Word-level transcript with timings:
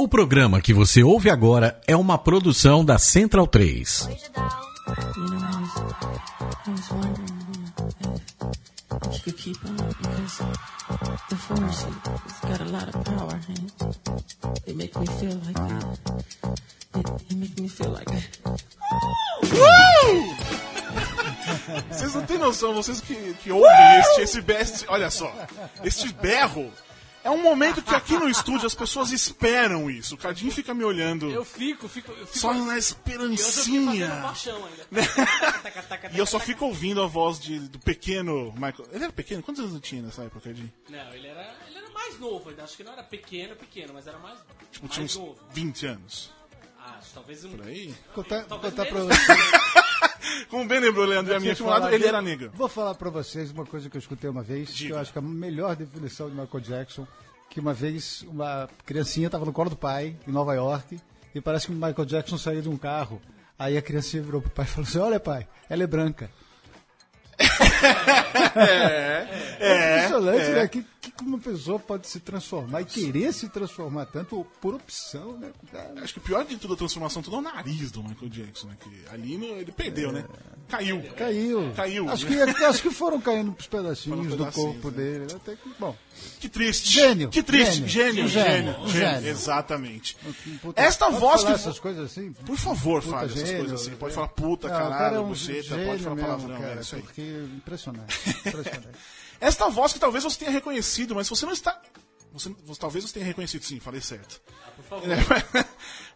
O 0.00 0.08
programa 0.08 0.62
que 0.62 0.72
você 0.72 1.02
ouve 1.02 1.28
agora 1.28 1.78
é 1.86 1.94
uma 1.94 2.16
produção 2.16 2.82
da 2.82 2.96
Central 2.96 3.46
3. 3.46 4.08
You 4.08 4.08
know, 4.08 5.36
I 5.36 5.60
was, 5.60 5.76
I 6.66 6.70
was 6.70 6.90
wondering 6.90 7.28
if, 8.00 8.22
if 9.04 9.12
you 9.12 9.20
could 9.24 9.36
keep 9.36 9.58
on 9.66 9.76
because 9.76 10.42
the 11.28 11.36
force 11.36 11.84
it's 12.24 12.40
got 12.40 12.60
a 12.62 12.70
lot 12.72 12.88
of 12.88 13.04
power 13.04 13.38
and 13.46 13.70
it 14.66 14.74
makes 14.74 14.96
me 14.96 15.06
feel 15.18 15.38
like 15.44 15.60
it, 15.60 15.84
it, 16.96 17.06
it 17.28 17.36
makes 17.36 17.60
me 17.60 17.68
feel 17.68 17.90
like 17.90 18.08
Vocês 21.90 22.14
não 22.14 22.24
têm 22.24 22.38
noção, 22.38 22.72
vocês 22.72 23.02
que, 23.02 23.34
que 23.34 23.52
ouvem 23.52 23.98
este, 23.98 24.22
esse 24.22 24.40
best. 24.40 24.86
Olha 24.88 25.10
só, 25.10 25.30
este 25.84 26.10
berro. 26.14 26.72
É 27.22 27.30
um 27.30 27.42
momento 27.42 27.82
que 27.82 27.94
aqui 27.94 28.14
no 28.16 28.28
estúdio 28.28 28.66
as 28.66 28.74
pessoas 28.74 29.10
esperam 29.12 29.90
isso. 29.90 30.14
O 30.14 30.18
Cadinho 30.18 30.50
fica 30.50 30.72
me 30.72 30.82
olhando 30.84 31.30
Eu 31.30 31.44
fico, 31.44 31.86
fico. 31.86 32.10
Eu 32.12 32.26
fico 32.26 32.38
só 32.38 32.54
na 32.54 32.72
eu 32.74 32.78
esperancinha. 32.78 34.08
paixão 34.22 34.56
ainda. 34.64 34.86
E 36.12 36.18
eu 36.18 36.24
só 36.24 36.38
fico 36.40 36.64
ouvindo 36.64 37.02
a 37.02 37.06
voz 37.06 37.38
de, 37.38 37.58
do 37.60 37.78
pequeno 37.78 38.52
Michael. 38.54 38.88
Ele 38.92 39.04
era 39.04 39.12
pequeno? 39.12 39.42
Quantos 39.42 39.60
anos 39.60 39.72
ele 39.74 39.82
tinha 39.82 40.02
nessa 40.02 40.22
época, 40.22 40.40
Cadinho? 40.48 40.72
Não, 40.88 41.12
ele 41.14 41.26
era, 41.26 41.54
ele 41.68 41.76
era 41.78 41.90
mais 41.90 42.18
novo 42.18 42.48
ainda. 42.48 42.64
Acho 42.64 42.76
que 42.76 42.84
não 42.84 42.92
era 42.92 43.02
pequeno, 43.02 43.54
pequeno, 43.54 43.92
mas 43.92 44.06
era 44.06 44.18
mais, 44.18 44.38
Tipo, 44.72 44.86
mais 44.86 44.94
tinha 44.94 45.04
uns 45.04 45.16
novo. 45.16 45.36
20 45.52 45.86
anos. 45.86 46.30
Ah, 46.78 46.96
acho, 46.98 47.10
talvez 47.12 47.44
um. 47.44 47.50
Por 47.50 47.66
aí. 47.66 47.94
Contar, 48.14 48.44
Talvez 48.44 48.72
contar 48.74 48.86
pra 48.86 49.00
vocês. 49.02 49.20
Como 50.48 50.66
bem 50.66 50.80
lembrou 50.80 51.04
Leandro 51.06 51.32
e 51.32 51.36
a 51.36 51.40
minha, 51.40 51.56
um 51.60 51.66
lado, 51.66 51.88
ele 51.90 52.06
era 52.06 52.20
negro. 52.22 52.50
Vou 52.54 52.68
falar 52.68 52.94
pra 52.94 53.10
vocês 53.10 53.50
uma 53.50 53.66
coisa 53.66 53.88
que 53.90 53.96
eu 53.96 53.98
escutei 53.98 54.28
uma 54.30 54.42
vez, 54.42 54.70
que 54.70 54.74
Diga. 54.76 54.94
eu 54.94 54.98
acho 54.98 55.12
que 55.12 55.18
é 55.18 55.20
a 55.20 55.24
melhor 55.24 55.76
definição 55.76 56.28
de 56.28 56.34
Michael 56.36 56.60
Jackson, 56.62 57.06
que 57.50 57.58
uma 57.58 57.74
vez 57.74 58.22
uma 58.22 58.68
criancinha 58.86 59.26
estava 59.26 59.44
no 59.44 59.52
colo 59.52 59.68
do 59.68 59.76
pai, 59.76 60.16
em 60.26 60.30
Nova 60.30 60.54
York, 60.54 61.00
e 61.34 61.40
parece 61.40 61.66
que 61.66 61.72
o 61.72 61.74
Michael 61.74 62.06
Jackson 62.06 62.38
saiu 62.38 62.62
de 62.62 62.68
um 62.68 62.76
carro. 62.76 63.20
Aí 63.58 63.76
a 63.76 63.82
criancinha 63.82 64.22
virou 64.22 64.40
pro 64.40 64.50
pai 64.50 64.64
e 64.64 64.68
falou 64.68 64.88
assim, 64.88 64.98
olha 64.98 65.20
pai, 65.20 65.46
ela 65.68 65.82
é 65.82 65.86
branca. 65.86 66.30
É, 69.60 69.96
impressionante, 69.96 70.42
é. 70.42 70.54
né? 70.54 70.68
Que, 70.68 70.82
que 71.00 71.12
uma 71.22 71.38
pessoa 71.38 71.78
pode 71.78 72.06
se 72.06 72.20
transformar 72.20 72.80
e 72.82 72.84
querer 72.84 73.32
se 73.32 73.48
transformar 73.48 74.06
tanto 74.06 74.46
por 74.60 74.74
opção, 74.74 75.36
né? 75.38 75.50
Cara, 75.70 75.92
Acho 76.02 76.14
que 76.14 76.18
o 76.18 76.22
pior 76.22 76.44
de 76.44 76.56
tudo 76.56 76.74
a 76.74 76.76
transformação 76.76 77.22
tudo 77.22 77.36
é 77.36 77.38
o 77.38 77.42
nariz 77.42 77.90
do 77.90 78.02
Michael 78.02 78.30
Jackson, 78.30 78.68
né? 78.68 78.76
Que 78.80 78.90
ali 79.12 79.36
no- 79.36 79.46
ele 79.58 79.72
perdeu, 79.72 80.12
né? 80.12 80.24
Caiu. 80.68 81.02
Caiu. 81.16 81.72
Caiu. 81.74 82.08
Acho 82.08 82.26
que, 82.26 82.40
acho 82.40 82.82
que 82.82 82.90
foram 82.90 83.20
caindo 83.20 83.54
os 83.58 83.66
pedacinhos 83.66 84.36
do 84.36 84.46
corpo 84.46 84.90
né? 84.90 84.96
dele. 84.96 85.26
Até 85.34 85.56
que, 85.56 85.68
bom. 85.78 85.96
Que 86.38 86.48
triste. 86.48 86.92
Gênio, 86.92 87.28
Que 87.28 87.42
triste. 87.42 87.86
Gênio, 87.88 88.28
gênio, 88.28 88.28
gênio, 88.28 88.72
gênio, 88.86 88.88
gênio. 88.88 89.28
Exatamente. 89.30 90.16
Puta, 90.62 90.80
Esta 90.80 91.10
voz 91.10 91.44
que- 91.44 91.52
essas 91.52 91.78
coisas 91.78 92.04
assim? 92.10 92.32
Por 92.32 92.56
favor, 92.56 93.02
Puta, 93.02 93.16
Fábio, 93.16 93.34
essas 93.36 93.50
coisas 93.56 93.80
assim. 93.80 93.90
Pode 93.96 94.12
é. 94.12 94.14
falar 94.14 94.28
puta, 94.28 94.68
caralho, 94.68 95.16
é 95.16 95.20
um 95.20 95.28
buceta, 95.28 95.76
pode 95.76 96.02
falar 96.02 96.16
palavrão, 96.16 96.60
cara, 96.60 96.78
é 96.78 96.80
isso 96.80 96.96
aí. 96.96 97.02
Porque 97.02 97.22
impressionante. 97.56 98.18
impressionante. 98.46 98.98
Esta 99.40 99.68
voz 99.70 99.92
que 99.92 99.98
talvez 99.98 100.22
você 100.24 100.38
tenha 100.38 100.50
reconhecido, 100.50 101.14
mas 101.14 101.28
você 101.28 101.46
não 101.46 101.52
está. 101.52 101.80
Você, 102.32 102.54
você- 102.64 102.80
talvez 102.80 103.04
você 103.04 103.14
tenha 103.14 103.26
reconhecido, 103.26 103.64
sim, 103.64 103.80
falei 103.80 104.00
certo. 104.00 104.40
Por 104.76 104.84
favor. 104.84 105.08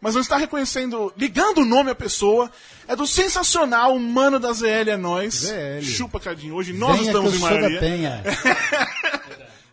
Mas 0.00 0.14
não 0.14 0.20
está 0.20 0.36
reconhecendo, 0.36 1.12
ligando 1.16 1.58
o 1.62 1.64
nome 1.64 1.90
à 1.90 1.94
pessoa, 1.94 2.50
é 2.86 2.94
do 2.94 3.06
sensacional 3.06 3.98
Mano 3.98 4.38
da 4.38 4.52
ZL 4.52 4.90
é 4.90 4.96
nós. 4.98 5.34
ZL. 5.34 5.82
Chupa, 5.82 6.20
Cadinho. 6.20 6.54
Hoje 6.54 6.72
nós 6.74 6.98
Venha 6.98 7.06
estamos 7.10 7.32
que 7.32 7.38
em 7.38 7.40
eu 7.40 7.48
sou 7.48 7.50
da 7.50 7.60
maioria. 7.60 7.80
Penha. 7.80 8.22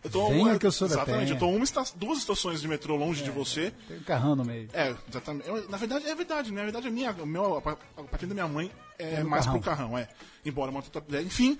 Eu 0.04 0.10
tô 0.10 0.28
Venha 0.30 0.42
uma- 0.42 0.58
que 0.58 0.66
eu 0.66 0.72
sou 0.72 0.88
da 0.88 0.94
Exatamente, 0.96 1.26
Penha. 1.26 1.34
eu 1.36 1.38
tô 1.38 1.46
uma 1.48 1.64
duas 1.94 2.18
estações 2.18 2.60
de 2.60 2.66
metrô 2.66 2.96
longe 2.96 3.22
de 3.22 3.30
você. 3.30 3.72
Tem 3.86 3.98
um 3.98 4.02
carrão 4.02 4.34
no 4.34 4.44
meio. 4.44 4.68
É, 4.72 4.92
exatamente. 5.08 5.48
Eu- 5.48 5.68
Na 5.68 5.76
verdade, 5.76 6.08
é 6.08 6.14
verdade, 6.16 6.50
né? 6.50 6.56
Na 6.56 6.62
verdade, 6.64 6.88
a 6.88 6.90
minha, 6.90 7.12
meu, 7.12 7.56
a 7.58 7.60
partir 7.62 8.26
da 8.26 8.34
minha 8.34 8.48
mãe 8.48 8.68
é, 9.02 9.22
no 9.22 9.30
mais 9.30 9.44
carrão. 9.44 9.60
pro 9.60 9.70
carrão, 9.70 9.98
é. 9.98 10.08
Embora 10.44 10.70
uma 10.70 10.80
outra- 10.80 11.20
Enfim, 11.22 11.58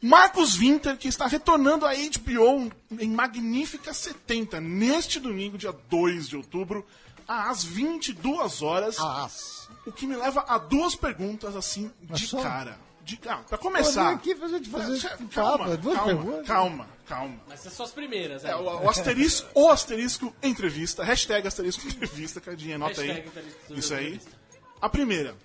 Marcos 0.00 0.54
Winter, 0.56 0.96
que 0.96 1.08
está 1.08 1.26
retornando 1.26 1.86
à 1.86 1.92
HBO 1.94 2.70
em 3.00 3.08
Magnífica 3.10 3.94
70, 3.94 4.60
neste 4.60 5.18
domingo, 5.20 5.56
dia 5.56 5.72
2 5.88 6.28
de 6.28 6.36
outubro, 6.36 6.86
às 7.26 7.64
22 7.64 8.60
horas. 8.62 8.96
O 9.86 9.92
que 9.92 10.06
me 10.06 10.16
leva 10.16 10.44
a 10.46 10.58
duas 10.58 10.94
perguntas, 10.94 11.56
assim, 11.56 11.90
de 12.02 12.26
só? 12.26 12.42
cara. 12.42 12.78
De, 13.02 13.20
ah, 13.28 13.36
pra 13.46 13.58
começar. 13.58 14.04
vem 14.06 14.14
aqui 14.14 14.34
pra 14.34 14.48
gente 14.48 14.68
fazer 14.70 14.98
calma, 15.30 15.76
calma, 15.76 16.04
perguntas. 16.06 16.46
calma, 16.46 16.88
calma. 17.06 17.36
Mas 17.46 17.60
são 17.60 17.70
só 17.70 17.84
as 17.84 17.90
primeiras, 17.90 18.44
É, 18.46 18.50
é. 18.52 18.56
o, 18.56 18.62
o 18.64 18.88
asterisco, 18.88 19.46
o 19.54 19.68
asterisco 19.68 20.34
entrevista, 20.42 21.04
hashtag 21.04 21.46
asterisco 21.46 21.86
entrevista, 21.86 22.40
Cadinha, 22.40 22.76
anota 22.76 23.02
aí. 23.02 23.22
Isso 23.70 23.92
aí. 23.94 24.18
A 24.80 24.88
primeira. 24.88 25.36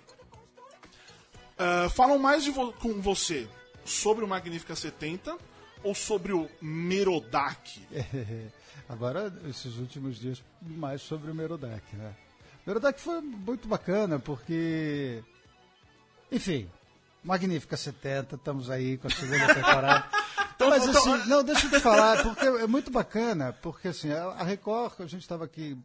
Ah, 1.62 1.88
falam 1.90 2.18
mais 2.18 2.46
vo- 2.46 2.72
com 2.72 3.00
você 3.02 3.46
sobre 3.84 4.24
o 4.24 4.28
Magnífica 4.28 4.74
70 4.74 5.36
ou 5.82 5.94
sobre 5.94 6.32
o 6.32 6.48
Merodach? 6.60 7.80
Agora, 8.88 9.32
esses 9.48 9.76
últimos 9.76 10.18
dias, 10.18 10.42
mais 10.62 11.02
sobre 11.02 11.30
o 11.30 11.34
Merodach, 11.34 11.84
né? 11.94 12.14
Merodach 12.66 12.98
foi 13.00 13.20
muito 13.20 13.68
bacana, 13.68 14.18
porque... 14.18 15.22
Enfim, 16.32 16.68
Magnífica 17.22 17.76
70, 17.76 18.36
estamos 18.36 18.70
aí 18.70 18.96
com 18.96 19.06
a 19.06 19.10
segunda 19.10 19.46
temporada. 19.54 20.08
Mas 20.58 20.86
então, 20.86 21.14
assim, 21.14 21.28
não, 21.28 21.42
deixa 21.42 21.66
eu 21.66 21.70
te 21.70 21.80
falar, 21.80 22.22
porque 22.22 22.44
é 22.44 22.66
muito 22.66 22.90
bacana, 22.90 23.52
porque 23.62 23.88
assim, 23.88 24.12
a 24.12 24.24
a 24.28 24.42
Record, 24.44 24.94
a 25.00 25.06
gente 25.06 25.22
estava 25.22 25.44
aqui, 25.44 25.76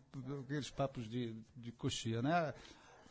aqueles 0.44 0.69
papos 0.69 1.09
de, 1.09 1.34
de 1.56 1.72
coxia, 1.72 2.22
né? 2.22 2.53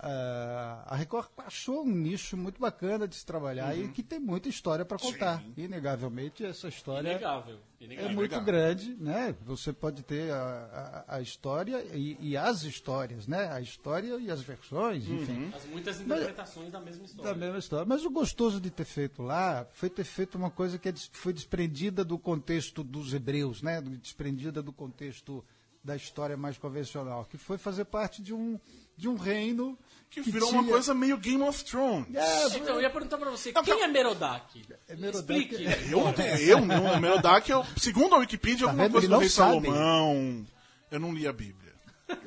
Ah, 0.06 0.84
a 0.87 0.97
Record 0.97 1.28
achou 1.38 1.82
um 1.82 1.91
nicho 1.91 2.37
muito 2.37 2.60
bacana 2.60 3.09
de 3.09 3.15
se 3.16 3.25
trabalhar 3.25 3.75
e 3.75 3.88
que 3.88 4.03
tem 4.03 4.20
muita 4.20 4.50
história 4.50 4.84
para 4.84 4.98
contar. 4.98 5.42
Inegavelmente, 5.56 6.44
essa 6.44 6.69
história 6.69 7.09
Inegável. 7.12 7.59
é 7.81 7.84
Inegável. 7.84 8.12
muito 8.12 8.32
legal. 8.32 8.44
grande, 8.44 8.94
né? 8.97 9.34
Você 9.47 9.72
pode 9.72 10.03
ter 10.03 10.31
a, 10.31 11.04
a, 11.09 11.16
a 11.16 11.20
história 11.22 11.82
e, 11.94 12.19
e 12.20 12.37
as 12.37 12.65
histórias, 12.65 13.26
né? 13.26 13.50
A 13.50 13.62
história 13.62 14.16
e 14.19 14.31
as 14.31 14.42
versões, 14.42 15.09
enfim, 15.09 15.50
As 15.56 15.65
muitas 15.65 15.98
interpretações 16.00 16.71
da 16.71 16.81
mesma 16.81 17.04
história. 17.06 17.32
da 17.32 17.38
mesma 17.41 17.59
história. 17.59 17.86
Mas 17.86 18.04
o 18.04 18.10
gostoso 18.10 18.60
de 18.60 18.71
ter 18.71 18.84
feito 18.84 19.22
lá 19.22 19.66
foi 19.72 19.88
ter 19.88 20.04
feito 20.04 20.36
uma 20.36 20.50
coisa 20.50 20.78
que 20.78 20.91
é 20.91 20.94
foi 21.12 21.32
desprendida 21.32 22.04
do 22.04 22.19
contexto 22.19 22.84
dos 22.84 23.15
hebreus, 23.15 23.62
né? 23.62 23.81
Desprendida 23.81 24.62
do 24.62 24.72
contexto 24.72 25.42
da 25.82 25.97
história 25.97 26.36
mais 26.36 26.56
convencional, 26.59 27.25
que 27.26 27.36
foi 27.36 27.59
fazer 27.59 27.84
parte 27.86 28.22
de 28.22 28.32
um 28.34 28.59
de 28.97 29.09
um 29.09 29.16
reino 29.16 29.76
Que 30.10 30.20
virou 30.20 30.48
uma 30.50 30.60
tinha- 30.62 30.72
coisa 30.72 30.94
meio 30.94 31.16
Game 31.19 31.42
of 31.42 31.65
Thrones. 31.65 32.06
É, 32.15 32.47
Então, 32.56 32.76
eu 32.76 32.82
ia 32.82 32.91
perguntar 32.91 33.19
pra 33.19 33.31
você, 33.31 33.50
Não, 33.53 33.65
quem 33.65 33.82
é 33.82 33.87
Merodach? 33.88 34.44
Merodach 34.91 35.19
Explique. 35.19 35.66
é- 35.66 35.88
Eu, 35.91 36.04
eu, 36.59 36.60
não, 36.65 37.00
Merodach, 37.00 37.50
eu, 37.50 37.65
segundo 37.76 38.15
a 38.15 38.19
Wikipedia, 38.19 38.66
Tá 38.66 38.70
alguma 38.70 38.84
vendo? 38.84 38.92
coisa 38.92 39.09
do 39.09 39.10
não 39.10 39.19
Rei 39.20 39.28
sabe. 39.28 39.66
Salomão. 39.66 40.47
Eu 40.91 41.00
não 41.00 41.12
li 41.12 41.26
a 41.26 41.32
Bíblia. 41.32 41.65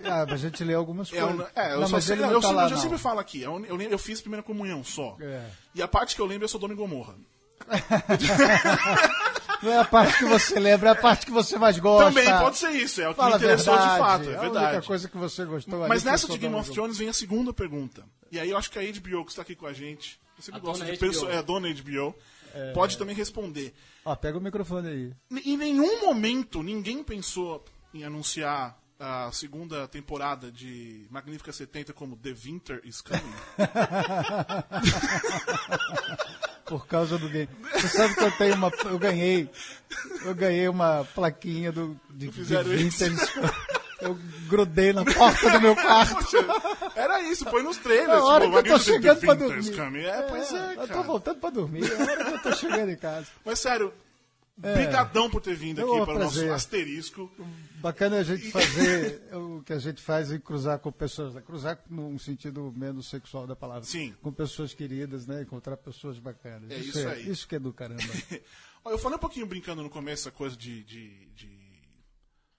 Ah, 0.04 0.26
mas 0.28 0.34
a 0.34 0.38
gente 0.38 0.64
lê 0.64 0.74
algumas 0.74 1.12
Eu, 1.14 1.28
coisas. 1.28 1.48
é, 1.56 1.74
eu, 1.74 1.80
não, 1.80 1.88
só 1.88 2.02
sei, 2.02 2.16
não 2.18 2.32
eu, 2.32 2.42
tá 2.42 2.48
sempre, 2.48 2.56
lá, 2.58 2.64
eu 2.66 2.70
não. 2.72 2.78
sempre 2.78 2.98
falo 2.98 3.20
aqui, 3.20 3.42
eu, 3.44 3.54
eu, 3.66 3.76
lembro- 3.76 3.94
eu 3.94 4.00
fiz 4.00 4.20
primeira 4.20 4.44
comunhão 4.44 4.84
só. 4.84 5.16
É. 5.22 5.46
E 5.76 5.82
a 5.82 5.88
parte 5.88 6.16
que 6.16 6.22
eu 6.22 6.26
lembro 6.26 6.46
é 6.46 6.48
Sodoma 6.48 6.74
e 6.74 6.78
Gomorra. 6.78 7.16
Não 9.64 9.72
é 9.72 9.80
a 9.80 9.86
parte 9.86 10.18
que 10.20 10.26
você 10.26 10.60
lembra, 10.60 10.90
é 10.90 10.92
a 10.92 10.96
parte 10.96 11.26
que 11.26 11.32
você 11.32 11.58
mais 11.58 11.80
gosta. 11.80 12.12
Também 12.12 12.30
pode 12.40 12.58
ser 12.58 12.72
isso, 12.72 13.02
é 13.02 13.08
o 13.08 13.12
que 13.12 13.18
Fala 13.18 13.32
me 13.32 13.38
interessou 13.44 13.74
a 13.74 13.78
verdade, 13.78 13.94
de 13.94 14.00
fato, 14.00 14.30
é 14.30 14.36
A 14.36 14.42
verdade. 14.42 14.66
única 14.66 14.82
coisa 14.88 15.10
que 15.10 15.18
você 15.18 15.46
gostou 15.46 15.88
Mas 15.88 16.04
nessa 16.04 16.28
de 16.28 16.38
Game 16.38 16.56
of 16.56 16.70
Thrones 16.72 16.98
vem 16.98 17.10
a 17.10 17.14
segunda 17.14 17.54
pergunta. 17.54 18.04
E 18.32 18.40
aí 18.40 18.50
eu 18.50 18.58
acho 18.58 18.70
que 18.70 18.78
a 18.78 18.82
HBO 18.82 19.26
que 19.26 19.32
está 19.32 19.42
aqui 19.42 19.56
com 19.56 19.66
a 19.66 19.74
gente, 19.74 20.20
eu 20.38 20.44
sempre 20.44 20.60
A 20.60 20.64
gosto 20.64 20.82
dona 20.82 20.92
de 20.92 20.98
pessoa, 21.00 21.32
é 21.32 21.38
a 21.38 21.42
dona 21.42 21.68
HBO, 21.74 22.16
pode 22.74 22.98
também 22.98 23.16
responder. 23.16 23.74
Ó, 24.06 24.16
pega 24.16 24.38
o 24.38 24.42
microfone 24.42 24.88
aí. 24.88 25.14
Em 25.46 25.58
nenhum 25.58 26.02
momento 26.06 26.62
ninguém 26.62 27.04
pensou 27.04 27.64
em 27.94 28.04
anunciar 28.04 28.78
a 29.00 29.32
segunda 29.32 29.88
temporada 29.88 30.52
de 30.52 31.06
Magnífica 31.12 31.52
70 31.52 31.94
como 31.94 32.16
The 32.18 32.34
Winter 32.34 32.82
is 32.84 33.02
Coming. 33.02 33.22
Por 36.68 36.86
causa 36.88 37.18
do 37.18 37.30
game. 37.30 37.50
Você 37.74 37.88
sabe 37.88 38.14
que 38.16 38.24
eu 38.24 38.32
tenho 38.32 38.56
uma. 38.56 38.72
Eu 38.86 39.00
ganhei. 39.00 39.50
Eu 40.26 40.36
ganhei 40.36 40.68
uma 40.68 41.06
plaquinha 41.16 41.72
do, 41.72 42.00
de, 42.10 42.28
de. 42.30 42.64
Vintage. 42.64 43.16
Eu 44.00 44.18
grudei 44.48 44.94
na 44.94 45.04
porta 45.04 45.50
do 45.50 45.62
meu 45.62 45.76
quarto. 45.76 46.28
Era 46.96 47.20
isso, 47.24 47.46
põe 47.46 47.64
nos 47.64 47.78
trailers. 47.78 48.20
É 48.20 48.22
hora 48.22 48.46
tipo, 48.46 48.62
que 48.64 48.70
eu 48.70 48.74
tô 48.74 48.80
chegando 48.80 49.20
pra 49.22 49.34
dormir. 49.34 49.76
Coming. 49.76 50.04
É, 50.04 50.22
pois 50.22 50.54
é, 50.54 50.72
Eu 50.74 50.82
tô 50.82 50.88
cara. 50.88 51.02
voltando 51.02 51.40
pra 51.40 51.50
dormir. 51.50 51.92
É 51.92 52.04
hora 52.04 52.26
que 52.26 52.32
eu 52.32 52.42
tô 52.44 52.52
chegando 52.54 52.92
em 52.92 52.96
casa. 52.96 53.26
Mas 53.44 53.60
sério, 53.60 53.92
brigadão 54.58 55.30
por 55.30 55.42
ter 55.42 55.56
vindo 55.56 55.80
É 55.80 55.84
aqui 55.84 55.92
um 55.92 56.06
para 56.06 56.16
o 56.16 56.20
nosso 56.20 56.34
prazer. 56.36 56.52
asterisco. 56.52 57.32
Bacana 57.80 58.18
a 58.18 58.24
gente 58.24 58.52
fazer 58.52 59.22
o 59.36 59.62
que 59.64 59.72
a 59.74 59.78
gente 59.80 60.02
faz 60.02 60.32
em 60.32 60.40
cruzar 60.40 60.80
com 60.80 60.92
pessoas, 60.92 61.34
né? 61.36 61.42
cruzar 61.42 61.80
num 61.90 62.18
sentido 62.18 62.74
menos 62.76 63.08
sexual 63.10 63.46
da 63.46 63.56
palavra. 63.56 63.84
Sim. 63.84 64.16
Com 64.22 64.32
pessoas 64.32 64.74
queridas, 64.74 65.28
né? 65.28 65.44
Encontrar 65.44 65.78
pessoas 65.78 66.18
bacanas. 66.18 66.72
É 66.72 66.78
isso 66.78 67.08
aí. 67.08 67.30
Isso 67.30 67.48
que 67.48 67.56
é 67.56 67.60
do 67.60 67.72
caramba. 67.72 68.02
Ó, 68.84 68.90
Eu 68.92 68.98
falei 68.98 69.18
um 69.18 69.22
pouquinho 69.22 69.46
brincando 69.46 69.84
no 69.84 69.90
começo 69.90 70.28
essa 70.28 70.32
coisa 70.36 70.56
de, 70.58 70.84
de, 70.84 71.26
de- 71.36 71.68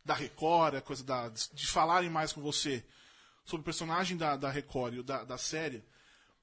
da 0.04 0.14
Record, 0.14 0.76
a 0.76 0.80
coisa 0.80 1.02
da, 1.04 1.28
de 1.28 1.66
falarem 1.66 2.08
mais 2.08 2.32
com 2.32 2.40
você 2.40 2.84
sobre 3.44 3.62
o 3.62 3.64
personagem 3.64 4.16
da, 4.16 4.36
da 4.36 4.50
Record 4.50 4.94
e 4.94 5.02
da, 5.02 5.24
da 5.24 5.36
série. 5.38 5.82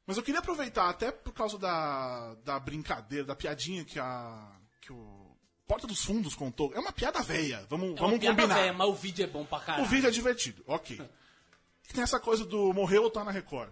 Mas 0.06 0.18
eu 0.18 0.24
queria 0.24 0.40
aproveitar, 0.40 0.90
até 0.90 1.12
por 1.12 1.34
causa 1.34 1.58
da, 1.58 2.36
da 2.44 2.60
brincadeira, 2.60 3.26
da 3.26 3.36
piadinha 3.36 3.84
que, 3.86 3.98
a, 4.00 4.52
que 4.82 4.92
o 4.92 5.25
Porta 5.68 5.88
dos 5.88 6.04
Fundos 6.04 6.36
contou. 6.36 6.72
É 6.76 6.80
uma 6.80 6.92
piada 6.92 7.22
velha, 7.22 7.66
vamos, 7.70 7.88
É 7.88 7.92
uma 7.94 7.98
vamos 8.00 8.20
piada 8.20 8.36
combinar. 8.42 8.56
velha, 8.56 8.74
mas 8.74 8.88
o 8.88 8.94
vídeo 8.94 9.24
é 9.24 9.28
bom 9.28 9.44
pra 9.46 9.60
caralho. 9.60 9.86
O 9.86 9.88
vídeo 9.90 10.08
é 10.08 10.12
divertido, 10.12 10.64
ok. 10.68 11.02
Tem 11.94 12.04
essa 12.04 12.20
coisa 12.20 12.44
do 12.46 12.74
morreu 12.74 13.04
ou 13.04 13.12
tá 13.12 13.24
na 13.24 13.32
Record. 13.32 13.70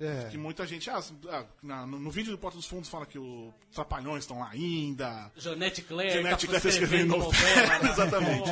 É. 0.00 0.28
Que 0.30 0.38
muita 0.38 0.66
gente. 0.66 0.88
Ah, 0.88 1.02
ah, 1.28 1.46
no, 1.86 2.00
no 2.00 2.10
vídeo 2.10 2.32
do 2.32 2.38
Porta 2.38 2.56
dos 2.56 2.66
Fundos 2.66 2.88
fala 2.88 3.04
que 3.04 3.18
os 3.18 3.52
Trapalhões 3.72 4.24
estão 4.24 4.38
lá 4.38 4.48
ainda. 4.48 5.30
Janete 5.36 5.82
Claire, 5.82 6.14
Janete 6.14 6.46
tá 6.46 6.58
Claire 6.58 6.68
escrevendo 6.68 7.18
novela. 7.18 7.84
Exatamente. 7.92 8.50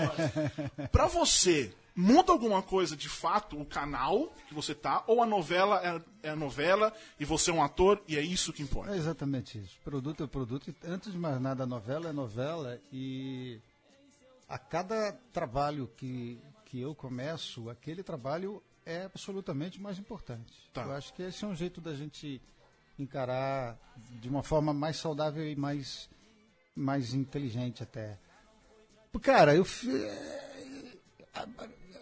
Pra 0.93 1.07
você, 1.07 1.73
muda 1.97 2.31
alguma 2.33 2.63
coisa 2.63 2.95
de 2.95 3.09
fato 3.09 3.59
o 3.59 3.65
canal 3.65 4.31
que 4.47 4.55
você 4.55 4.75
tá? 4.75 5.03
Ou 5.07 5.23
a 5.23 5.27
novela 5.27 5.81
é, 6.23 6.29
é 6.29 6.31
a 6.31 6.37
novela 6.37 6.93
e 7.19 7.25
você 7.25 7.51
é 7.51 7.55
um 7.55 7.63
ator 7.63 8.01
e 8.07 8.19
é 8.19 8.21
isso 8.21 8.53
que 8.53 8.63
importa? 8.63 8.93
É 8.93 8.97
exatamente 8.99 9.59
isso. 9.59 9.81
Produto 9.83 10.23
é 10.23 10.27
produto. 10.27 10.71
E, 10.71 10.77
antes 10.87 11.11
de 11.11 11.19
mais 11.19 11.41
nada, 11.41 11.65
a 11.65 11.67
novela 11.67 12.11
é 12.11 12.13
novela. 12.13 12.79
E 12.93 13.59
a 14.47 14.59
cada 14.59 15.13
trabalho 15.33 15.91
que, 15.97 16.39
que 16.67 16.79
eu 16.79 16.95
começo, 16.95 17.71
aquele 17.71 18.03
trabalho 18.03 18.63
é 18.89 19.05
absolutamente 19.05 19.81
mais 19.81 19.99
importante. 19.99 20.53
Tá. 20.73 20.83
Eu 20.85 20.93
acho 20.93 21.13
que 21.13 21.23
esse 21.23 21.45
é 21.45 21.47
um 21.47 21.55
jeito 21.55 21.81
da 21.81 21.95
gente 21.95 22.41
encarar 22.99 23.77
de 24.21 24.29
uma 24.29 24.43
forma 24.43 24.73
mais 24.73 24.97
saudável 24.97 25.47
e 25.47 25.55
mais, 25.55 26.09
mais 26.75 27.13
inteligente 27.13 27.83
até. 27.83 28.19
Cara, 29.23 29.55
eu. 29.55 29.65
fi- 29.65 29.91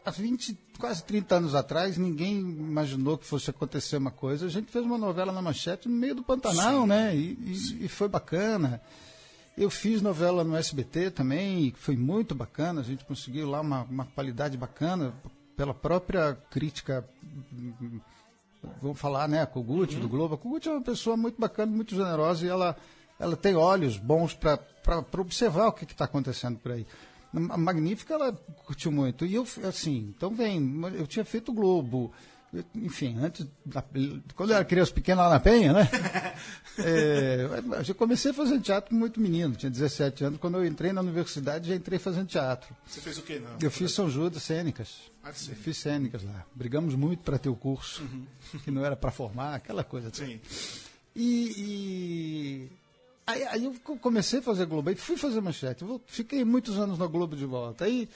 há 0.05 0.11
20, 0.11 0.57
quase 0.79 1.03
30 1.05 1.35
anos 1.37 1.55
atrás, 1.55 1.97
ninguém 1.99 2.39
imaginou 2.39 3.19
que 3.19 3.27
fosse 3.27 3.51
acontecer 3.51 3.97
uma 3.97 4.11
coisa. 4.11 4.47
A 4.47 4.49
gente 4.49 4.71
fez 4.71 4.85
uma 4.85 4.99
novela 4.99 5.33
na 5.33 5.43
manchete 5.43 5.89
no 5.89 5.95
meio 5.97 6.15
do 6.15 6.23
Pantanal, 6.23 6.87
né? 6.87 7.15
E, 7.17 7.33
e- 7.33 7.85
e 7.85 7.89
foi 7.89 8.09
bacana. 8.09 8.81
Eu 9.57 9.71
fiz 9.71 10.03
novela 10.03 10.45
no 10.45 10.55
SBT 10.55 11.11
também, 11.11 11.73
foi 11.77 11.97
muito 11.97 12.35
bacana. 12.35 12.81
A 12.81 12.85
gente 12.85 13.05
conseguiu 13.05 13.49
lá 13.49 13.61
uma, 13.61 13.83
uma 13.85 14.05
qualidade 14.05 14.57
bacana 14.57 15.15
pela 15.57 15.75
própria 15.75 16.37
crítica. 16.51 17.09
Vamos 18.83 18.99
falar, 18.99 19.29
né? 19.29 19.43
A 19.43 19.47
Kogut 19.47 19.97
do 19.97 20.09
Globo. 20.09 20.35
A 20.35 20.39
Kogut 20.39 20.69
é 20.69 20.73
uma 20.73 20.83
pessoa 20.83 21.17
muito 21.17 21.41
bacana, 21.41 21.73
muito 21.73 21.95
generosa 21.95 22.45
e 22.45 22.49
ela, 22.49 22.77
ela 23.19 23.37
tem 23.37 23.55
olhos 23.55 23.97
bons 23.97 24.35
para 24.35 24.61
observar 25.19 25.69
o 25.69 25.73
que 25.73 25.85
está 25.85 26.05
acontecendo 26.05 26.59
por 26.59 26.73
aí. 26.73 26.87
A 27.51 27.57
Magnífica, 27.57 28.15
ela 28.15 28.33
curtiu 28.65 28.91
muito. 28.91 29.27
E 29.27 29.35
eu, 29.35 29.47
assim, 29.67 30.13
então 30.17 30.31
vem, 30.31 30.81
eu 30.95 31.07
tinha 31.07 31.25
feito 31.25 31.51
o 31.51 31.55
Globo. 31.55 32.13
Enfim, 32.75 33.19
antes, 33.21 33.47
quando 34.35 34.51
eu 34.51 34.57
era 34.57 34.65
criança 34.65 34.93
pequena 34.93 35.23
lá 35.25 35.31
na 35.31 35.41
Penha, 35.41 35.73
né? 35.73 35.89
É, 36.79 37.49
eu 37.79 37.83
já 37.85 37.95
comecei 37.95 38.35
fazendo 38.35 38.61
teatro 38.61 38.95
muito 38.95 39.19
menino, 39.19 39.55
tinha 39.57 39.71
17 39.71 40.25
anos. 40.25 40.39
Quando 40.39 40.59
eu 40.59 40.67
entrei 40.67 40.93
na 40.93 41.01
universidade, 41.01 41.71
já 41.71 41.75
entrei 41.75 41.99
fazendo 41.99 42.27
teatro. 42.27 42.69
Você 42.87 43.01
fez 43.01 43.17
o 43.17 43.23
quê? 43.23 43.41
Não? 43.43 43.57
Eu 43.63 43.71
fiz 43.71 43.93
São 43.93 44.11
Judas 44.11 44.43
Cênicas. 44.43 44.99
Ah, 45.25 45.33
sim. 45.33 45.53
Eu 45.53 45.57
fiz 45.57 45.79
cênicas 45.79 46.23
lá. 46.23 46.45
Brigamos 46.55 46.95
muito 46.95 47.21
para 47.23 47.39
ter 47.39 47.49
o 47.49 47.57
curso, 47.57 48.03
que 48.63 48.71
não 48.71 48.85
era 48.85 48.95
para 48.95 49.11
formar, 49.11 49.55
aquela 49.55 49.83
coisa. 49.83 50.11
Sim. 50.13 50.39
E, 51.15 51.55
e 51.57 52.69
aí, 53.27 53.43
aí 53.45 53.65
eu 53.65 53.75
co- 53.83 53.97
comecei 53.97 54.41
a 54.41 54.43
fazer 54.43 54.67
Globo, 54.67 54.91
aí 54.91 54.97
fui 54.97 55.17
fazer 55.17 55.41
manchete. 55.41 55.83
Eu 55.83 55.99
fiquei 56.07 56.45
muitos 56.45 56.79
anos 56.79 56.99
na 56.99 57.07
Globo 57.07 57.35
de 57.35 57.47
volta. 57.47 57.87
Aí 57.87 58.07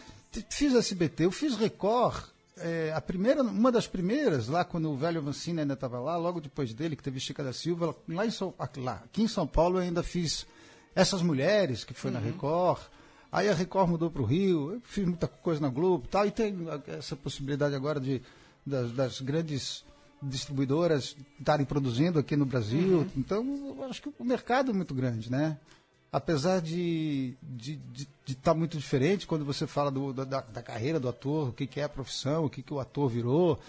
fiz 0.50 0.74
SBT, 0.74 1.24
eu 1.24 1.32
fiz 1.32 1.56
Record. 1.56 2.24
É, 2.60 2.92
a 2.94 3.00
primeira, 3.00 3.42
uma 3.42 3.72
das 3.72 3.86
primeiras, 3.86 4.48
lá 4.48 4.64
quando 4.64 4.90
o 4.90 4.96
velho 4.96 5.20
Vancini 5.22 5.60
ainda 5.60 5.74
estava 5.74 5.98
lá, 5.98 6.16
logo 6.16 6.40
depois 6.40 6.72
dele, 6.74 6.94
que 6.96 7.02
teve 7.02 7.18
Chica 7.20 7.42
da 7.42 7.52
Silva, 7.52 7.94
lá 8.08 8.24
em 8.26 8.30
São, 8.30 8.54
aqui- 8.58 8.80
lá, 8.80 9.02
aqui 9.04 9.22
em 9.22 9.28
São 9.28 9.46
Paulo 9.46 9.78
eu 9.78 9.82
ainda 9.82 10.02
fiz 10.02 10.46
Essas 10.94 11.22
Mulheres, 11.22 11.84
que 11.84 11.94
foi 11.94 12.10
na 12.10 12.18
Record. 12.18 12.80
Aí 13.32 13.48
a 13.48 13.54
Record 13.54 13.88
mudou 13.90 14.10
para 14.10 14.22
o 14.22 14.24
Rio, 14.24 14.72
eu 14.74 14.80
fiz 14.82 15.04
muita 15.04 15.28
coisa 15.28 15.60
na 15.60 15.68
Globo 15.68 16.04
e 16.04 16.08
tal, 16.08 16.26
e 16.26 16.30
tem 16.30 16.56
essa 16.88 17.14
possibilidade 17.14 17.74
agora 17.74 18.00
de, 18.00 18.20
das, 18.66 18.90
das 18.92 19.20
grandes 19.20 19.84
distribuidoras 20.22 21.16
estarem 21.38 21.64
produzindo 21.64 22.18
aqui 22.18 22.36
no 22.36 22.44
Brasil. 22.44 23.06
Então, 23.16 23.74
eu 23.78 23.84
acho 23.84 24.02
que 24.02 24.10
o 24.18 24.24
mercado 24.24 24.70
é 24.70 24.74
muito 24.74 24.94
grande, 24.94 25.30
né? 25.30 25.58
Apesar 26.12 26.60
de 26.60 27.36
estar 27.40 27.56
de, 27.56 27.76
de, 27.76 28.08
de 28.24 28.34
tá 28.34 28.52
muito 28.52 28.76
diferente 28.76 29.26
quando 29.28 29.44
você 29.44 29.64
fala 29.66 29.90
do, 29.92 30.12
da, 30.12 30.24
da- 30.24 30.62
carreira 30.62 30.98
do 30.98 31.08
ator, 31.08 31.50
o 31.50 31.52
que, 31.52 31.66
que 31.68 31.78
é 31.80 31.84
a 31.84 31.88
profissão, 31.88 32.44
o 32.44 32.50
que, 32.50 32.62
que 32.62 32.74
o 32.74 32.80
ator 32.80 33.08
virou. 33.08 33.60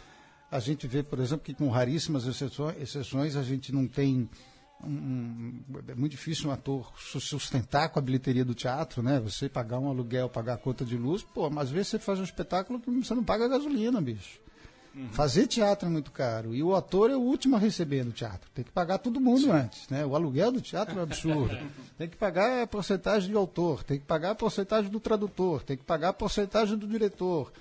A 0.49 0.59
gente 0.59 0.87
vê, 0.87 1.03
por 1.03 1.19
exemplo, 1.19 1.45
que 1.45 1.53
com 1.53 1.69
raríssimas 1.69 2.25
exceções, 2.25 2.75
exceções 2.81 3.35
a 3.35 3.43
gente 3.43 3.71
não 3.71 3.87
tem. 3.87 4.27
um- 4.83 5.61
é 5.87 5.93
muito 5.93 6.13
difícil 6.13 6.49
um 6.49 6.51
ator 6.51 6.91
su- 6.97 7.21
sustentar 7.21 7.89
com 7.89 7.99
a 7.99 8.01
bilheteria 8.01 8.43
do 8.43 8.55
teatro, 8.55 9.03
né? 9.03 9.19
Você 9.19 9.47
pagar 9.47 9.77
um 9.77 9.87
aluguel, 9.87 10.27
pagar 10.27 10.55
a 10.55 10.57
conta 10.57 10.83
de 10.83 10.97
luz, 10.97 11.21
pô, 11.21 11.47
mas 11.51 11.65
às 11.67 11.69
vezes 11.69 11.89
você 11.89 11.99
faz 11.99 12.19
um 12.19 12.23
espetáculo 12.23 12.79
que 12.79 12.89
você 12.89 13.13
não 13.13 13.23
paga 13.23 13.47
gasolina, 13.47 14.01
bicho. 14.01 14.39
Fazer 15.11 15.47
teatro 15.47 15.87
é 15.87 15.91
muito 15.91 16.11
caro. 16.11 16.53
E 16.53 16.61
o 16.61 16.75
ator 16.75 17.09
é 17.09 17.15
o 17.15 17.21
último 17.21 17.55
a 17.55 17.59
receber 17.59 18.03
no 18.03 18.11
teatro. 18.11 18.49
Tem 18.53 18.63
que 18.63 18.71
pagar 18.71 18.97
todo 18.97 19.21
mundo 19.21 19.51
antes. 19.51 19.87
Né? 19.87 20.05
O 20.05 20.15
aluguel 20.15 20.51
do 20.51 20.59
teatro 20.59 20.99
é 20.99 21.03
absurdo. 21.03 21.57
tem 21.97 22.09
que 22.09 22.17
pagar 22.17 22.63
a 22.63 22.67
porcentagem 22.67 23.31
do 23.31 23.37
autor, 23.37 23.83
tem 23.83 23.99
que 23.99 24.05
pagar 24.05 24.31
a 24.31 24.35
porcentagem 24.35 24.91
do 24.91 24.99
tradutor, 24.99 25.63
tem 25.63 25.77
que 25.77 25.83
pagar 25.83 26.09
a 26.09 26.13
porcentagem 26.13 26.77
do 26.77 26.87
diretor. 26.87 27.53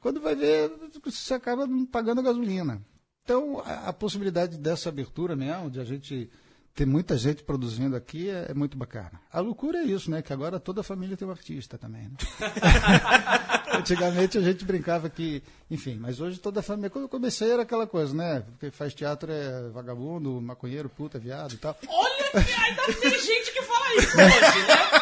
Quando 0.00 0.20
vai 0.20 0.34
ver, 0.34 0.72
você 1.04 1.34
acaba 1.34 1.68
pagando 1.92 2.20
a 2.20 2.24
gasolina. 2.24 2.80
Então, 3.24 3.60
a, 3.60 3.88
a 3.88 3.92
possibilidade 3.92 4.56
dessa 4.56 4.88
abertura 4.88 5.36
mesmo, 5.36 5.70
de 5.70 5.80
a 5.80 5.84
gente 5.84 6.30
ter 6.74 6.86
muita 6.86 7.16
gente 7.16 7.42
produzindo 7.42 7.96
aqui, 7.96 8.30
é, 8.30 8.46
é 8.50 8.54
muito 8.54 8.76
bacana. 8.76 9.20
A 9.32 9.40
loucura 9.40 9.78
é 9.78 9.84
isso, 9.84 10.10
né? 10.10 10.22
Que 10.22 10.32
agora 10.32 10.58
toda 10.58 10.82
família 10.82 11.16
tem 11.16 11.26
um 11.26 11.30
artista 11.30 11.76
também. 11.76 12.04
Né? 12.04 12.16
Antigamente 13.76 14.38
a 14.38 14.40
gente 14.40 14.64
brincava 14.64 15.08
que, 15.08 15.42
enfim, 15.70 15.96
mas 15.96 16.20
hoje 16.20 16.38
toda 16.38 16.60
a 16.60 16.62
família. 16.62 16.90
Quando 16.90 17.04
eu 17.04 17.08
comecei 17.08 17.50
era 17.50 17.62
aquela 17.62 17.86
coisa, 17.86 18.14
né? 18.14 18.40
Porque 18.40 18.70
faz 18.70 18.94
teatro 18.94 19.30
é 19.30 19.68
vagabundo, 19.70 20.40
maconheiro, 20.40 20.88
puta, 20.88 21.18
viado 21.18 21.54
e 21.54 21.56
tal. 21.56 21.76
Olha, 21.86 22.44
que 22.44 22.52
ainda 22.52 22.82
tem 23.00 23.18
gente 23.18 23.52
que 23.52 23.62
fala 23.62 23.94
isso 23.96 24.16
hoje, 24.18 24.66
né? 24.66 24.99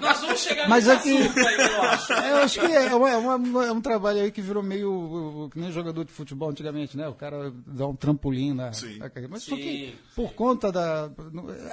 Nós 0.00 0.20
vamos 0.20 0.40
chegar 0.40 0.68
Mas 0.68 0.86
nesse 0.86 0.98
aqui- 1.16 1.38
aí, 1.38 1.72
eu 1.72 1.82
acho. 1.82 2.12
É, 2.12 2.30
Eu 2.32 2.36
acho 2.36 2.60
que 2.60 2.66
é, 2.66 2.94
uma- 2.94 3.10
é 3.10 3.16
uma- 3.16 3.66
é 3.66 3.72
um 3.72 3.80
trabalho 3.80 4.20
aí 4.22 4.30
que 4.30 4.40
virou 4.40 4.62
meio 4.62 5.48
que 5.52 5.58
nem 5.60 5.70
jogador 5.70 6.04
de 6.04 6.12
futebol 6.12 6.50
antigamente, 6.50 6.96
né? 6.96 7.08
O 7.08 7.14
cara 7.14 7.52
dá 7.66 7.86
um 7.86 7.94
trampolim 7.94 8.52
na, 8.52 8.72
Sim. 8.72 8.98
na 8.98 9.08
carreira. 9.08 9.28
Mas 9.32 9.42
só 9.44 9.54
que 9.56 9.62
Sim, 9.62 9.92
por 10.16 10.32
conta 10.34 10.70
da. 10.72 11.10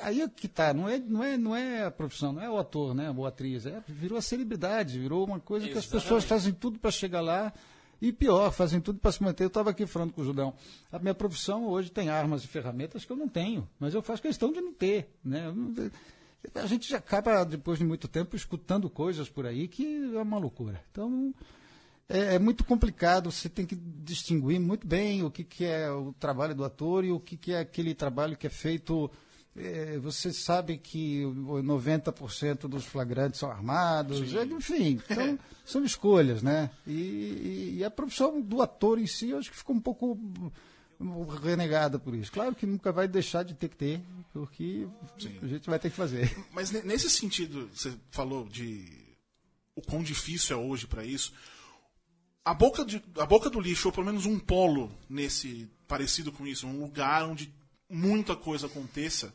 Aí 0.03 0.21
é 0.21 0.27
que 0.29 0.47
tá, 0.47 0.73
não 0.73 0.87
é, 0.89 0.99
não, 0.99 1.23
é, 1.23 1.37
não 1.37 1.55
é 1.55 1.85
a 1.85 1.91
profissão, 1.91 2.31
não 2.33 2.41
é 2.41 2.49
o 2.49 2.57
ator, 2.57 2.93
né? 2.93 3.13
Ou 3.15 3.25
a 3.25 3.29
atriz. 3.29 3.65
É, 3.65 3.81
virou 3.87 4.17
a 4.17 4.21
celebridade, 4.21 4.99
virou 4.99 5.25
uma 5.25 5.39
coisa 5.39 5.65
que 5.65 5.71
as 5.73 5.79
Exatamente. 5.85 6.03
pessoas 6.03 6.23
fazem 6.25 6.53
tudo 6.53 6.79
para 6.79 6.91
chegar 6.91 7.21
lá. 7.21 7.53
E 8.01 8.13
pior, 8.13 8.49
fazem 8.53 8.79
tudo 8.79 8.97
para 8.97 9.11
se 9.11 9.21
manter. 9.21 9.43
Eu 9.43 9.47
estava 9.49 9.71
aqui 9.71 9.85
falando 9.85 10.13
com 10.13 10.21
o 10.21 10.23
Judão. 10.23 10.53
A 10.89 10.97
minha 10.99 11.13
profissão 11.13 11.67
hoje 11.67 11.91
tem 11.91 12.07
armas 12.07 12.45
e 12.45 12.47
ferramentas 12.47 13.03
que 13.03 13.11
eu 13.11 13.17
não 13.17 13.27
tenho, 13.27 13.67
mas 13.77 13.93
eu 13.93 14.01
faço 14.01 14.21
questão 14.21 14.53
de 14.53 14.61
não 14.61 14.71
ter. 14.71 15.09
Né? 15.21 15.47
Eu 15.47 15.53
não- 15.53 15.91
A 16.55 16.65
gente 16.65 16.89
já 16.89 16.97
acaba, 16.97 17.43
depois 17.43 17.77
de 17.79 17.85
muito 17.85 18.07
tempo, 18.07 18.35
escutando 18.35 18.89
coisas 18.89 19.29
por 19.29 19.45
aí 19.45 19.67
que 19.67 20.11
é 20.15 20.21
uma 20.21 20.37
loucura. 20.37 20.81
Então, 20.91 21.33
é, 22.07 22.35
é 22.35 22.39
muito 22.39 22.63
complicado. 22.63 23.31
Você 23.31 23.49
tem 23.49 23.65
que 23.65 23.75
distinguir 23.75 24.59
muito 24.59 24.87
bem 24.87 25.23
o 25.23 25.29
que, 25.29 25.43
que 25.43 25.65
é 25.65 25.91
o 25.91 26.13
trabalho 26.19 26.55
do 26.55 26.63
ator 26.63 27.03
e 27.03 27.11
o 27.11 27.19
que, 27.19 27.35
que 27.37 27.51
é 27.51 27.59
aquele 27.59 27.93
trabalho 27.93 28.37
que 28.37 28.47
é 28.47 28.49
feito. 28.49 29.11
é, 29.55 29.97
você 29.99 30.31
sabe 30.31 30.77
que 30.77 31.25
o 31.25 31.61
90% 31.61 32.67
dos 32.69 32.85
flagrantes 32.85 33.39
são 33.39 33.51
armados, 33.51 34.33
é, 34.33 34.45
enfim, 34.45 34.99
então 35.09 35.37
são 35.65 35.83
escolhas, 35.83 36.41
né? 36.41 36.69
E, 36.87 36.91
e- 36.93 37.75
e 37.79 37.83
a 37.83 37.91
profissão 37.91 38.39
do 38.39 38.61
ator 38.61 38.97
em 38.97 39.07
si, 39.07 39.29
eu 39.31 39.37
acho 39.39 39.51
que 39.51 39.57
ficou 39.57 39.75
um 39.75 39.81
pouco 39.81 40.17
renegada 41.43 41.97
por 41.97 42.13
isso. 42.13 42.31
Claro 42.31 42.53
que 42.55 42.65
nunca 42.65 42.91
vai 42.91 43.07
deixar 43.07 43.43
de 43.43 43.53
ter 43.53 43.69
que 43.69 43.75
ter, 43.75 44.01
porque 44.33 44.87
a 45.41 45.47
gente 45.47 45.69
vai 45.69 45.79
ter 45.79 45.89
que 45.89 45.95
fazer. 45.95 46.35
Mas 46.51 46.71
ne- 46.71 46.81
nesse 46.83 47.09
sentido, 47.09 47.69
você 47.73 47.93
falou 48.11 48.47
de 48.47 48.85
o 49.75 49.81
quão 49.81 50.03
difícil 50.03 50.57
é 50.57 50.59
hoje 50.59 50.87
para 50.87 51.05
isso. 51.05 51.31
A 52.43 52.53
boca, 52.53 52.83
de, 52.83 53.01
a 53.17 53.25
boca 53.25 53.49
do 53.49 53.59
lixo, 53.59 53.87
ou 53.87 53.91
pelo 53.93 54.05
menos 54.05 54.25
um 54.25 54.39
polo 54.39 54.91
nesse 55.09 55.69
parecido 55.87 56.31
com 56.31 56.45
isso, 56.47 56.67
um 56.67 56.79
lugar 56.81 57.23
onde 57.25 57.53
muita 57.89 58.35
coisa 58.35 58.67
aconteça, 58.67 59.33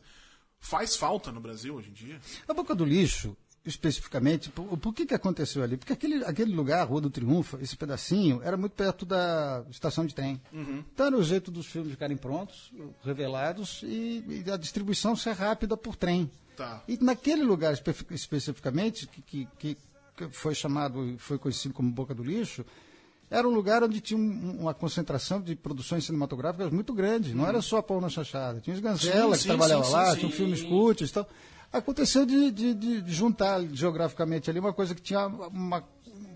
faz 0.59 0.97
falta 0.97 1.31
no 1.33 1.41
Brasil 1.41 1.75
hoje 1.75 1.91
em 1.91 1.93
dia? 1.93 2.21
A 2.49 2.55
Boca 2.55 2.75
do 2.75 2.85
Lixo, 2.85 3.37
especificamente, 3.65 4.51
por, 4.51 4.77
por 4.79 4.93
que, 4.93 5.07
que 5.07 5.15
aconteceu 5.15 5.63
ali? 5.63 5.77
Porque 5.77 5.93
aquele, 5.93 6.25
aquele 6.25 6.55
lugar, 6.55 6.87
Rua 6.87 7.01
do 7.01 7.11
Triunfo, 7.11 7.59
esse 7.61 7.77
pedacinho, 7.77 8.41
era 8.43 8.57
muito 8.57 8.73
perto 8.73 9.05
da 9.07 9.65
estação 9.71 10.05
de 10.05 10.15
trem. 10.15 10.41
Então 10.53 11.07
era 11.07 11.17
o 11.17 11.23
jeito 11.23 11.51
dos 11.51 11.67
filmes 11.67 11.93
ficarem 11.93 12.17
prontos, 12.17 12.73
revelados, 13.03 13.83
e, 13.83 14.43
e 14.47 14.51
a 14.51 14.57
distribuição 14.57 15.17
ser 15.17 15.33
rápida 15.33 15.77
por 15.77 15.97
trem. 15.97 16.31
Tá. 16.57 16.83
E 16.87 16.97
naquele 17.03 17.43
lugar 17.43 17.73
espe- 17.73 17.95
especificamente, 18.11 19.07
que, 19.07 19.23
que, 19.23 19.49
que 19.59 19.77
que 20.17 20.29
foi 20.29 20.55
chamado, 20.55 21.17
foi 21.19 21.39
conhecido 21.39 21.75
como 21.75 21.91
Boca 21.91 22.15
do 22.15 22.23
Lixo, 22.23 22.65
era 23.29 23.49
um 23.49 23.51
lugar 23.53 23.83
onde 23.83 24.01
tinha 24.01 24.17
um- 24.17 24.61
uma 24.61 24.73
concentração 24.73 25.41
de 25.41 25.57
produções 25.57 26.05
cinematográficas 26.05 26.71
muito 26.71 26.95
grande. 26.95 27.35
Não 27.35 27.45
era 27.49 27.61
só 27.61 27.79
a 27.79 27.83
Paula 27.83 28.09
Chachada. 28.09 28.61
Tinha 28.61 28.75
os 28.75 28.81
Ganzella, 28.81 29.35
Sim, 29.35 29.39
que 29.39 29.39
sim, 29.43 29.49
trabalhava 29.49 29.83
sim, 29.83 29.91
lá, 29.93 30.15
tinha 30.15 30.29
um 30.29 30.31
sim. 30.31 30.37
filme 30.37 30.53
Escute 30.53 31.03
e 31.03 31.09
tal. 31.09 31.29
Aconteceu 31.79 32.25
de, 32.25 32.51
de- 32.51 32.75
de- 32.75 33.13
juntar 33.13 33.61
geograficamente 33.73 34.49
ali 34.49 34.61
uma 34.61 34.73
coisa 34.73 34.95
que 34.95 35.03
tinha 35.03 35.27
uma 35.27 35.85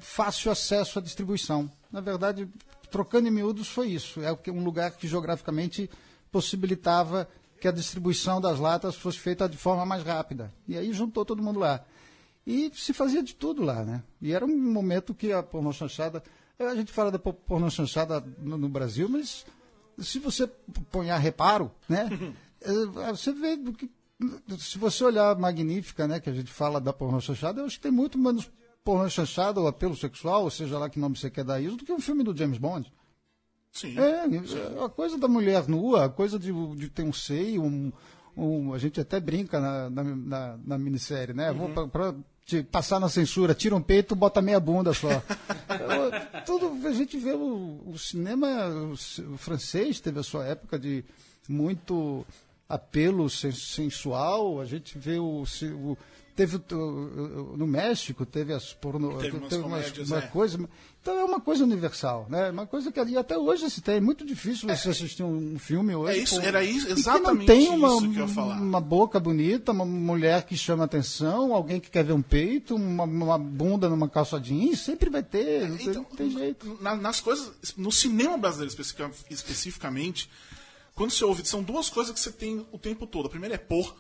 fácil 0.01 0.51
acesso 0.51 0.99
à 0.99 1.03
distribuição. 1.03 1.71
Na 1.93 2.01
verdade, 2.01 2.49
trocando 2.91 3.29
em 3.29 3.31
miúdos 3.31 3.69
foi 3.69 3.89
isso. 3.89 4.21
É 4.21 4.33
um 4.51 4.65
lugar 4.65 4.91
que 4.93 5.07
geograficamente 5.07 5.89
possibilitava 6.33 7.29
que 7.61 7.69
a 7.69 7.73
distribuição 7.73 8.41
das 8.41 8.59
latas 8.59 8.95
fosse 8.97 9.19
feita 9.19 9.49
de 9.49 9.57
forma 9.57 9.85
mais 9.87 10.03
rápida. 10.03 10.53
E 10.67 10.77
aí 10.77 10.93
juntou 10.93 11.25
todo 11.25 11.43
mundo 11.43 11.59
lá. 11.61 11.85
E 12.47 12.71
se 12.75 12.93
fazia 12.93 13.23
de 13.23 13.35
tudo 13.35 13.63
lá, 13.63 13.85
né? 13.85 14.03
E 14.23 14.33
era 14.33 14.45
um 14.45 14.59
momento 14.73 15.15
que 15.15 15.33
a 15.33 15.43
pornô 15.43 15.73
chanchada... 15.73 16.23
A 16.59 16.75
gente 16.75 16.91
fala 16.93 17.11
da 17.13 17.19
po- 17.19 17.33
pornô 17.33 17.71
chanchada 17.71 18.21
no, 18.39 18.57
no 18.59 18.69
Brasil, 18.69 19.09
mas 19.09 19.45
se 19.99 20.19
você 20.19 20.47
põe 20.91 21.11
a 21.11 21.17
reparo, 21.19 21.71
né? 21.89 22.09
eh, 22.63 23.13
você 23.13 23.33
vê 23.33 23.57
do 23.57 23.73
que... 23.73 23.89
Se 24.59 24.79
você 24.79 25.05
olhar 25.05 25.37
Magnífica, 25.39 26.09
né, 26.09 26.19
que 26.19 26.29
a 26.29 26.33
gente 26.33 26.51
fala 26.51 26.81
da 26.81 26.93
pornô 26.93 27.21
chanchada, 27.21 27.61
eu 27.61 27.67
acho 27.67 27.77
que 27.77 27.83
tem 27.83 27.93
muito 27.93 28.19
menos 28.19 28.51
pornô 28.85 29.09
chanchada 29.09 29.61
ou 29.61 29.69
apelo 29.69 29.97
sexual, 29.97 30.43
ou 30.45 30.51
seja 30.51 30.79
lá 30.79 30.89
que 30.91 30.99
nome 30.99 31.17
você 31.17 31.31
quer 31.31 31.45
dar 31.45 31.61
isso, 31.61 31.77
do 31.77 31.85
que 31.85 31.93
um 31.93 32.01
filme 32.01 32.25
do 32.25 32.37
James 32.37 32.59
Bond. 32.59 32.93
Sim. 33.71 33.97
É, 33.99 34.25
a 34.85 34.89
coisa 34.89 35.17
da 35.19 35.29
mulher 35.29 35.69
nua, 35.69 36.07
a 36.07 36.09
coisa 36.09 36.39
de, 36.39 36.51
de 36.77 36.89
ter 36.89 37.03
um 37.03 37.13
seio, 37.13 37.63
um, 37.63 37.93
um- 38.37 38.73
a 38.73 38.79
gente 38.79 39.01
até 39.01 39.21
brinca 39.21 39.61
na, 39.61 39.91
na, 39.91 40.03
na, 40.05 40.59
na 40.65 40.79
minissérie, 40.79 41.35
né? 41.35 41.53
Vou 41.53 41.69
pra, 41.69 41.87
pra 41.87 42.15
te 42.45 42.63
passar 42.63 42.99
na 42.99 43.09
censura, 43.11 43.55
tira 43.55 43.77
um 43.77 43.83
peito, 43.83 44.17
bota 44.17 44.41
meia 44.43 44.59
bunda 44.59 44.93
só. 44.95 45.09
Eu- 45.69 46.43
Tudo, 46.45 46.89
a 46.89 46.93
gente 46.93 47.17
vê 47.19 47.33
o, 47.35 47.83
o 47.87 47.99
cinema 47.99 48.49
o 48.69 48.93
o 49.35 49.37
francês 49.37 50.01
teve 50.01 50.19
a 50.19 50.23
sua 50.25 50.45
época 50.47 50.77
de 50.79 51.05
muito 51.49 52.25
apelo 52.69 53.31
sen- 53.31 53.53
sensual, 53.53 54.61
a 54.61 54.65
gente 54.65 54.99
vê 54.99 55.19
o, 55.19 55.45
o 55.75 55.99
teve 56.37 56.57
no 57.57 57.67
México 57.67 58.25
teve 58.25 58.53
as 58.53 58.73
porno, 58.73 59.19
Teve 59.19 59.39
umas- 59.39 59.57
comédias, 59.57 60.09
uma 60.09 60.19
é. 60.19 60.21
coisa 60.29 60.69
então 61.03 61.19
é 61.19 61.25
uma 61.25 61.41
coisa 61.41 61.65
universal 61.65 62.29
né 62.31 62.51
uma 62.51 62.65
coisa 62.65 62.93
que 62.93 63.01
ali 63.01 63.17
até 63.17 63.37
hoje 63.37 63.69
se 63.69 63.81
tem 63.81 63.97
é 63.97 64.01
muito 64.01 64.25
difícil 64.25 64.69
você 64.69 64.91
assistir 64.91 65.25
um, 65.25 65.59
filme 65.59 65.97
hoje 65.97 66.21
É 66.21 66.23
isso, 66.23 66.37
pô, 66.37 66.43
era 66.47 66.63
isso- 66.63 66.83
e 66.83 66.83
que 66.83 66.89
não 66.93 66.99
exatamente 66.99 67.47
tem 67.47 67.69
uma, 67.71 67.89
isso 67.89 68.11
que 68.13 68.19
eu 68.19 68.23
ia 68.23 68.29
falar. 68.29 68.61
uma 68.61 68.81
boca 68.81 69.19
bonita 69.19 69.73
uma 69.73 69.85
mulher 69.85 70.45
que 70.45 70.57
chama 70.57 70.85
atenção 70.85 71.53
alguém 71.53 71.81
que 71.81 71.91
quer 71.91 72.05
ver 72.05 72.13
um 72.13 72.23
peito 72.23 72.77
uma, 72.77 73.03
uma 73.03 73.37
bunda 73.39 73.89
numa 73.89 74.09
calça 74.09 74.39
jeans 74.39 74.79
sempre 74.79 75.11
vai 75.11 75.25
ter 75.25 75.67
tem, 75.77 75.89
Então, 75.89 76.03
não 76.09 76.17
tem 76.17 76.31
jeito 76.31 76.79
na- 76.81 76.95
nas 76.95 77.19
coisas, 77.19 77.51
no 77.77 77.91
cinema 77.91 78.39
brasileiro 78.39 78.71
especifica- 78.71 79.11
especificamente, 79.29 80.31
quando 80.99 81.11
você 81.13 81.25
ouve, 81.25 81.47
são 81.47 81.63
duas 81.63 81.89
coisas 81.89 82.13
que 82.13 82.21
você 82.21 82.31
tem 82.31 82.67
o 82.71 82.79
tempo 82.79 83.07
todo. 83.07 83.27
A 83.27 83.31
primeira 83.31 83.55
é 83.55 83.59
porra, 83.59 83.95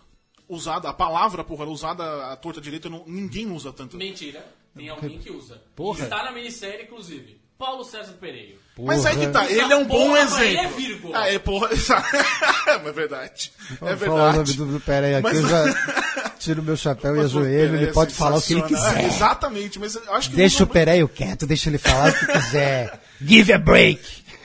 usada, 0.48 0.88
a 0.88 0.92
palavra 0.92 1.42
porra, 1.44 1.64
é 1.64 1.68
usada 1.68 2.26
à 2.32 2.36
torta 2.36 2.60
direita, 2.60 2.88
não- 2.90 3.04
ninguém 3.06 3.50
usa 3.50 3.72
tanto. 3.72 3.96
Mentira, 3.96 4.44
tem 4.76 4.88
alguém 4.88 5.18
que 5.18 5.30
usa. 5.30 5.62
Porra. 5.74 6.04
Está 6.04 6.24
na 6.24 6.32
minissérie, 6.32 6.84
inclusive. 6.84 7.40
Paulo 7.58 7.82
César 7.82 8.12
Pereira. 8.20 8.54
Mas 8.78 9.04
aí 9.04 9.16
que 9.16 9.26
tá, 9.28 9.50
ele 9.50 9.60
é 9.72 9.74
um 9.76 9.84
bom 9.84 10.10
porra, 10.14 10.44
ele 10.44 10.56
exemplo. 10.58 10.60
é 10.60 10.68
vírgula. 10.80 11.18
Ah, 11.18 11.32
é 11.32 11.38
porra. 11.40 11.68
é 12.68 12.92
verdade. 12.92 13.52
É 13.70 13.74
Vamos 13.74 13.98
falar 14.00 14.14
o 14.14 14.16
nome 14.26 14.32
verdade. 14.44 14.56
do, 14.56 14.66
do 14.66 14.80
Peraí 14.80 15.14
aqui, 15.16 15.22
Mas- 15.24 15.36
eu 15.40 15.48
já 15.48 15.64
tiro 16.38 16.62
meu 16.62 16.76
chapéu 16.76 17.16
e 17.16 17.18
Mas 17.18 17.34
o 17.34 17.38
ajoelho, 17.40 17.74
ele 17.74 17.86
é 17.86 17.92
pode 17.92 18.14
falar 18.14 18.36
o 18.38 18.42
que 18.42 18.52
ele 18.52 18.62
quiser. 18.62 19.04
Exatamente, 19.06 19.78
mas 19.80 19.96
eu 19.96 20.14
acho 20.14 20.30
que 20.30 20.36
Deixa 20.36 20.62
o 20.62 20.66
Pereio 20.68 21.08
quieto, 21.08 21.48
deixa 21.48 21.68
ele 21.68 21.78
falar 21.78 22.10
o 22.12 22.14
que 22.16 22.26
quiser. 22.26 23.00
Give 23.20 23.52
a 23.52 23.58
break. 23.58 24.00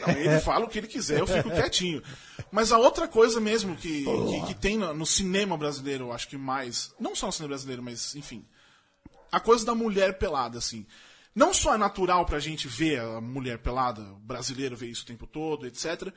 Não, 0.07 0.13
ele 0.13 0.39
fala 0.39 0.65
o 0.65 0.67
que 0.67 0.77
ele 0.77 0.87
quiser, 0.87 1.19
eu 1.19 1.27
fico 1.27 1.49
quietinho. 1.49 2.03
Mas 2.51 2.71
a 2.71 2.77
outra 2.77 3.07
coisa 3.07 3.39
mesmo 3.39 3.75
que, 3.75 4.05
que, 4.05 4.47
que 4.47 4.55
tem 4.55 4.77
no, 4.77 4.93
no 4.93 5.05
cinema 5.05 5.57
brasileiro, 5.57 6.05
eu 6.05 6.13
acho 6.13 6.27
que 6.27 6.37
mais. 6.37 6.93
Não 6.99 7.15
só 7.15 7.27
no 7.27 7.31
cinema 7.31 7.49
brasileiro, 7.49 7.83
mas 7.83 8.15
enfim. 8.15 8.45
A 9.31 9.39
coisa 9.39 9.65
da 9.65 9.73
mulher 9.73 10.17
pelada, 10.17 10.57
assim. 10.57 10.85
Não 11.35 11.53
só 11.53 11.73
é 11.73 11.77
natural 11.77 12.25
pra 12.25 12.39
gente 12.39 12.67
ver 12.67 12.99
a 12.99 13.19
mulher 13.19 13.57
pelada, 13.57 14.01
o 14.01 14.19
brasileiro 14.19 14.75
vê 14.75 14.87
isso 14.87 15.03
o 15.03 15.07
tempo 15.07 15.25
todo, 15.25 15.65
etc. 15.65 16.13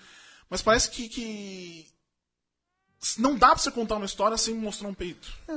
Mas 0.51 0.63
parece 0.63 0.91
que. 0.91 1.09
que 1.09 1.96
não 3.19 3.37
dá 3.37 3.49
pra 3.49 3.59
você 3.59 3.71
contar 3.71 3.97
uma 3.97 4.07
história 4.07 4.37
sem 4.37 4.55
mostrar 4.55 4.89
um 4.89 4.95
peito. 4.95 5.33
É, 5.47 5.53
é, 5.53 5.57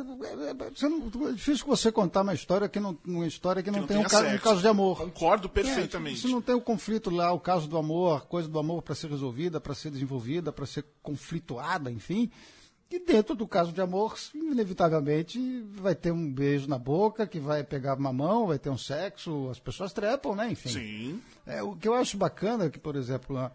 é, 0.49 1.29
é 1.29 1.31
difícil 1.33 1.65
você 1.65 1.91
contar 1.91 2.21
uma 2.21 2.33
história 2.33 2.67
que 2.69 2.79
não, 2.79 2.97
uma 3.05 3.25
história 3.25 3.63
que 3.63 3.71
não, 3.71 3.79
não 3.81 3.87
tem 3.87 3.97
um 3.97 4.03
caso, 4.03 4.25
um 4.27 4.37
caso 4.37 4.61
de 4.61 4.67
amor. 4.67 4.97
Concordo 4.97 5.47
É, 5.47 5.49
perfeitamente. 5.49 6.19
se 6.19 6.27
não 6.27 6.41
tem 6.41 6.53
o 6.55 6.61
conflito 6.61 7.09
lá, 7.09 7.31
o 7.31 7.39
caso 7.39 7.67
do 7.67 7.77
amor, 7.77 8.17
a 8.17 8.21
coisa 8.21 8.47
do 8.47 8.59
amor 8.59 8.81
para 8.81 8.93
ser 8.93 9.09
resolvida, 9.09 9.59
para 9.59 9.73
ser 9.73 9.89
desenvolvida, 9.89 10.51
para 10.51 10.65
ser 10.65 10.85
conflituada, 11.01 11.89
enfim. 11.91 12.29
E 12.91 12.99
dentro 12.99 13.35
do 13.35 13.47
caso 13.47 13.71
de 13.71 13.79
amor, 13.81 14.15
inevitavelmente, 14.33 15.61
vai 15.75 15.93
ter 15.93 16.11
um 16.11 16.31
beijo 16.31 16.67
na 16.67 16.77
boca, 16.77 17.27
que 17.27 17.39
vai 17.39 17.63
pegar 17.63 17.95
uma 17.97 18.11
mão, 18.11 18.47
vai 18.47 18.57
ter 18.57 18.69
um 18.71 18.77
sexo, 18.77 19.47
as 19.49 19.59
pessoas 19.59 19.93
trepam, 19.93 20.35
né? 20.35 20.51
Enfim. 20.51 20.69
Sim. 20.69 21.21
É, 21.45 21.61
o 21.61 21.75
que 21.75 21.87
eu 21.87 21.93
acho 21.93 22.17
bacana 22.17 22.65
é 22.65 22.69
que, 22.69 22.79
por 22.79 22.95
exemplo, 22.95 23.51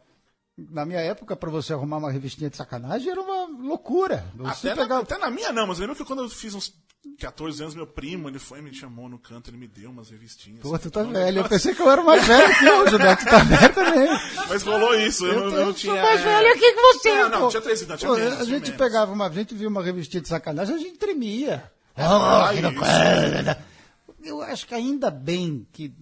na, 0.56 0.80
na 0.80 0.86
minha 0.86 1.00
época, 1.00 1.34
para 1.36 1.50
você 1.50 1.72
arrumar 1.72 1.96
uma 1.98 2.10
revistinha 2.10 2.50
de 2.50 2.56
sacanagem, 2.56 3.10
era 3.10 3.20
uma 3.20 3.46
loucura. 3.46 4.24
Você 4.36 4.68
Até, 4.68 4.76
na, 4.76 4.82
pegava- 4.82 5.02
até 5.02 5.18
na 5.18 5.30
minha 5.30 5.52
não, 5.52 5.66
mas 5.66 5.78
eu 5.78 5.82
lembro 5.86 5.96
que 5.96 6.04
quando 6.04 6.22
eu 6.22 6.28
fiz 6.28 6.54
uns 6.54 6.72
14 7.18 7.62
anos, 7.62 7.74
meu 7.74 7.86
primo, 7.86 8.28
ele 8.28 8.38
foi, 8.38 8.62
me 8.62 8.72
chamou 8.72 9.08
no 9.10 9.18
canto, 9.18 9.50
ele 9.50 9.58
me 9.58 9.68
deu 9.68 9.90
umas 9.90 10.08
revistinhas. 10.10 10.60
Pô, 10.62 10.78
tu 10.78 10.90
tá 10.90 11.00
Então, 11.02 11.12
velho. 11.12 11.40
Eu 11.40 11.48
pensei 11.48 11.74
que 11.74 11.82
eu 11.82 11.90
era 11.90 12.02
mais 12.02 12.26
velho 12.26 12.58
que 12.58 12.64
o 12.68 12.86
Gilberto. 12.88 13.24
Tu 13.24 13.30
tá 13.30 13.38
velho 13.38 13.74
também. 13.74 14.08
Mas 14.48 14.62
rolou 14.62 14.94
isso, 14.94 15.26
eu, 15.26 15.34
não- 15.34 15.44
eu 15.44 15.50
não 15.50 15.64
sou 15.66 15.74
tinha... 15.74 16.02
mais 16.02 16.20
velho 16.22 16.50
aqui 16.52 16.72
que 16.72 16.80
você, 16.80 17.14
Não, 17.24 17.28
não, 17.40 17.48
tinha 17.50 17.60
13 17.62 17.84
anos, 17.84 17.98
tinha 18.00 18.10
Pô, 18.10 18.16
menos, 18.16 18.40
A 18.40 18.44
gente 18.44 18.62
menos. 18.62 18.76
pegava 18.76 19.12
uma... 19.12 19.26
A 19.26 19.30
gente 19.30 19.54
via 19.54 19.68
uma 19.68 19.82
revistinha 19.82 20.22
de 20.22 20.28
sacanagem, 20.28 20.74
a 20.74 20.78
gente 20.78 20.96
tremia. 20.98 21.70
Ah, 21.96 22.50
não- 22.60 22.72
isso. 22.72 23.56
Eu 24.24 24.40
acho 24.40 24.66
que 24.66 24.74
ainda 24.74 25.10
bem 25.10 25.66
que 25.70 25.92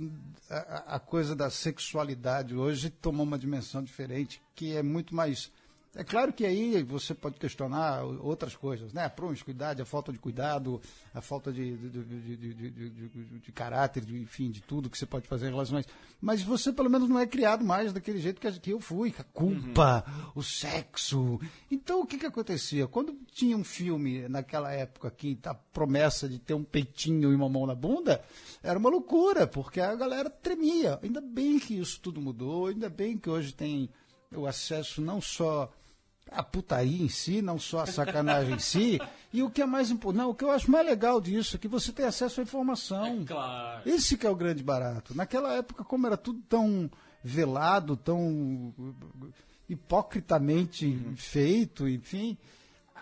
a, 0.97 1.00
coisa 1.00 1.35
da 1.35 1.49
sexualidade 1.49 2.54
hoje 2.54 2.90
tomou 2.90 3.25
uma 3.25 3.38
dimensão 3.38 3.82
diferente, 3.82 4.42
que 4.54 4.76
é 4.76 4.82
muito 4.82 5.14
mais... 5.14 5.50
É 5.94 6.02
claro 6.02 6.32
que 6.32 6.46
aí 6.46 6.82
você 6.82 7.12
pode 7.12 7.38
questionar 7.38 8.02
outras 8.02 8.56
coisas, 8.56 8.94
né? 8.94 9.04
A 9.04 9.11
promiscuidade, 9.11 9.82
a 9.82 9.84
falta 9.84 10.11
de 10.11 10.18
cuidado, 10.18 10.80
a 11.12 11.20
falta 11.20 11.52
de, 11.52 11.76
de, 11.76 12.37
de, 12.37 13.38
de, 13.40 13.52
caráter, 13.52 14.02
de, 14.02 14.18
enfim, 14.18 14.50
de 14.50 14.62
tudo 14.62 14.88
que 14.88 14.96
você 14.96 15.04
pode 15.04 15.28
fazer 15.28 15.49
em 15.49 15.50
relações. 15.50 15.87
Mas 16.18 16.42
você, 16.42 16.72
pelo 16.72 16.88
menos, 16.88 17.11
não 17.11 17.18
é 17.18 17.26
criado 17.26 17.62
mais 17.62 17.92
daquele 17.92 18.20
jeito 18.20 18.40
que, 18.40 18.72
eu 18.72 18.80
fui, 18.80 19.14
a 19.18 19.22
culpa, 19.22 20.02
o 20.34 20.42
sexo. 20.42 21.38
Então, 21.70 22.00
o 22.00 22.06
que, 22.06 22.16
que 22.16 22.25
acontecia? 22.25 22.87
Quando 22.87 23.14
tinha 23.30 23.54
um 23.54 23.64
filme 23.64 24.26
naquela 24.30 24.72
época 24.72 25.11
que 25.11 25.38
a 25.44 25.52
promessa 25.52 26.26
de 26.26 26.38
ter 26.38 26.54
um 26.54 26.64
peitinho 26.64 27.32
e 27.32 27.34
uma 27.34 27.50
mão 27.50 27.66
na 27.66 27.75
bunda, 27.75 28.25
era 28.62 28.78
uma 28.78 28.88
loucura, 28.88 29.46
porque 29.46 29.78
a 29.78 29.94
galera 29.94 30.30
tremia. 30.30 30.99
Ainda 31.02 31.20
bem 31.20 31.58
que 31.58 31.78
isso 31.78 32.00
tudo 32.00 32.18
mudou, 32.18 32.68
ainda 32.68 32.88
bem 32.88 33.18
que 33.18 33.28
hoje 33.28 33.52
tem 33.52 33.90
o 34.34 34.46
acesso 34.46 35.02
não 35.02 35.20
só 35.20 35.70
a 36.31 36.43
putaria 36.43 37.02
em 37.02 37.09
si, 37.09 37.43
não 37.43 37.59
só 37.59 37.81
a 37.81 37.87
sacanagem 37.87 38.55
em 38.55 38.59
si. 38.59 39.00
E 39.33 39.43
o 39.43 39.50
que 39.50 39.62
é 39.62 39.67
mais 39.67 39.91
importante, 39.91 40.26
o 40.26 40.35
que 40.35 40.45
eu 40.45 40.50
acho 40.50 40.71
mais 40.71 40.87
legal 40.87 41.21
disso 41.21 41.57
é 41.57 41.59
que 41.59 41.69
você 41.69 41.93
tem 41.93 42.07
acesso 42.07 42.41
à 42.41 42.43
informação. 42.43 43.25
Claro. 43.25 43.83
Esse 43.88 44.17
que 44.17 44.26
é 44.26 44.31
o 44.31 44.37
grande 44.37 44.62
barato. 44.62 45.14
Naquela 45.14 45.55
época, 45.55 45.85
como 45.85 46.07
era 46.07 46.17
tudo 46.17 46.41
tão 46.49 46.91
velado, 47.23 47.97
tão 47.97 48.75
hipocritamente 49.69 50.99
feito, 51.17 51.88
enfim, 51.88 52.37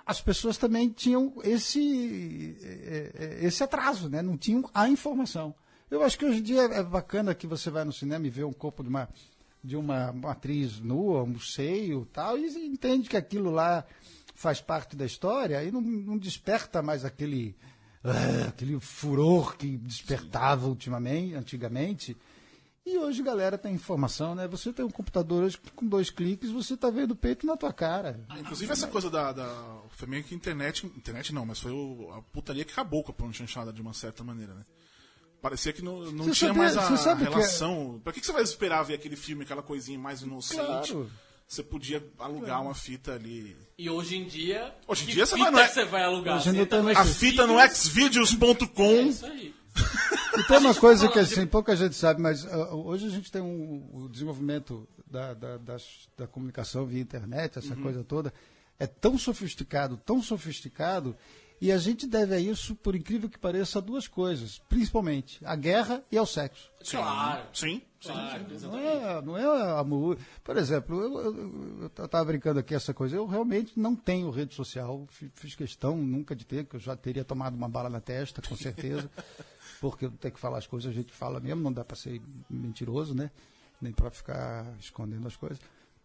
as 0.07 0.21
pessoas 0.21 0.57
também 0.57 0.89
tinham 0.89 1.35
esse, 1.43 2.57
eh, 2.63 3.13
eh, 3.15 3.39
esse 3.43 3.63
atraso, 3.63 4.09
né? 4.09 4.23
não 4.23 4.37
tinham 4.37 4.69
a 4.75 4.89
informação. 4.89 5.55
Eu 5.91 6.03
acho 6.05 6.19
que 6.19 6.25
hoje 6.25 6.39
em 6.39 6.43
dia 6.43 6.63
é 6.63 6.83
bacana 6.83 7.35
que 7.35 7.47
você 7.47 7.71
vai 7.71 7.85
no 7.85 7.93
cinema 7.93 8.27
e 8.27 8.31
vê 8.31 8.45
um 8.45 8.53
corpo 8.53 8.83
de 8.83 8.89
uma, 8.89 9.09
de 9.63 9.77
uma, 9.77 10.15
atriz 10.31 10.81
nua, 10.81 11.23
um 11.23 11.39
seio 11.39 12.07
tal, 12.13 12.39
e 12.39 12.47
entende 12.67 13.09
que 13.09 13.17
aquilo 13.17 13.51
lá 13.51 13.85
faz 14.35 14.61
parte 14.61 14.97
da 14.97 15.05
história 15.05 15.63
e 15.63 15.71
não, 15.71 15.81
não 15.81 16.17
desperta 16.19 16.81
mais 16.83 17.05
aquele, 17.05 17.55
ah, 18.03 18.49
aquele 18.49 18.81
furor 18.81 19.57
que 19.57 19.77
despertava 19.77 20.67
ultimamente, 20.67 21.35
antigamente. 21.35 22.17
E 22.87 22.97
hoje, 22.97 23.23
galera, 23.23 23.59
tem 23.59 23.75
informação, 23.75 24.35
né? 24.35 24.49
Você 24.49 24.73
tem 24.73 24.83
um 24.85 24.91
computador 24.91 25.45
hoje 25.45 25.59
com 25.77 25.87
dois 25.87 26.09
cliques, 26.11 26.51
você 26.51 26.75
tá 26.77 26.89
vendo 26.89 27.11
o 27.11 27.17
peito 27.17 27.47
na 27.47 27.55
tua 27.57 27.73
cara. 27.73 28.19
Inclusive 28.39 28.73
essa 28.73 28.87
coisa 28.89 29.11
da, 29.11 29.33
da. 29.33 29.83
Foi 29.91 30.09
meio 30.09 30.25
que 30.25 30.35
internet. 30.35 30.87
Internet 30.87 31.33
não, 31.35 31.45
mas 31.45 31.61
foi 31.61 31.71
o- 31.73 32.11
a 32.15 32.23
putaria 32.23 32.65
que 32.65 32.73
acabou 32.73 33.05
com 33.05 33.13
a 33.13 33.15
porno 33.15 33.35
chanchada 33.35 33.71
de 33.71 33.83
uma 33.83 33.93
certa 33.93 34.25
maneira, 34.25 34.55
né? 34.55 34.65
Parecia 35.43 35.73
que 35.73 35.83
não, 35.83 36.01
não 36.13 36.25
Você 36.25 36.33
tinha 36.33 36.49
sabia- 36.49 36.55
mais 36.55 36.77
a 36.77 36.83
você 36.83 36.97
sabe 37.03 37.23
que 37.23 37.29
é- 37.29 37.35
relação. 37.35 38.01
Pra 38.05 38.13
que, 38.13 38.21
que 38.21 38.27
você 38.27 38.33
vai 38.33 38.43
esperar 38.43 38.83
ver 38.83 38.95
aquele 38.95 39.17
filme, 39.17 39.43
aquela 39.45 39.63
coisinha 39.63 39.99
mais 39.99 40.21
inocente? 40.23 40.59
Claro. 40.93 41.11
Você 41.49 41.63
podia 41.65 42.07
alugar 42.19 42.63
uma 42.63 42.75
fita 42.75 43.13
ali. 43.15 43.57
E 43.77 43.91
hoje 43.91 44.17
em 44.17 44.25
dia. 44.27 44.73
Hoje 44.87 45.03
em 45.03 45.07
que 45.07 45.13
dia 45.15 45.27
você 45.27 45.35
fita 45.37 45.51
vai 45.51 45.63
no- 45.63 45.69
que 45.69 45.75
você 45.75 45.85
vai 45.85 46.03
alugar? 46.05 46.37
Hoje 46.37 46.45
Você 46.45 46.53
não 46.53 46.83
mais- 46.85 46.99
A 46.99 47.05
fita 47.05 47.47
no 47.47 47.59
É 47.59 47.69
xvideos.com. 47.69 49.01
isso 49.03 49.27
aí. 49.27 49.55
E 50.39 50.43
tem 50.45 50.59
uma 50.59 50.75
coisa 50.75 51.07
tá 51.09 51.13
que 51.13 51.19
assim, 51.19 51.45
pouca 51.47 51.75
gente 51.75 51.97
sabe, 51.97 52.21
mas 52.23 52.47
ah, 52.47 52.73
hoje 52.75 53.07
a 53.07 53.11
gente 53.11 53.33
tem 53.33 53.43
um, 53.43 53.89
o 53.93 54.09
desenvolvimento 54.09 54.89
da, 55.05 55.35
da, 55.35 55.57
das- 55.57 56.09
da 56.17 56.27
comunicação 56.27 56.87
via 56.87 57.01
internet, 57.01 57.59
essa 57.59 57.75
Uhum. 57.75 57.83
coisa 57.83 58.05
toda, 58.05 58.33
é 58.79 58.87
tão 58.87 59.19
sofisticado, 59.19 59.97
tão 60.07 60.23
sofisticado, 60.23 61.17
e 61.61 61.71
a 61.71 61.79
gente 61.79 62.07
deve 62.07 62.35
a 62.35 62.41
isso, 62.41 62.75
por 62.75 62.95
incrível 62.97 63.29
que 63.29 63.39
pareça, 63.39 63.79
a 63.79 63.83
duas 63.83 64.09
coisas, 64.09 64.59
principalmente 64.69 65.39
a 65.45 65.55
guerra 65.55 66.03
e 66.11 66.17
ao 66.17 66.25
sexo. 66.27 66.71
Claro. 66.91 67.45
Sim, 67.53 67.83
sim. 68.01 68.11
Claro, 68.13 68.47
Não 68.63 68.79
é, 68.79 69.23
não 69.23 69.37
é 69.37 69.79
amor. 69.79 70.17
Por 70.43 70.57
exemplo, 70.57 70.99
eu 71.03 71.87
estava 71.89 72.25
brincando 72.25 72.59
aqui 72.61 72.75
essa 72.75 72.95
coisa. 72.95 73.17
Eu 73.17 73.27
realmente 73.27 73.79
não 73.79 73.95
tenho 73.95 74.31
rede 74.31 74.55
social. 74.55 75.07
fi- 75.11 75.31
Fiz 75.35 75.55
questão 75.55 75.97
nunca 75.99 76.35
de 76.35 76.47
ter, 76.47 76.65
que 76.65 76.77
eu 76.77 76.81
já 76.81 76.97
teria 76.97 77.25
tomado 77.25 77.55
uma 77.55 77.69
bala 77.69 77.91
na 77.91 78.01
testa, 78.01 78.41
com 78.41 78.57
certeza. 78.57 79.11
porque 79.83 80.07
eu 80.07 80.11
tenho 80.13 80.33
que 80.33 80.41
falar 80.41 80.59
as 80.59 80.67
coisas, 80.67 80.91
a 80.91 80.95
gente 80.95 81.13
fala 81.13 81.41
mesmo, 81.41 81.61
não 81.63 81.73
dá 81.73 81.85
para 81.85 81.97
ser 81.97 82.21
mentiroso, 82.49 83.15
né? 83.15 83.31
Nem 83.83 83.93
para 83.93 84.11
ficar 84.11 84.67
escondendo 84.79 85.27
as 85.27 85.37
coisas. 85.37 85.59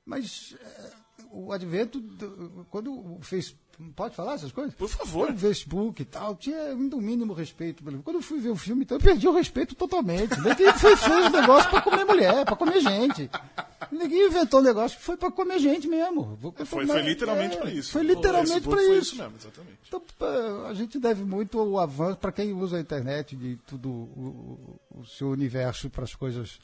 Mas 0.06 0.56
é, 0.62 0.92
o 1.32 1.52
advento, 1.52 2.00
do- 2.00 2.66
quando 2.70 2.92
o 2.92 3.20
Facebook. 3.22 3.64
Pode 3.94 4.16
falar 4.16 4.36
essas 4.36 4.54
coisas? 4.54 4.74
Por 4.74 4.88
favor. 4.88 5.30
O 5.32 5.38
Facebook 5.38 6.02
e 6.02 6.06
tal, 6.06 6.34
tinha 6.38 6.58
ainda 6.68 6.96
um 6.96 7.02
mínimo 7.02 7.34
respeito. 7.34 7.84
Quando 8.04 8.16
eu 8.16 8.22
fui 8.22 8.40
ver 8.40 8.50
o 8.52 8.56
filme, 8.56 8.84
então 8.86 8.96
eu 8.98 9.02
perdi 9.04 9.28
o 9.28 9.34
respeito 9.34 9.76
totalmente. 9.76 10.34
Ninguém 10.40 10.72
foi, 10.72 10.96
fez 10.96 11.30
negócio 11.30 11.70
pra 11.70 11.82
comer 11.82 12.06
mulher, 12.06 12.46
pra 12.46 12.56
comer 12.56 12.80
gente. 12.80 13.30
Ninguém 13.92 14.28
inventou 14.28 14.62
um 14.62 14.64
negócio 14.64 14.98
que 14.98 15.04
foi 15.04 15.18
pra 15.18 15.30
comer 15.30 15.60
gente 15.60 15.90
mesmo. 15.90 16.38
Vou- 16.40 16.54
Foi, 16.66 16.86
mas- 16.86 17.00
foi 17.02 17.10
literalmente 17.10 17.58
é, 17.58 17.60
pra 17.60 17.70
isso. 17.70 17.92
Foi 17.92 18.04
literalmente 18.04 18.52
Facebook 18.62 18.78
pra 18.78 18.86
foi 18.88 18.98
isso. 18.98 19.16
mesmo, 19.18 19.34
exatamente. 19.38 19.78
Então, 19.88 20.66
a 20.68 20.74
gente 20.74 20.98
deve 20.98 21.26
muito 21.26 21.60
ao 21.60 21.78
avanço, 21.78 22.18
para 22.18 22.32
quem 22.32 22.54
usa 22.54 22.78
a 22.78 22.80
internet, 22.80 23.36
de 23.36 23.58
tudo, 23.68 23.90
o, 23.90 24.80
o- 24.96 25.00
o 25.02 25.06
seu 25.06 25.30
universo 25.32 25.90
para 25.90 26.06
as 26.06 26.16
coisas 26.16 26.60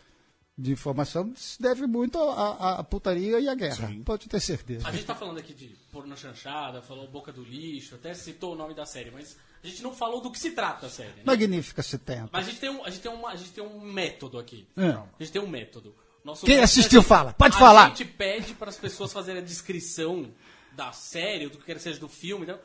de 0.62 0.72
informação, 0.72 1.34
se 1.36 1.62
deve 1.62 1.88
muito 1.88 2.18
à- 2.20 2.84
putaria 2.84 3.40
e 3.40 3.50
à 3.50 3.56
guerra. 3.56 3.88
Sim. 3.88 4.04
Pode 4.04 4.28
ter 4.30 4.40
certeza. 4.40 4.88
A 4.88 4.92
gente 4.92 5.06
tá 5.06 5.16
falando 5.16 5.38
aqui 5.40 5.54
de 5.54 5.68
porno 5.92 6.16
chanchada, 6.16 6.82
falou 6.82 7.08
boca 7.08 7.32
do 7.32 7.44
lixo, 7.44 7.96
até 7.96 8.14
citou 8.14 8.54
o 8.54 8.56
nome 8.56 8.74
da 8.74 8.86
série, 8.86 9.12
mas 9.12 9.36
a 9.64 9.68
gente 9.68 9.82
não 9.82 9.94
falou 9.94 10.22
do 10.22 10.32
que 10.32 10.40
se 10.40 10.52
trata 10.52 10.86
a 10.88 10.90
série. 10.90 11.10
Né? 11.10 11.24
Magnífica 11.26 11.82
70. 11.82 12.30
Mas 12.32 12.48
a 12.48 12.50
gente 12.50 12.60
tem 12.60 12.70
um, 12.70 12.86
a 12.86 12.90
gente 12.90 13.02
tem 13.02 13.12
uma, 13.12 13.30
a 13.30 13.36
gente 13.36 13.52
tem 13.52 13.64
um 13.64 13.82
método 13.82 14.38
aqui. 14.40 14.68
É. 14.78 14.90
A 14.90 15.06
gente 15.20 15.32
tem 15.32 15.42
um 15.42 15.48
método. 15.48 15.96
Nosso 16.24 16.46
Quem 16.46 16.56
método 16.56 16.66
assistiu 16.66 17.00
é 17.00 17.02
assim, 17.02 17.10
fala. 17.10 17.34
Pode 17.34 17.56
a 17.56 17.60
falar. 17.60 17.88
gente 17.90 18.06
pede 18.06 18.54
para 18.54 18.70
as 18.70 18.78
pessoas 18.78 19.12
fazerem 19.12 19.42
a 19.42 19.46
descrição 19.46 20.32
da 20.74 20.92
série, 20.92 21.48
do 21.50 21.58
que 21.58 21.66
quer 21.66 21.76
que 21.76 21.82
seja 21.82 22.00
do 22.00 22.08
filme, 22.08 22.44
então, 22.44 22.60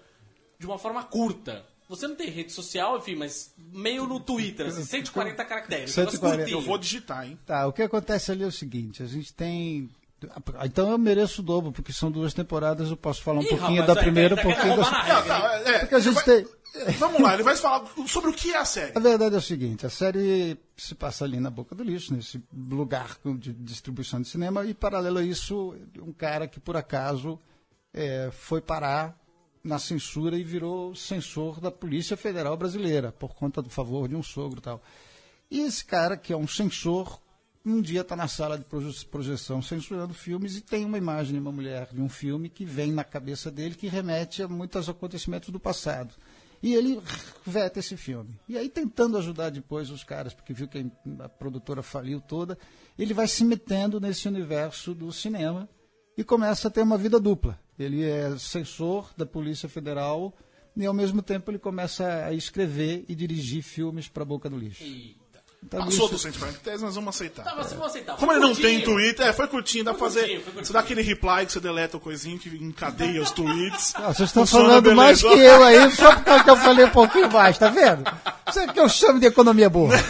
de 0.59 0.67
uma 0.67 0.79
forma 0.79 1.03
curta. 1.03 1.65
Você 1.89 2.09
não 2.09 2.17
tem 2.17 2.29
rede 2.29 2.53
social, 2.53 2.99
enfim, 2.99 3.15
mas 3.15 3.55
meio 3.57 4.07
no 4.07 4.19
Twitter, 4.19 4.67
assim, 4.67 4.85
140 4.85 5.45
caracteres. 5.45 5.97
um 5.97 6.01
negócio 6.01 6.19
140. 6.19 6.37
curtinho. 6.43 6.59
Eu 6.59 6.67
vou 6.67 6.79
digitar, 6.79 7.25
hein? 7.27 7.39
Tá, 7.47 7.67
o 7.67 7.73
que 7.73 7.83
acontece 7.83 8.33
ali 8.33 8.43
é 8.43 8.47
o 8.47 8.53
seguinte, 8.53 9.03
a 9.03 9.07
gente 9.07 9.33
tem... 9.33 9.89
Então 10.65 10.91
eu 10.91 10.99
mereço 10.99 11.43
o 11.43 11.45
dobro, 11.45 11.71
porque 11.71 11.93
são 11.93 12.11
duas 12.11 12.33
temporadas, 12.35 12.91
eu 12.91 12.97
posso 12.97 13.23
falar 13.23 13.39
um 13.41 13.43
Ih, 13.43 13.49
pouquinho 13.49 13.81
rapaz, 13.83 13.95
da 13.95 14.03
primeira, 14.03 14.35
um 14.35 14.37
tá 14.37 14.43
pouquinho 14.43 14.77
da... 14.77 14.85
Tá, 14.85 15.63
é, 15.65 15.79
Porque 15.81 15.95
a 15.95 15.99
gente 16.01 16.15
vai- 16.15 16.25
tem... 16.25 16.47
Vamos 16.99 17.23
lá, 17.23 17.35
ele 17.35 17.43
vai 17.43 17.57
falar 17.57 17.87
sobre 18.07 18.31
o 18.31 18.33
que 18.35 18.53
é 18.53 18.59
a 18.59 18.65
série. 18.65 18.93
A 18.95 19.01
verdade 19.01 19.35
é 19.35 19.39
o 19.39 19.43
seguinte, 19.43 19.87
a 19.87 19.91
série 19.91 20.59
se 20.77 20.95
passa 20.95 21.25
ali 21.25 21.39
na 21.39 21.49
boca 21.51 21.75
do 21.75 21.83
lixo, 21.85 22.13
nesse 22.13 22.43
lugar 22.53 23.17
de 23.39 23.53
distribuição 23.53 24.21
de 24.21 24.29
cinema, 24.29 24.65
e 24.67 24.75
paralelo 24.75 25.19
a 25.19 25.23
isso, 25.23 25.75
um 26.01 26.13
cara 26.13 26.47
que 26.49 26.59
por 26.61 26.77
acaso 26.77 27.39
eh, 27.95 28.29
foi 28.33 28.61
parar 28.61 29.17
na 29.67 29.79
censura 29.79 30.39
e 30.39 30.45
virou 30.45 30.95
censor 30.95 31.61
da 31.61 31.71
Polícia 31.71 32.17
Federal 32.17 32.57
Brasileira, 32.57 33.11
por 33.11 33.35
conta 33.35 33.61
do 33.61 33.69
favor 33.69 34.09
de 34.09 34.15
um 34.15 34.23
sogro 34.23 34.61
e 34.61 34.63
tal. 34.63 34.83
E 35.51 35.61
esse 35.61 35.85
cara, 35.85 36.17
que 36.17 36.33
é 36.33 36.37
um 36.37 36.47
censor, 36.47 37.21
um 37.65 37.81
dia 37.81 38.03
está 38.03 38.15
na 38.15 38.29
sala 38.29 38.57
de 38.57 38.65
proje- 38.65 39.05
projeção 39.07 39.61
censurando 39.61 40.15
filmes 40.15 40.57
e 40.57 40.61
tem 40.61 40.85
uma 40.85 40.99
imagem 40.99 41.35
de 41.35 41.41
uma 41.41 41.51
mulher 41.51 41.89
de 41.93 42.01
um 42.01 42.09
filme 42.09 42.49
que 42.49 42.65
vem 42.65 42.93
na 42.93 43.03
cabeça 43.03 43.51
dele 43.51 43.75
que 43.75 43.89
remete 43.89 44.43
a 44.43 44.49
muitos 44.49 44.89
acontecimentos 44.89 45.51
do 45.51 45.59
passado. 45.59 46.15
E 46.63 46.73
ele 46.75 47.01
veta 47.45 47.81
esse 47.81 47.97
filme. 47.97 48.39
E 48.49 48.57
aí, 48.57 48.69
tentando 48.69 49.19
ajudar 49.19 49.51
depois 49.51 49.91
os 49.91 50.03
caras, 50.03 50.33
porque 50.33 50.53
viu 50.53 50.67
que 50.67 50.87
a 51.19 51.29
produtora 51.29 51.83
faliu 51.83 52.21
toda, 52.21 52.57
ele 52.99 53.13
vai 53.13 53.29
se 53.29 53.45
metendo 53.45 54.01
nesse 54.01 54.27
universo 54.27 54.95
do 54.95 55.13
cinema 55.13 55.69
e 56.17 56.25
começa 56.25 56.69
a 56.69 56.71
ter 56.71 56.83
uma 56.83 56.97
vida 56.97 57.21
dupla. 57.21 57.59
Ele 57.79 58.05
é 58.09 58.37
censor 58.39 59.11
da 59.17 59.27
Polícia 59.27 59.69
Federal 59.69 60.33
e, 60.77 60.87
ao 60.87 60.95
mesmo 60.95 61.21
tempo, 61.23 61.51
ele 61.51 61.59
começa 61.59 62.25
a 62.25 62.33
escrever 62.33 63.05
e 63.09 63.15
dirigir 63.15 63.63
filmes 63.63 64.09
para 64.09 64.23
a 64.23 64.27
boca 64.27 64.49
do 64.49 64.57
lixo. 64.59 64.83
Eita. 64.83 65.27
Então, 65.65 65.81
Passou 65.85 66.05
isso- 66.05 66.09
dos 66.13 66.23
140 66.23 66.53
caracteres, 66.53 66.83
mas 66.83 66.95
vamos 66.95 67.15
aceitar. 67.17 67.43
Tá, 67.43 67.55
mas 67.57 67.67
você 67.73 67.83
aceitar. 67.83 68.15
Como 68.17 68.27
foi 68.27 68.37
ele 68.37 68.45
não 68.47 68.55
tem. 68.55 68.83
Twitter, 68.85 69.27
é, 69.27 69.33
foi 69.33 69.49
curtinho, 69.49 69.85
dá 69.85 69.93
pra 69.93 70.01
fazer. 70.01 70.21
curtinho, 70.21 70.43
curtinho. 70.43 70.65
Você 70.65 70.73
dá 70.73 70.81
aquele 70.81 71.03
reply 71.03 71.45
que 71.47 71.53
você 71.53 71.61
deleta 71.61 71.97
o 71.97 72.01
coisinho 72.01 72.39
que 72.39 72.49
encadeia 72.51 73.21
os 73.21 73.31
tweets. 73.33 73.93
Ah, 73.97 74.13
vocês 74.15 74.29
estão 74.29 74.47
falando 74.47 74.95
mais 74.95 75.21
que 75.21 75.27
eu 75.27 75.65
aí, 75.65 75.91
só 75.97 76.15
por 76.15 76.25
causa 76.25 76.45
que 76.45 76.51
eu 76.51 76.57
falei 76.57 76.85
um 76.85 76.91
pouquinho 76.91 77.33
mais, 77.33 77.59
tá 77.59 77.69
vendo? 77.69 78.05
Isso 78.49 78.61
é 78.61 78.67
que 78.73 78.79
eu 78.79 78.89
chamo 78.89 79.19
de 79.19 79.27
economia 79.27 79.69
boa. 79.69 79.91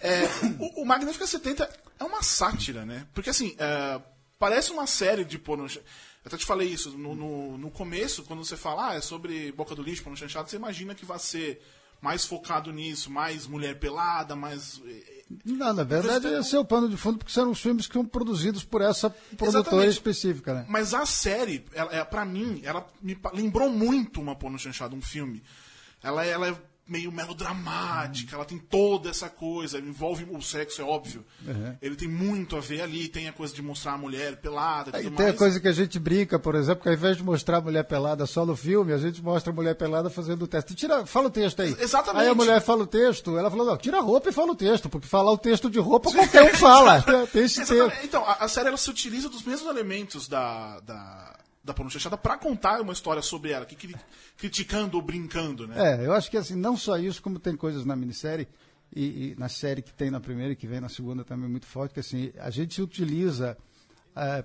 É, 0.00 0.22
o, 0.60 0.82
o 0.82 0.84
Magnífica 0.86 1.26
70 1.26 1.68
é 1.98 2.04
uma 2.04 2.22
sátira, 2.22 2.84
né? 2.86 3.06
Porque 3.12 3.30
assim, 3.30 3.56
é, 3.58 4.00
parece 4.38 4.70
uma 4.70 4.86
série 4.86 5.24
de 5.24 5.38
porno. 5.38 5.66
Eu 5.66 5.82
até 6.24 6.36
te 6.36 6.44
falei 6.44 6.68
isso, 6.68 6.90
no, 6.96 7.14
no, 7.14 7.58
no 7.58 7.70
começo, 7.70 8.24
quando 8.24 8.44
você 8.44 8.56
fala, 8.56 8.90
ah, 8.90 8.94
é 8.94 9.00
sobre 9.00 9.52
boca 9.52 9.74
do 9.74 9.82
lixo, 9.82 10.02
porno 10.02 10.16
chanchado, 10.16 10.50
você 10.50 10.56
imagina 10.56 10.94
que 10.94 11.04
vai 11.04 11.18
ser 11.18 11.62
mais 12.00 12.24
focado 12.24 12.72
nisso, 12.72 13.10
mais 13.10 13.46
mulher 13.46 13.78
pelada, 13.78 14.36
mais. 14.36 14.80
é, 14.86 15.22
Não, 15.44 15.72
na 15.72 15.82
verdade, 15.84 16.26
esse 16.28 16.54
é 16.54 16.58
o 16.58 16.64
pano 16.64 16.88
de 16.88 16.96
fundo, 16.96 17.18
porque 17.18 17.32
são 17.32 17.50
os 17.50 17.60
filmes 17.60 17.86
que 17.86 17.94
são 17.94 18.04
produzidos 18.04 18.64
por 18.64 18.82
essa 18.82 19.08
produtora 19.10 19.48
Exatamente. 19.48 19.90
específica, 19.90 20.54
né? 20.54 20.66
Mas 20.68 20.94
a 20.94 21.06
série, 21.06 21.64
ela, 21.72 21.94
é, 21.94 22.04
pra 22.04 22.24
mim, 22.24 22.60
ela 22.64 22.86
me 23.00 23.16
lembrou 23.32 23.70
muito 23.70 24.20
uma 24.20 24.36
porno 24.36 24.58
chanchada, 24.58 24.94
um 24.94 25.02
filme. 25.02 25.42
Ela, 26.02 26.24
ela 26.24 26.48
é 26.48 26.56
meio 26.86 27.10
melodramática, 27.10 28.36
ela 28.36 28.44
tem 28.44 28.58
toda 28.58 29.10
essa 29.10 29.28
coisa, 29.28 29.78
envolve 29.78 30.24
o 30.30 30.40
sexo, 30.40 30.80
é 30.80 30.84
óbvio. 30.84 31.24
Ele 31.82 31.96
tem 31.96 32.08
muito 32.08 32.56
a 32.56 32.60
ver 32.60 32.82
ali, 32.82 33.08
tem 33.08 33.28
a 33.28 33.32
coisa 33.32 33.52
de 33.54 33.62
mostrar 33.62 33.94
a 33.94 33.98
mulher 33.98 34.36
pelada 34.36 34.90
e 34.92 34.96
Aí 34.96 35.04
tudo 35.04 35.16
tem 35.16 35.26
a 35.26 35.28
mais. 35.30 35.38
coisa 35.38 35.60
que 35.60 35.68
a 35.68 35.72
gente 35.72 35.98
brinca, 35.98 36.38
por 36.38 36.54
exemplo, 36.54 36.82
que 36.82 36.88
ao 36.88 36.94
invés 36.94 37.16
de 37.16 37.24
mostrar 37.24 37.58
a 37.58 37.60
mulher 37.60 37.84
pelada 37.84 38.24
só 38.26 38.46
no 38.46 38.54
filme, 38.56 38.92
a 38.92 38.98
gente 38.98 39.22
mostra 39.22 39.52
a 39.52 39.54
mulher 39.54 39.74
pelada 39.74 40.08
fazendo 40.10 40.42
o 40.42 40.46
teste. 40.46 40.74
Tira, 40.74 41.04
fala 41.06 41.26
o 41.26 41.30
texto 41.30 41.60
aí. 41.62 41.76
Exatamente. 41.78 42.22
Aí 42.22 42.28
a 42.28 42.34
mulher 42.34 42.60
fala 42.60 42.84
o 42.84 42.86
texto, 42.86 43.36
ela 43.36 43.50
falou, 43.50 43.66
não, 43.66 43.76
tira 43.76 43.98
a 43.98 44.02
roupa 44.02 44.28
e 44.28 44.32
fala 44.32 44.52
o 44.52 44.56
texto, 44.56 44.88
porque 44.88 45.06
falar 45.08 45.32
o 45.32 45.38
texto 45.38 45.68
de 45.68 45.78
roupa 45.78 46.10
qualquer 46.12 46.42
um 46.44 46.54
fala. 46.56 47.02
Tem 47.32 47.44
esse 47.44 47.62
Exatamente. 47.62 47.90
texto. 47.90 48.04
Então, 48.06 48.24
a, 48.24 48.44
a 48.44 48.48
série 48.48 48.68
ela 48.68 48.76
se 48.76 48.88
utiliza 48.90 49.28
dos 49.28 49.42
mesmos 49.42 49.68
elementos 49.68 50.28
da, 50.28 50.80
da, 50.80 51.35
da 51.66 51.74
porno 51.74 51.90
chanchada 51.90 52.16
pra 52.16 52.38
contar 52.38 52.80
uma 52.80 52.92
história 52.92 53.20
sobre 53.20 53.50
ela, 53.50 53.66
que, 53.66 53.74
cri- 53.74 53.96
criticando 54.38 54.96
ou 54.96 55.02
brincando, 55.02 55.66
né? 55.66 55.74
É, 56.00 56.06
eu 56.06 56.12
acho 56.14 56.30
que 56.30 56.36
assim, 56.36 56.54
não 56.54 56.76
só 56.76 56.96
isso, 56.96 57.20
como 57.20 57.38
tem 57.40 57.56
coisas 57.56 57.84
na 57.84 57.96
minissérie, 57.96 58.46
e, 58.94 59.32
e 59.32 59.34
na 59.36 59.48
série 59.48 59.82
que 59.82 59.92
tem 59.92 60.10
na 60.10 60.20
primeira 60.20 60.52
e 60.52 60.56
que 60.56 60.66
vem 60.66 60.80
na 60.80 60.88
segunda 60.88 61.24
também 61.24 61.50
muito 61.50 61.66
forte, 61.66 61.92
que 61.92 62.00
assim, 62.00 62.32
a 62.38 62.50
gente 62.50 62.80
utiliza 62.80 63.58
é, 64.14 64.44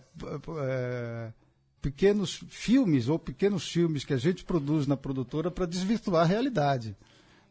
é, 0.68 1.32
pequenos 1.80 2.44
filmes 2.50 3.08
ou 3.08 3.20
pequenos 3.20 3.68
filmes 3.72 4.04
que 4.04 4.14
a 4.14 4.18
gente 4.18 4.44
produz 4.44 4.88
na 4.88 4.98
produtora 4.98 5.52
para 5.52 5.68
desvirtuar 5.68 6.24
a 6.24 6.26
realidade. 6.26 6.96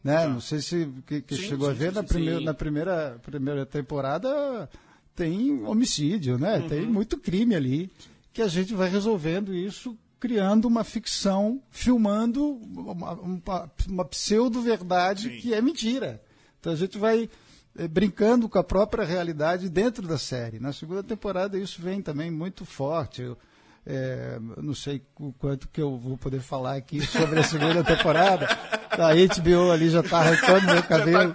Né? 0.03 0.27
Não 0.27 0.41
sei 0.41 0.61
se 0.61 0.89
que, 1.07 1.21
que 1.23 1.37
Sim, 1.37 1.43
chegou 1.43 1.69
a 1.69 1.73
sim, 1.73 1.79
ver 1.79 1.91
sim, 1.91 1.95
na, 1.95 2.01
sim. 2.03 2.09
primeira, 2.09 2.39
Sim. 2.41 2.45
na 2.45 2.55
primeira, 2.55 3.21
primeira 3.23 3.67
temporada 3.67 4.69
tem 5.15 5.63
homicídio, 5.65 6.39
né? 6.39 6.61
Tem 6.69 6.87
muito 6.87 7.19
crime 7.19 7.55
ali 7.55 7.91
que 8.33 8.43
a 8.43 8.49
gente 8.49 8.75
vai 8.75 8.89
resolvendo 8.89 9.55
isso 9.55 9.99
criando 10.21 10.67
uma 10.67 10.85
ficção, 10.85 11.63
filmando 11.71 12.57
uma, 12.57 13.13
uma, 13.13 13.73
uma 13.89 14.05
pseudo-verdade 14.05 15.31
que 15.39 15.55
é 15.55 15.63
mentira. 15.63 16.23
Então 16.61 16.73
a 16.75 16.77
gente 16.77 16.99
vai 16.99 17.29
eh, 17.77 17.89
brincando 17.89 18.47
com 18.47 18.59
a 18.59 18.63
própria 18.65 19.03
realidade 19.03 19.71
dentro 19.71 20.07
da 20.07 20.19
série. 20.19 20.61
Na 20.61 20.75
segunda 20.75 21.03
temporada 21.03 21.59
isso 21.59 21.81
vem 21.81 22.03
também 22.03 22.31
muito 22.31 22.67
forte. 22.67 23.23
Eu, 23.23 23.39
eu 23.87 24.63
não 24.63 24.75
sei 24.75 25.03
o 25.19 25.33
quanto 25.33 25.67
que 25.69 25.81
eu 25.81 25.97
vou 25.97 26.19
poder 26.19 26.41
falar 26.41 26.77
aqui 26.77 27.01
sobre 27.01 27.41
a 27.41 27.43
segunda 27.43 27.83
temporada. 27.83 28.47
A 28.91 29.15
HBO 29.15 29.71
ali 29.71 29.89
já 29.89 30.01
está 30.01 30.19
arrancando 30.19 30.67
meu 30.67 30.83
cabelo. 30.83 31.35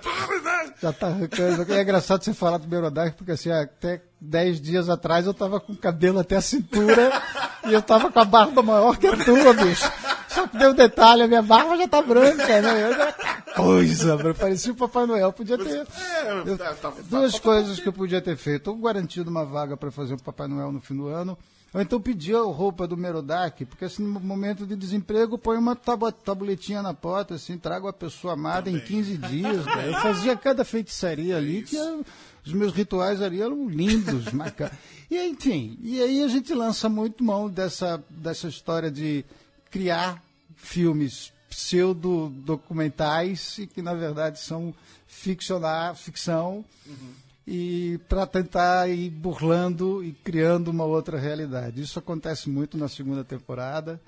Já 0.82 0.92
tá 0.94 1.08
arrancando. 1.08 1.72
É 1.74 1.82
engraçado 1.82 2.24
você 2.24 2.34
falar 2.34 2.58
do 2.58 2.68
Merodach, 2.68 3.16
porque 3.16 3.32
assim, 3.32 3.50
até 3.52 4.02
10 4.20 4.60
dias 4.62 4.90
atrás 4.90 5.26
eu 5.26 5.34
tava 5.34 5.60
com 5.60 5.74
o 5.74 5.78
cabelo 5.78 6.20
até 6.20 6.36
a 6.36 6.42
cintura 6.42 7.12
e 7.68 7.74
eu 7.74 7.82
tava 7.82 8.12
com 8.12 8.20
a 8.20 8.26
barba 8.26 8.62
maior 8.62 8.98
que 8.98 9.08
a 9.08 9.16
tua, 9.18 9.54
bicho. 9.54 9.90
Só 10.28 10.48
que 10.48 10.58
deu 10.58 10.72
um 10.72 10.76
detalhe, 10.76 11.22
a 11.24 11.28
minha 11.28 11.42
barba 11.42 11.78
já 11.78 11.88
tá 11.88 12.02
branca, 12.02 12.62
né? 12.62 12.84
Eu 12.90 12.94
já- 12.98 13.14
coisa, 13.56 14.18
mano. 14.18 14.36
parecia 14.36 14.74
o 14.74 14.76
Papai 14.76 15.06
Noel. 15.06 15.32
Podia 15.32 15.58
ter. 15.58 15.88
É, 15.88 16.44
Eu- 16.46 16.58
tá- 16.58 16.74
tá- 16.76 16.92
duas 17.06 17.40
coisas 17.40 17.80
que 17.80 17.88
eu 17.88 17.94
podia 17.94 18.22
ter 18.22 18.36
feito. 18.36 18.68
Ou 18.70 18.76
garantido 18.78 19.30
uma 19.30 19.46
vaga 19.46 19.78
para 19.78 19.92
fazer 19.92 20.16
o 20.16 20.22
Papai 20.22 20.48
Noel 20.48 20.74
no 20.74 20.82
fim 20.82 20.96
do 20.96 21.08
ano, 21.08 21.38
ou 21.76 21.82
então 21.82 22.00
pedir 22.02 22.36
a 22.36 22.42
roupa 22.42 22.88
do 22.88 22.96
Merodach, 22.96 23.66
porque 23.66 23.86
assim, 23.86 24.04
no 24.04 24.20
momento 24.20 24.66
de 24.66 24.76
desemprego, 24.76 25.38
põe 25.38 25.58
uma 25.58 25.76
tabu- 25.76 26.12
tabuletinha 26.12 26.82
na 26.82 26.94
porta, 26.94 27.36
assim, 27.36 27.58
trago 27.58 27.88
a 27.88 27.94
pessoa 27.94 28.34
amada 28.34 28.70
em 28.72 28.80
15 28.80 29.18
dias. 29.30 29.66
cara. 29.66 29.88
Eu 29.88 29.94
fazia 30.02 30.36
cada 30.38 30.64
feitiçaria 30.64 31.36
ali, 31.38 31.64
que 31.64 31.76
eu- 31.76 32.06
os 32.46 32.54
meus 32.54 32.74
rituais 32.74 33.22
ali 33.22 33.42
eram 33.42 33.68
lindos, 33.68 34.26
macaros. 34.32 34.78
E 35.12 35.18
enfim, 35.28 35.78
e 35.84 36.02
aí 36.02 36.24
a 36.24 36.28
gente 36.28 36.54
lança 36.54 36.88
muito 36.88 37.24
mão 37.24 37.50
dessa, 37.50 38.02
dessa 38.10 38.48
história 38.48 38.90
de 38.90 39.26
criar 39.70 40.24
filmes 40.56 41.34
pseudo-documentais 41.50 43.58
e 43.60 43.68
que 43.68 43.82
na 43.82 43.94
verdade 43.94 44.40
são 44.40 44.74
ficcionar, 45.08 45.96
ficção 45.96 46.64
e 47.48 48.00
para 48.10 48.26
tentar 48.26 48.90
ir 48.90 49.10
burlando 49.10 50.04
e 50.04 50.12
criando 50.12 50.70
uma 50.70 50.84
outra 50.84 51.20
realidade. 51.20 51.82
Isso 51.82 52.00
acontece 52.00 52.50
muito 52.50 52.78
na 52.78 52.88
segunda 52.88 53.24
temporada 53.24 54.02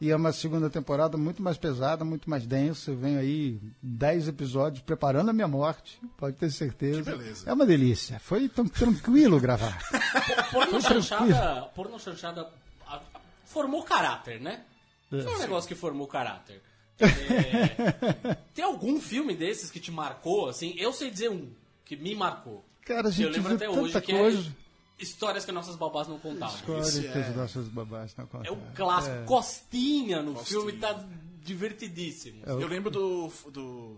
e 0.00 0.10
é 0.10 0.16
uma 0.16 0.32
segunda 0.32 0.68
temporada 0.68 1.16
muito 1.16 1.42
mais 1.42 1.56
pesada, 1.56 2.04
muito 2.04 2.28
mais 2.28 2.46
densa. 2.46 2.90
Eu 2.90 2.96
venho 2.98 3.18
aí 3.18 3.58
10 3.82 4.28
episódios 4.28 4.82
preparando 4.82 5.30
a 5.30 5.32
minha 5.32 5.48
morte, 5.48 5.98
pode 6.18 6.36
ter 6.36 6.50
certeza. 6.50 7.02
Que 7.02 7.16
beleza. 7.16 7.48
É 7.48 7.52
uma 7.52 7.64
delícia. 7.64 8.18
Foi 8.18 8.48
tão 8.48 8.66
tranquilo 8.68 9.40
gravar. 9.40 9.78
Porno 10.52 10.72
Foi 10.72 10.80
chanchada, 10.82 11.62
porno 11.74 11.98
chanchada 11.98 12.48
formou 13.46 13.82
caráter, 13.82 14.40
né? 14.40 14.64
É, 15.10 15.22
Foi 15.22 15.34
um 15.34 15.38
negócio 15.38 15.68
que 15.68 15.74
formou 15.74 16.06
caráter. 16.06 16.60
É, 17.00 18.36
tem 18.54 18.64
algum 18.64 19.00
filme 19.00 19.34
desses 19.34 19.68
que 19.68 19.80
te 19.80 19.90
marcou, 19.90 20.48
assim? 20.48 20.74
Eu 20.76 20.92
sei 20.92 21.10
dizer 21.10 21.28
um 21.28 21.50
que 21.84 21.96
me 21.96 22.14
marcou. 22.14 22.64
Cara, 22.86 23.08
a 23.08 23.12
que 23.12 23.22
eu 23.22 23.32
gente 23.32 23.36
lembro 23.36 23.48
viu 23.48 23.56
até 23.56 23.66
tanta 23.66 23.80
hoje, 23.80 24.00
que 24.02 24.12
coisa. 24.12 24.48
é 24.98 25.02
histórias 25.02 25.44
que 25.44 25.52
nossas 25.52 25.76
babás 25.76 26.06
não 26.08 26.18
contavam. 26.18 26.54
Histórias 26.54 26.98
que 26.98 27.06
é- 27.06 27.20
as 27.28 27.36
nossas 27.36 27.68
babás 27.68 28.14
não 28.16 28.24
É 28.24 28.28
contaram. 28.28 28.54
o 28.54 28.74
clássico. 28.74 29.16
É. 29.16 29.24
Costinha 29.24 30.22
no 30.22 30.34
Costinha. 30.34 30.60
filme 30.60 30.78
tá 30.78 31.04
divertidíssimo. 31.42 32.42
Eu 32.46 32.66
lembro 32.66 32.90
do, 32.90 33.30
do 33.50 33.96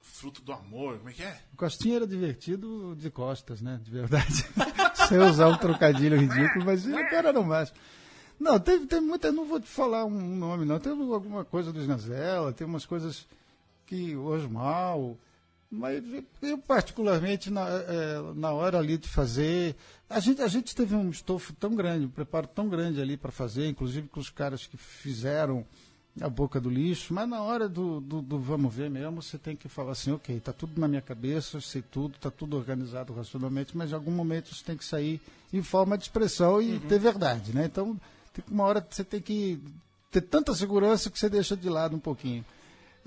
Fruto 0.00 0.40
do 0.42 0.52
Amor, 0.52 0.98
como 0.98 1.10
é 1.10 1.12
que 1.12 1.22
é? 1.22 1.40
O 1.52 1.56
Costinha 1.56 1.96
era 1.96 2.06
divertido 2.06 2.94
de 2.96 3.10
costas, 3.10 3.60
né? 3.60 3.80
De 3.82 3.90
verdade. 3.90 4.44
Sem 5.08 5.18
usar 5.18 5.48
um 5.48 5.56
trocadilho 5.56 6.18
ridículo, 6.18 6.64
mas 6.64 6.84
ele 6.86 7.02
cara 7.08 7.28
era 7.28 7.40
o 7.40 7.44
máximo. 7.44 7.78
Não, 8.38 8.58
teve, 8.60 8.86
teve 8.86 9.00
muita. 9.04 9.32
Não 9.32 9.44
vou 9.46 9.58
te 9.60 9.68
falar 9.68 10.04
um 10.04 10.36
nome, 10.36 10.64
não. 10.64 10.78
Teve 10.78 11.00
alguma 11.12 11.44
coisa 11.44 11.72
do 11.72 11.80
Snazella, 11.80 12.52
tem 12.52 12.66
umas 12.66 12.86
coisas 12.86 13.26
que 13.86 14.14
hoje 14.16 14.46
mal. 14.48 15.16
Mas 15.70 16.02
eu, 16.40 16.56
particularmente, 16.58 17.50
na, 17.50 17.68
eh, 17.68 18.32
na 18.34 18.52
hora 18.52 18.78
ali 18.78 18.96
de 18.96 19.06
fazer. 19.08 19.76
A 20.08 20.18
gente, 20.18 20.40
a 20.40 20.48
gente 20.48 20.74
teve 20.74 20.94
um 20.94 21.10
estofo 21.10 21.52
tão 21.52 21.74
grande, 21.74 22.06
um 22.06 22.10
preparo 22.10 22.46
tão 22.46 22.68
grande 22.68 23.00
ali 23.02 23.16
para 23.18 23.30
fazer, 23.30 23.68
inclusive 23.68 24.08
com 24.08 24.18
os 24.18 24.30
caras 24.30 24.66
que 24.66 24.78
fizeram 24.78 25.66
a 26.20 26.28
boca 26.28 26.58
do 26.60 26.70
lixo, 26.70 27.12
mas 27.14 27.28
na 27.28 27.42
hora 27.42 27.68
do, 27.68 28.00
do, 28.00 28.20
do 28.22 28.40
vamos 28.40 28.74
ver 28.74 28.90
mesmo, 28.90 29.22
você 29.22 29.38
tem 29.38 29.54
que 29.54 29.68
falar 29.68 29.92
assim, 29.92 30.10
ok, 30.10 30.36
está 30.36 30.52
tudo 30.52 30.80
na 30.80 30.88
minha 30.88 31.02
cabeça, 31.02 31.58
eu 31.58 31.60
sei 31.60 31.80
tudo, 31.82 32.16
está 32.16 32.30
tudo 32.30 32.56
organizado 32.56 33.12
racionalmente, 33.12 33.76
mas 33.76 33.92
em 33.92 33.94
algum 33.94 34.10
momento 34.10 34.50
isso 34.50 34.64
tem 34.64 34.76
que 34.76 34.84
sair 34.84 35.20
em 35.52 35.62
forma 35.62 35.96
de 35.96 36.04
expressão 36.04 36.60
e 36.60 36.80
ter 36.80 36.98
verdade, 36.98 37.54
né? 37.54 37.66
Então, 37.66 37.94
tem 38.32 38.42
que- 38.44 38.50
uma 38.52 38.64
hora 38.64 38.84
você 38.90 39.04
tem 39.04 39.20
que 39.20 39.60
ter 40.10 40.22
tanta 40.22 40.54
segurança 40.54 41.08
que 41.10 41.18
você 41.18 41.28
deixa 41.28 41.56
de 41.56 41.68
lado 41.68 41.94
um 41.94 42.00
pouquinho. 42.00 42.44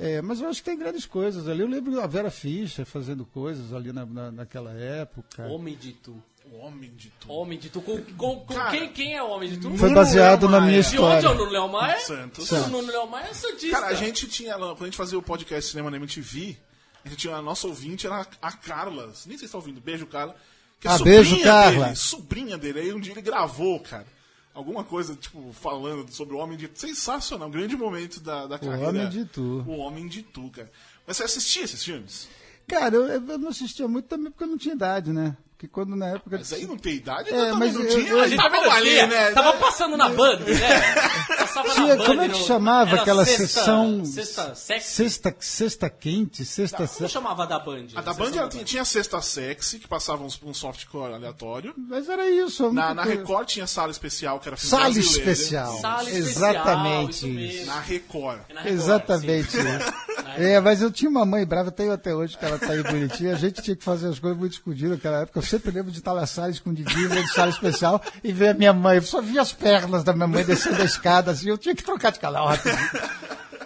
É, 0.03 0.21
mas 0.21 0.41
eu 0.41 0.49
acho 0.49 0.63
que 0.63 0.69
tem 0.69 0.79
grandes 0.79 1.05
coisas 1.05 1.47
ali. 1.47 1.61
Eu 1.61 1.67
lembro 1.67 2.01
a 2.01 2.07
Vera 2.07 2.31
Fischer 2.31 2.85
fazendo 2.85 3.23
coisas 3.25 3.71
ali 3.73 3.93
na, 3.93 4.03
na- 4.05 4.31
naquela 4.31 4.71
época. 4.71 5.43
Homem 5.47 5.75
de 5.75 5.91
Tu. 5.93 6.11
O 6.51 6.57
Homem 6.57 6.89
de 6.95 7.09
Tudo. 7.19 7.33
Homem 7.33 7.59
de 7.59 7.69
Tu. 7.69 7.81
Com, 7.81 7.97
com- 8.17 8.39
com 8.39 8.53
Cara, 8.55 8.71
quem, 8.71 8.91
quem 8.91 9.15
é 9.15 9.21
o 9.21 9.29
Homem 9.29 9.47
de 9.49 9.57
Tu? 9.57 9.77
Foi 9.77 9.93
baseado 9.93 10.49
na 10.49 10.59
minha 10.59 10.71
Maia. 10.71 10.81
De 10.81 10.97
onde 10.97 11.17
história. 11.17 11.27
é 11.27 11.29
o 11.29 11.33
Nuno 11.35 11.51
Léo 11.51 11.69
Maia? 11.69 11.99
Santos. 11.99 12.51
O 12.51 12.67
Nuno 12.69 12.91
Léo 12.91 13.07
Maia 13.07 13.27
é 13.29 13.33
santista. 13.33 13.79
Cara, 13.79 13.87
a 13.87 13.93
gente 13.93 14.27
tinha, 14.27 14.55
quando 14.55 14.81
a 14.81 14.85
gente 14.85 14.97
fazia 14.97 15.17
o 15.19 15.21
podcast 15.21 15.69
Cinema 15.69 15.91
na 15.91 15.97
MTV, 15.97 16.57
a 17.05 17.09
gente 17.09 17.19
tinha 17.19 17.35
a 17.35 17.41
nossa 17.41 17.67
ouvinte, 17.67 18.07
era 18.07 18.25
a 18.41 18.51
Carla. 18.51 19.05
Nem 19.05 19.13
sei 19.15 19.37
se 19.37 19.45
está 19.45 19.57
ouvindo. 19.59 19.79
Beijo, 19.79 20.07
Carla. 20.07 20.35
Que 20.79 20.87
é 20.87 20.91
Ah, 20.91 20.97
sobrinha 20.97 21.21
beijo, 21.21 21.43
Carla. 21.43 21.83
Dele, 21.85 21.95
sobrinha 21.95 22.57
dele. 22.57 22.79
Aí 22.79 22.91
um 22.93 22.99
dia 22.99 23.13
ele 23.13 23.21
gravou, 23.21 23.79
cara. 23.79 24.07
Alguma 24.53 24.83
coisa, 24.83 25.15
tipo, 25.15 25.53
falando 25.53 26.11
sobre 26.11 26.35
o 26.35 26.37
Homem 26.37 26.57
de 26.57 26.67
Tu. 26.67 26.79
Sensacional. 26.81 27.47
Um 27.47 27.51
grande 27.51 27.77
momento 27.77 28.19
da, 28.19 28.47
da 28.47 28.59
carreira. 28.59 28.89
Homem 28.89 29.09
de 29.09 29.25
Tu. 29.25 29.63
O 29.67 29.77
Homem 29.77 30.07
de 30.07 30.23
Tu, 30.23 30.49
cara. 30.49 30.71
Mas 31.07 31.17
você 31.17 31.23
assistia 31.23 31.63
esses 31.63 31.83
filmes? 31.83 32.27
Cara, 32.67 32.95
eu, 32.95 33.07
eu 33.07 33.37
não 33.37 33.49
assistia 33.49 33.87
muito 33.87 34.05
também 34.07 34.31
porque 34.31 34.43
eu 34.43 34.47
não 34.47 34.57
tinha 34.57 34.75
idade, 34.75 35.11
né? 35.11 35.35
Porque 35.61 35.67
quando 35.67 35.95
na 35.95 36.07
época. 36.07 36.37
Mas 36.39 36.51
aí 36.53 36.65
não 36.65 36.75
tem 36.75 36.95
idade, 36.95 37.29
É, 37.29 37.33
eu 37.33 37.51
também 37.51 37.59
mas 37.59 37.73
não 37.75 37.81
eu- 37.83 37.89
tinha. 37.89 38.09
eu- 38.09 38.19
A 38.19 38.23
Aí 38.23 38.29
gente 38.31 38.39
tava 38.41 38.57
ali, 38.73 39.05
né? 39.05 39.29
Tava 39.31 39.53
passando 39.59 39.95
na 39.95 40.09
Band, 40.09 40.37
né? 40.39 41.35
Passava 41.37 41.69
Tinha- 41.69 41.87
na 41.87 41.95
Band. 41.97 42.05
como 42.07 42.21
é 42.23 42.29
que 42.29 42.43
chamava 42.43 42.95
aquela 42.95 43.23
sexta- 43.25 43.47
sessão. 43.47 44.03
Sexta 44.03 44.55
sexy? 44.55 44.89
Sexta, 44.89 45.35
sexta 45.39 45.87
quente, 45.89 46.43
sexta. 46.45 46.87
Como 46.87 47.07
chamava 47.07 47.43
a 47.43 47.45
da 47.45 47.59
Band? 47.59 47.85
A 47.93 48.01
da 48.01 48.11
Band 48.11 48.31
ela 48.35 48.49
tinha, 48.49 48.63
tinha 48.63 48.81
a 48.81 48.85
Sexta 48.85 49.21
Sexy, 49.21 49.77
que 49.77 49.87
passava 49.87 50.23
uns, 50.23 50.39
um 50.43 50.51
softcore 50.51 51.13
aleatório. 51.13 51.75
Mas 51.77 52.09
era 52.09 52.27
isso. 52.27 52.65
a 52.65 52.73
Na, 52.73 52.93
na. 52.95 53.03
Record 53.03 53.47
tinha 53.47 53.67
Sala 53.67 53.91
Especial, 53.91 54.39
que 54.39 54.47
era 54.47 54.57
filme 54.57 54.69
Sala 54.71 54.83
brasileiro. 54.85 55.19
especial. 55.31 55.77
Sala 55.79 56.03
especial, 56.09 56.27
Exatamente 56.27 57.11
isso 57.11 57.27
mesmo. 57.27 57.65
Na 57.67 57.79
Record. 57.81 58.39
É 58.49 58.53
na 58.55 58.61
Record, 58.61 58.79
Exatamente. 58.81 59.57
É, 60.37 60.59
mas 60.59 60.81
eu 60.81 60.91
tinha 60.91 61.09
uma 61.09 61.25
mãe 61.25 61.45
brava, 61.45 61.71
tenho 61.71 61.91
até 61.91 62.15
hoje, 62.15 62.37
que 62.37 62.45
ela 62.45 62.57
tá 62.57 62.71
aí 62.71 62.83
bonitinha. 62.83 63.33
A 63.33 63.37
gente 63.37 63.61
tinha 63.61 63.75
que 63.75 63.83
fazer 63.83 64.07
as 64.07 64.19
coisas 64.19 64.37
muito 64.39 64.53
escondidas 64.53 64.91
naquela 64.91 65.21
época. 65.21 65.39
Eu 65.39 65.43
sempre 65.43 65.71
lembro 65.71 65.91
de 65.91 65.99
estar 65.99 66.13
na 66.13 66.25
sala 66.25 66.49
escondidinha, 66.49 67.09
ver 67.09 67.23
de 67.23 67.33
sala 67.33 67.49
especial 67.51 68.01
e 68.23 68.31
ver 68.31 68.49
a 68.49 68.53
minha 68.53 68.73
mãe. 68.73 68.97
Eu 68.97 69.03
só 69.03 69.21
via 69.21 69.41
as 69.41 69.51
pernas 69.51 70.03
da 70.03 70.13
minha 70.13 70.27
mãe 70.27 70.45
descendo 70.45 70.81
a 70.81 70.85
escada, 70.85 71.31
assim. 71.31 71.49
Eu 71.49 71.57
tinha 71.57 71.75
que 71.75 71.83
trocar 71.83 72.11
de 72.11 72.19
canal 72.19 72.47
rapidinho. 72.47 72.89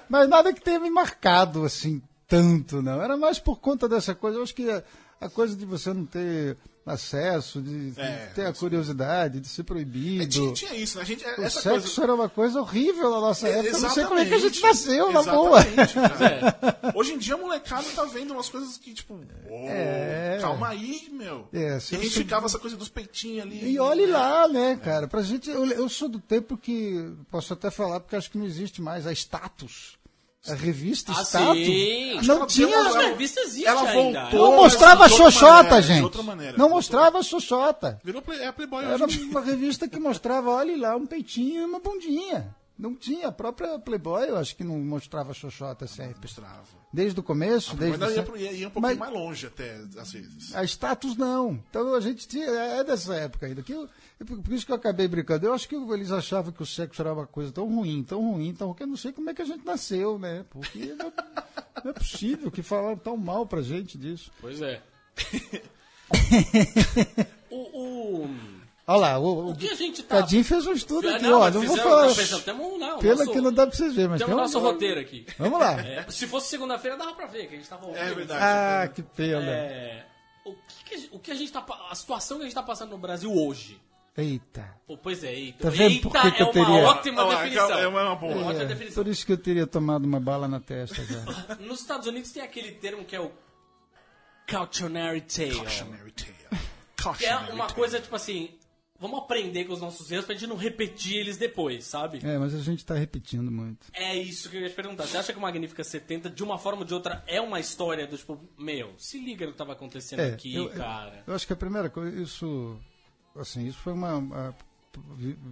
Mas 0.10 0.30
nada 0.30 0.54
que 0.54 0.62
tenha 0.62 0.80
me 0.80 0.90
marcado, 0.90 1.66
assim, 1.66 2.02
tanto, 2.28 2.82
não. 2.82 3.02
Era 3.02 3.18
mais 3.18 3.40
por 3.40 3.60
conta 3.60 3.88
dessa 3.88 4.14
coisa. 4.14 4.38
Eu 4.38 4.44
acho 4.44 4.56
que 4.56 4.70
a 5.20 5.30
coisa 5.30 5.56
de 5.56 5.66
você 5.66 5.94
não 5.94 6.06
ter 6.06 6.58
acesso, 6.86 7.62
de, 7.62 7.92
de 7.92 8.00
É, 8.00 8.32
ter 8.36 8.46
a 8.46 8.54
curiosidade, 8.54 9.40
de 9.40 9.48
ser 9.48 9.64
proibido. 9.64 10.22
É, 10.24 10.28
tinha, 10.28 10.54
tinha 10.54 10.76
isso, 10.76 10.98
né? 10.98 11.04
A 11.04 11.06
gente, 11.06 11.26
O 11.26 11.30
essa 11.44 11.62
sexo 11.62 11.82
coisa... 11.88 12.04
era 12.04 12.14
uma 12.14 12.30
coisa 12.30 12.62
horrível 12.62 13.10
na 13.10 13.20
nossa 13.22 13.48
É, 13.48 13.60
época. 13.60 13.76
Eu 13.78 13.82
não 13.82 13.90
sei 13.90 14.04
como 14.06 14.20
é 14.20 14.26
que 14.26 14.34
a 14.34 14.38
gente 14.40 14.62
nasceu, 14.62 15.12
na 15.12 15.24
boa. 15.24 15.60
É. 16.86 16.92
Hoje 16.98 17.14
em 17.14 17.18
dia 17.18 17.34
a 17.36 17.38
molecada 17.38 17.84
tá 17.96 18.04
vendo 18.06 18.32
umas 18.34 18.50
coisas 18.50 18.78
que, 18.78 18.94
tipo, 18.94 19.16
"Ô, 19.16 19.68
É. 19.68 20.38
calma 20.42 20.70
aí, 20.70 21.10
meu. 21.12 21.48
É, 21.52 21.78
e 21.78 21.82
se 21.82 21.96
a 21.96 22.00
gente 22.00 22.12
sou- 22.14 22.24
ficava 22.24 22.46
essa 22.46 22.60
coisa 22.60 22.76
dos 22.78 22.90
peitinhos 22.90 23.46
ali. 23.46 23.72
E 23.72 23.80
olhe 23.80 24.06
lá, 24.06 24.48
né, 24.48 24.80
cara? 24.84 25.08
Pra 25.08 25.22
gente, 25.22 25.50
eu, 25.50 25.66
eu 25.66 25.90
sou 25.90 26.08
do 26.08 26.20
tempo 26.20 26.56
que, 26.58 27.14
posso 27.32 27.54
até 27.54 27.70
falar, 27.72 28.00
porque 28.00 28.16
acho 28.16 28.30
que 28.30 28.38
não 28.38 28.46
existe 28.46 28.82
mais, 28.82 29.08
a 29.08 29.12
Status. 29.12 29.98
A 30.48 30.54
revista 30.54 31.12
Ah, 31.16 31.22
Status. 31.24 31.58
sim. 31.58 32.20
Não 32.24 32.36
ela 32.36 32.46
tinha. 32.46 32.68
Mas 32.84 32.96
a 32.96 33.00
revista 33.02 33.42
existe 33.42 33.66
Ela 33.68 33.82
ainda. 33.90 34.22
voltou. 34.26 34.52
Não 34.52 34.58
mostrava 34.58 35.04
outra 35.04 35.18
xoxota, 35.18 35.82
gente. 35.82 36.22
maneira. 36.24 36.58
Não 36.58 36.70
mostrava 36.70 37.24
xoxota. 37.24 38.00
Virou 38.04 38.22
play, 38.22 38.40
é 38.42 38.52
Playboy 38.52 38.86
Era 38.86 39.06
hoje. 39.06 39.24
uma 39.24 39.42
revista 39.42 39.88
que 39.88 40.00
mostrava, 40.00 40.52
olha 40.52 40.78
lá, 40.78 40.96
um 40.96 41.06
peitinho 41.06 41.62
e 41.62 41.66
uma 41.66 41.80
bundinha. 41.80 42.56
Não 42.78 42.94
tinha. 42.96 43.28
A 43.30 43.32
própria 43.32 43.80
Playboy, 43.80 44.28
eu 44.30 44.38
acho 44.38 44.56
que 44.56 44.64
não 44.64 44.78
mostrava 44.80 45.34
xoxota 45.34 45.88
sempre. 45.88 46.20
Mostrava. 46.22 46.64
Desde 46.92 47.20
o 47.20 47.24
começo, 47.24 47.76
desde 47.76 47.98
Mas 47.98 48.10
ia, 48.10 48.16
sempre. 48.16 48.32
pro- 48.32 48.40
ia, 48.42 48.52
ia 48.52 48.68
um 48.68 48.72
pouquinho 48.72 48.98
Mas- 48.98 49.12
mais 49.12 49.14
longe 49.14 49.48
até, 49.48 49.76
às 49.98 50.12
vezes. 50.14 50.56
A 50.56 50.64
status 50.64 51.16
não. 51.18 51.62
Então 51.70 51.94
a 51.94 52.00
gente 52.00 52.28
tinha, 52.28 52.46
é 52.50 52.84
dessa 52.84 53.16
época 53.16 53.46
ainda. 53.48 53.62
Que 53.62 53.74
eu- 53.74 53.90
por 54.26 54.42
por 54.42 54.54
isso 54.54 54.66
que 54.66 54.72
eu 54.72 54.76
acabei 54.78 55.08
brincando. 55.08 55.46
Eu 55.46 55.54
acho 55.54 55.68
que 55.68 55.76
eles 55.76 56.12
achavam 56.12 56.52
que 56.54 56.64
o 56.64 56.66
sexo 56.66 57.02
era 57.02 57.14
uma 57.14 57.28
coisa 57.28 57.52
tão 57.52 57.68
ruim, 57.68 58.04
tão 58.04 58.22
ruim, 58.32 58.54
tão 58.54 58.68
ruim, 58.68 58.76
que 58.78 58.84
eu 58.84 58.88
não 58.88 58.98
sei 58.98 59.12
como 59.12 59.30
é 59.30 59.34
que 59.34 59.42
a 59.42 59.46
gente 59.46 59.66
nasceu, 59.66 60.18
né? 60.20 60.46
Porque 60.50 60.94
não, 60.96 61.12
não 61.84 61.92
é 61.92 61.94
possível 61.94 62.50
que 62.52 62.62
falaram 62.62 62.98
tão 62.98 63.18
mal 63.18 63.46
pra 63.46 63.62
gente 63.62 63.98
disso. 63.98 64.32
Pois 64.40 64.62
é. 64.62 64.82
o, 67.50 67.58
o, 68.24 68.36
Olha 68.88 69.00
lá, 69.00 69.18
o, 69.20 69.50
o 69.50 69.56
que 69.56 69.68
a 69.68 69.74
gente 69.74 70.04
tá... 70.04 70.18
Cadinho 70.18 70.44
fez 70.44 70.68
um 70.68 70.74
estudo 70.74 71.10
Ah, 71.10 71.16
aqui, 71.16 71.24
não, 71.24 71.40
ó. 71.42 71.50
Não 71.50 71.62
vou 71.64 71.76
falar. 71.78 72.14
pensando, 72.14 72.44
temos, 72.44 72.80
não, 72.80 73.00
Pena 73.00 73.16
nosso- 73.16 73.32
que 73.32 73.42
não 73.42 73.52
dá 73.52 73.66
pra 73.66 73.76
vocês 73.76 73.96
verem, 73.96 74.10
mas 74.12 74.20
Temos 74.20 74.26
tem 74.30 74.36
o 74.36 74.38
um- 74.38 74.42
nosso 74.42 74.60
roteiro 74.60 75.00
aqui. 75.00 75.26
Vamos 75.40 75.60
lá. 75.60 75.82
É, 75.82 76.06
se 76.10 76.28
fosse 76.28 76.50
segunda-feira, 76.50 76.96
dava 76.96 77.14
pra 77.14 77.26
ver, 77.26 77.48
que 77.48 77.56
a 77.56 77.58
gente 77.58 77.68
tava... 77.68 77.88
É 77.98 78.14
verdade. 78.14 78.40
Ah, 78.44 78.88
que 78.88 79.02
pena. 79.02 79.42
É, 79.52 80.06
o, 80.46 80.54
que 80.54 80.84
que 80.86 80.94
a 80.94 80.98
gente- 80.98 81.10
o 81.16 81.20
que 81.20 81.32
a 81.32 81.36
gente 81.36 81.52
tá... 81.52 81.66
A 81.90 81.96
situação 81.96 82.38
que 82.38 82.44
a 82.44 82.46
gente 82.46 82.54
tá 82.56 82.62
passando 82.64 82.92
no 82.92 82.98
Brasil 83.00 83.34
hoje... 83.36 83.82
Eita. 84.18 84.66
Pô, 84.88 84.96
pois 84.98 85.26
é, 85.26 85.34
eita. 85.34 85.64
Tá 85.64 85.70
vendo 85.70 85.92
eita 85.92 86.08
por 86.10 86.22
que 86.22 86.32
que 86.32 86.38
é 86.38 86.42
eu 86.42 86.46
uma 86.46 86.54
teria- 86.54 86.88
ótima 86.88 87.22
Ah, 87.24 87.36
definição. 87.44 87.80
é 87.80 87.88
uma 87.88 88.16
boa. 88.16 88.34
Ótima 88.46 88.62
É, 88.62 88.66
definição. 88.66 89.04
por 89.04 89.10
isso 89.12 89.26
que 89.26 89.32
eu 89.34 89.38
teria 89.38 89.68
tomado 89.68 90.06
uma 90.06 90.22
bala 90.22 90.48
na 90.48 90.60
testa 90.62 91.04
já. 91.04 91.20
Nos 91.60 91.82
Estados 91.82 92.08
Unidos 92.08 92.32
tem 92.32 92.42
aquele 92.42 92.72
termo 92.72 93.04
que 93.04 93.14
é 93.14 93.20
o 93.20 93.30
cautionary 94.48 95.22
tale. 95.22 95.56
Cautionary 95.56 96.12
tale. 96.12 96.34
Que 96.40 96.56
é 96.56 96.60
Cautionary 96.96 97.52
uma 97.52 97.66
tale. 97.66 97.74
coisa, 97.76 98.00
tipo 98.00 98.16
assim, 98.16 98.52
vamos 99.00 99.20
aprender 99.20 99.66
com 99.66 99.74
os 99.74 99.82
nossos 99.82 100.10
erros 100.12 100.26
pra 100.26 100.36
gente 100.36 100.48
não 100.48 100.56
repetir 100.56 101.18
eles 101.18 101.38
depois, 101.38 101.84
sabe? 101.86 102.20
É, 102.24 102.38
mas 102.38 102.54
a 102.56 102.60
gente 102.60 102.80
está 102.80 102.96
repetindo 102.96 103.52
muito. 103.52 103.88
É 103.94 104.16
isso 104.16 104.50
que 104.50 104.58
eu 104.58 104.62
ia 104.62 104.70
te 104.70 104.76
perguntar. 104.76 105.06
Você 105.06 105.18
acha 105.18 105.32
que 105.34 105.40
o 105.40 105.42
Magnífica 105.42 105.84
70, 105.84 106.30
de 106.30 106.44
uma 106.44 106.58
forma 106.58 106.80
ou 106.82 106.86
de 106.88 106.94
outra, 106.94 107.24
é 107.28 107.40
uma 107.42 107.60
história 107.60 108.08
do 108.08 108.18
tipo, 108.18 108.40
meu, 108.58 108.94
se 108.98 109.20
liga 109.20 109.46
no 109.46 109.52
que 109.52 109.58
tava 109.58 109.74
acontecendo 109.74 110.20
É, 110.22 110.32
aqui, 110.34 110.56
eu- 110.56 110.70
cara. 110.70 111.24
Eu 111.28 111.34
acho 111.36 111.46
que 111.46 111.54
a 111.54 111.58
primeira 111.58 111.90
coisa, 111.90 112.20
isso. 112.22 112.78
Assim, 113.36 113.68
isso 113.68 113.78
foi 113.80 113.94
uma. 113.94 114.16
uma- 114.16 114.56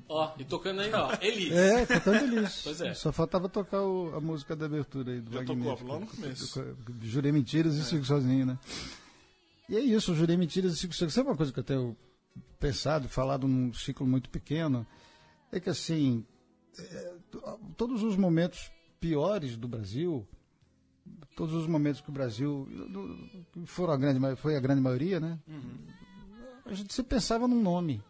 Ó, 0.07 0.31
e 0.39 0.45
tocando 0.45 0.79
aí, 0.79 0.93
ó, 0.93 1.11
Elise. 1.21 1.53
é, 1.53 1.85
tocando 1.85 2.23
Elis. 2.23 2.61
Pois 2.63 2.79
é. 2.79 2.93
Só 2.93 3.11
faltava 3.11 3.49
tocar 3.49 3.81
o- 3.81 4.15
a 4.15 4.21
música 4.21 4.55
da 4.55 4.65
abertura 4.67 5.11
aí 5.11 5.19
do 5.19 5.33
Já 5.33 5.43
tocou, 5.43 5.87
lá 5.87 5.99
no 5.99 6.07
começo. 6.07 6.59
Eu- 6.59 6.65
eu 6.69 6.75
Jurei 7.01 7.31
mentiras 7.33 7.75
e 7.75 7.83
sigo 7.83 8.05
sozinho, 8.05 8.45
né? 8.45 8.57
E 9.67 9.75
é 9.75 9.81
isso, 9.81 10.11
eu 10.11 10.15
jurei 10.15 10.37
mentiras 10.37 10.73
e 10.73 10.77
sigo 10.77 10.93
sozinho. 10.93 11.11
Sabe 11.11 11.27
uma 11.29 11.35
coisa 11.35 11.51
que 11.51 11.59
eu 11.59 11.63
tenho 11.63 11.97
pensado, 12.59 13.09
falado 13.09 13.47
num 13.47 13.73
ciclo 13.73 14.05
muito 14.05 14.29
pequeno? 14.29 14.85
É 15.51 15.59
que 15.59 15.69
assim, 15.69 16.25
é, 16.77 17.13
todos 17.77 18.03
os 18.03 18.15
momentos 18.15 18.71
piores 18.99 19.57
do 19.57 19.67
Brasil, 19.67 20.27
todos 21.35 21.53
os 21.55 21.67
momentos 21.67 22.01
que 22.01 22.09
o 22.09 22.13
Brasil 22.13 22.67
foram 23.65 23.93
a 23.93 23.97
grande, 23.97 24.35
foi 24.37 24.55
a 24.55 24.59
grande 24.59 24.81
maioria, 24.81 25.19
né? 25.19 25.39
A 26.65 26.73
gente 26.73 26.93
sempre 26.93 27.15
pensava 27.15 27.47
num 27.47 27.61
nome. 27.61 28.01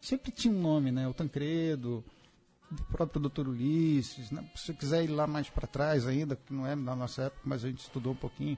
Sempre 0.00 0.30
tinha 0.32 0.52
um 0.52 0.60
nome, 0.60 0.90
né? 0.90 1.08
O 1.08 1.14
Tancredo, 1.14 2.04
o 2.70 2.84
próprio 2.92 3.20
Dr. 3.20 3.48
Ulisses, 3.48 4.30
né? 4.30 4.44
se 4.54 4.66
você 4.66 4.74
quiser 4.74 5.04
ir 5.04 5.08
lá 5.08 5.26
mais 5.26 5.48
para 5.48 5.66
trás 5.66 6.06
ainda, 6.06 6.36
que 6.36 6.52
não 6.52 6.66
é 6.66 6.74
na 6.74 6.96
nossa 6.96 7.24
época, 7.24 7.42
mas 7.44 7.64
a 7.64 7.68
gente 7.68 7.80
estudou 7.80 8.12
um 8.12 8.16
pouquinho, 8.16 8.56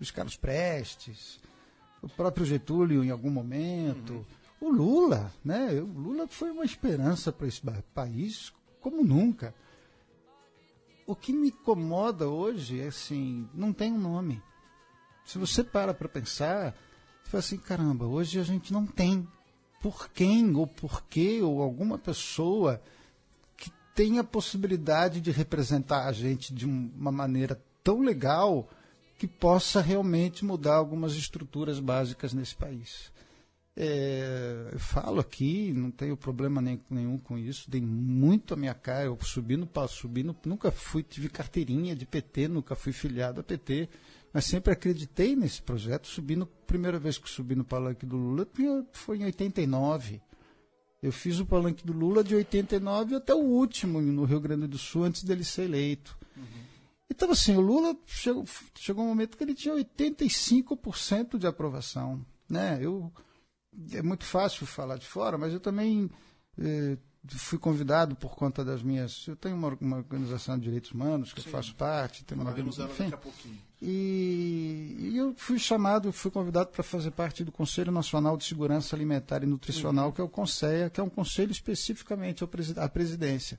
os 0.00 0.10
Carlos 0.10 0.36
Prestes, 0.36 1.40
o 2.02 2.08
próprio 2.08 2.44
Getúlio 2.46 3.02
em 3.02 3.10
algum 3.10 3.30
momento, 3.30 4.24
o 4.60 4.70
Lula, 4.70 5.32
né? 5.44 5.72
O 5.80 5.86
Lula 5.86 6.26
foi 6.28 6.50
uma 6.50 6.64
esperança 6.64 7.32
para 7.32 7.46
esse 7.46 7.60
país 7.94 8.52
como 8.80 9.04
nunca. 9.04 9.54
O 11.06 11.14
que 11.14 11.32
me 11.32 11.48
incomoda 11.48 12.28
hoje 12.28 12.80
é 12.80 12.88
assim, 12.88 13.48
não 13.54 13.72
tem 13.72 13.92
um 13.92 13.98
nome. 13.98 14.42
Se 15.24 15.38
você 15.38 15.62
para 15.62 15.92
para 15.92 16.08
pensar, 16.08 16.72
você 17.22 17.30
fala 17.30 17.40
assim, 17.40 17.58
caramba, 17.58 18.06
hoje 18.06 18.38
a 18.38 18.42
gente 18.42 18.72
não 18.72 18.86
tem 18.86 19.26
por 19.80 20.08
quem 20.08 20.54
ou 20.56 20.66
por 20.66 21.02
quê 21.04 21.40
ou 21.42 21.62
alguma 21.62 21.98
pessoa 21.98 22.80
que 23.56 23.70
tenha 23.94 24.22
a 24.22 24.24
possibilidade 24.24 25.20
de 25.20 25.30
representar 25.30 26.06
a 26.06 26.12
gente 26.12 26.54
de 26.54 26.66
um- 26.66 26.90
uma 26.96 27.12
maneira 27.12 27.60
tão 27.84 28.00
legal 28.00 28.68
que 29.18 29.26
possa 29.26 29.80
realmente 29.80 30.44
mudar 30.44 30.76
algumas 30.76 31.14
estruturas 31.14 31.78
básicas 31.78 32.32
nesse 32.32 32.54
país. 32.54 33.12
É, 33.78 34.70
eu 34.72 34.78
falo 34.78 35.20
aqui, 35.20 35.70
não 35.74 35.90
tenho 35.90 36.16
problema 36.16 36.62
nem- 36.62 36.80
nenhum 36.88 37.18
com 37.18 37.36
isso, 37.36 37.70
dei 37.70 37.82
muito 37.82 38.54
a 38.54 38.56
minha 38.56 38.72
cara, 38.72 39.04
eu 39.04 39.18
subi 39.20 39.54
no 39.54 39.66
passo, 39.66 39.98
subi 39.98 40.22
no, 40.22 40.34
nunca 40.46 40.70
fui, 40.70 41.02
tive 41.02 41.28
carteirinha 41.28 41.94
de 41.94 42.06
PT, 42.06 42.48
nunca 42.48 42.74
fui 42.74 42.92
filiado 42.92 43.40
a 43.40 43.44
PT, 43.44 43.90
mas 44.32 44.46
sempre 44.46 44.72
acreditei 44.72 45.36
nesse 45.36 45.60
projeto, 45.60 46.06
subi 46.06 46.36
no, 46.36 46.46
primeira 46.46 46.98
vez 46.98 47.18
que 47.18 47.28
subi 47.28 47.54
no 47.54 47.64
palanque 47.64 48.06
do 48.06 48.16
Lula 48.16 48.48
foi 48.92 49.18
em 49.18 49.24
89. 49.26 50.22
Eu 51.02 51.12
fiz 51.12 51.38
o 51.38 51.46
palanque 51.46 51.84
do 51.86 51.92
Lula 51.92 52.24
de 52.24 52.34
89 52.34 53.14
até 53.16 53.34
o 53.34 53.38
último 53.44 54.00
no 54.00 54.24
Rio 54.24 54.40
Grande 54.40 54.66
do 54.66 54.78
Sul, 54.78 55.04
antes 55.04 55.22
dele 55.22 55.44
ser 55.44 55.64
eleito. 55.64 56.18
Então, 57.08 57.30
assim, 57.30 57.54
o 57.56 57.60
Lula 57.60 57.94
chegou, 58.06 58.44
chegou 58.74 59.04
um 59.04 59.08
momento 59.08 59.36
que 59.36 59.44
ele 59.44 59.54
tinha 59.54 59.74
85% 59.74 61.38
de 61.38 61.46
aprovação. 61.46 62.24
Né? 62.48 62.78
Eu, 62.80 63.12
é 63.92 64.02
muito 64.02 64.24
fácil 64.24 64.66
falar 64.66 64.98
de 64.98 65.06
fora, 65.06 65.36
mas 65.36 65.52
eu 65.52 65.60
também 65.60 66.10
eh, 66.58 66.96
fui 67.28 67.58
convidado 67.58 68.14
por 68.14 68.34
conta 68.36 68.64
das 68.64 68.82
minhas. 68.82 69.26
Eu 69.26 69.36
tenho 69.36 69.56
uma, 69.56 69.76
uma 69.80 69.96
organização 69.98 70.56
de 70.58 70.64
direitos 70.64 70.92
humanos 70.92 71.32
que 71.32 71.40
eu 71.40 71.44
faço 71.44 71.74
parte, 71.74 72.24
tenho 72.24 72.40
uma 72.40 72.52
enfim, 72.52 73.04
daqui 73.04 73.14
a 73.14 73.16
pouquinho. 73.16 73.58
e, 73.80 74.96
e 75.12 75.16
eu 75.16 75.34
fui 75.34 75.58
chamado, 75.58 76.12
fui 76.12 76.30
convidado 76.30 76.70
para 76.70 76.82
fazer 76.82 77.10
parte 77.10 77.44
do 77.44 77.52
Conselho 77.52 77.90
Nacional 77.90 78.36
de 78.36 78.44
Segurança 78.44 78.94
Alimentar 78.94 79.42
e 79.42 79.46
Nutricional, 79.46 80.12
que 80.12 80.20
é 80.20 80.24
o 80.24 80.28
CONSEA, 80.28 80.90
que 80.90 81.00
é 81.00 81.02
um 81.02 81.10
conselho 81.10 81.50
especificamente 81.50 82.44
à 82.76 82.88
presidência. 82.88 83.58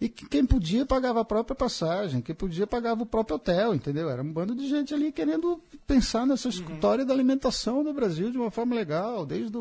E 0.00 0.08
que 0.08 0.26
quem 0.28 0.46
podia 0.46 0.86
pagava 0.86 1.20
a 1.20 1.24
própria 1.24 1.56
passagem, 1.56 2.20
quem 2.20 2.34
podia 2.34 2.66
pagava 2.68 3.02
o 3.02 3.06
próprio 3.06 3.34
hotel, 3.36 3.74
entendeu? 3.74 4.08
Era 4.08 4.22
um 4.22 4.32
bando 4.32 4.54
de 4.54 4.68
gente 4.68 4.94
ali 4.94 5.10
querendo 5.10 5.60
pensar 5.86 6.24
nessa 6.24 6.48
história 6.48 7.04
da 7.04 7.12
alimentação 7.12 7.82
do 7.82 7.92
Brasil 7.92 8.30
de 8.30 8.38
uma 8.38 8.50
forma 8.50 8.76
legal, 8.76 9.26
desde 9.26 9.56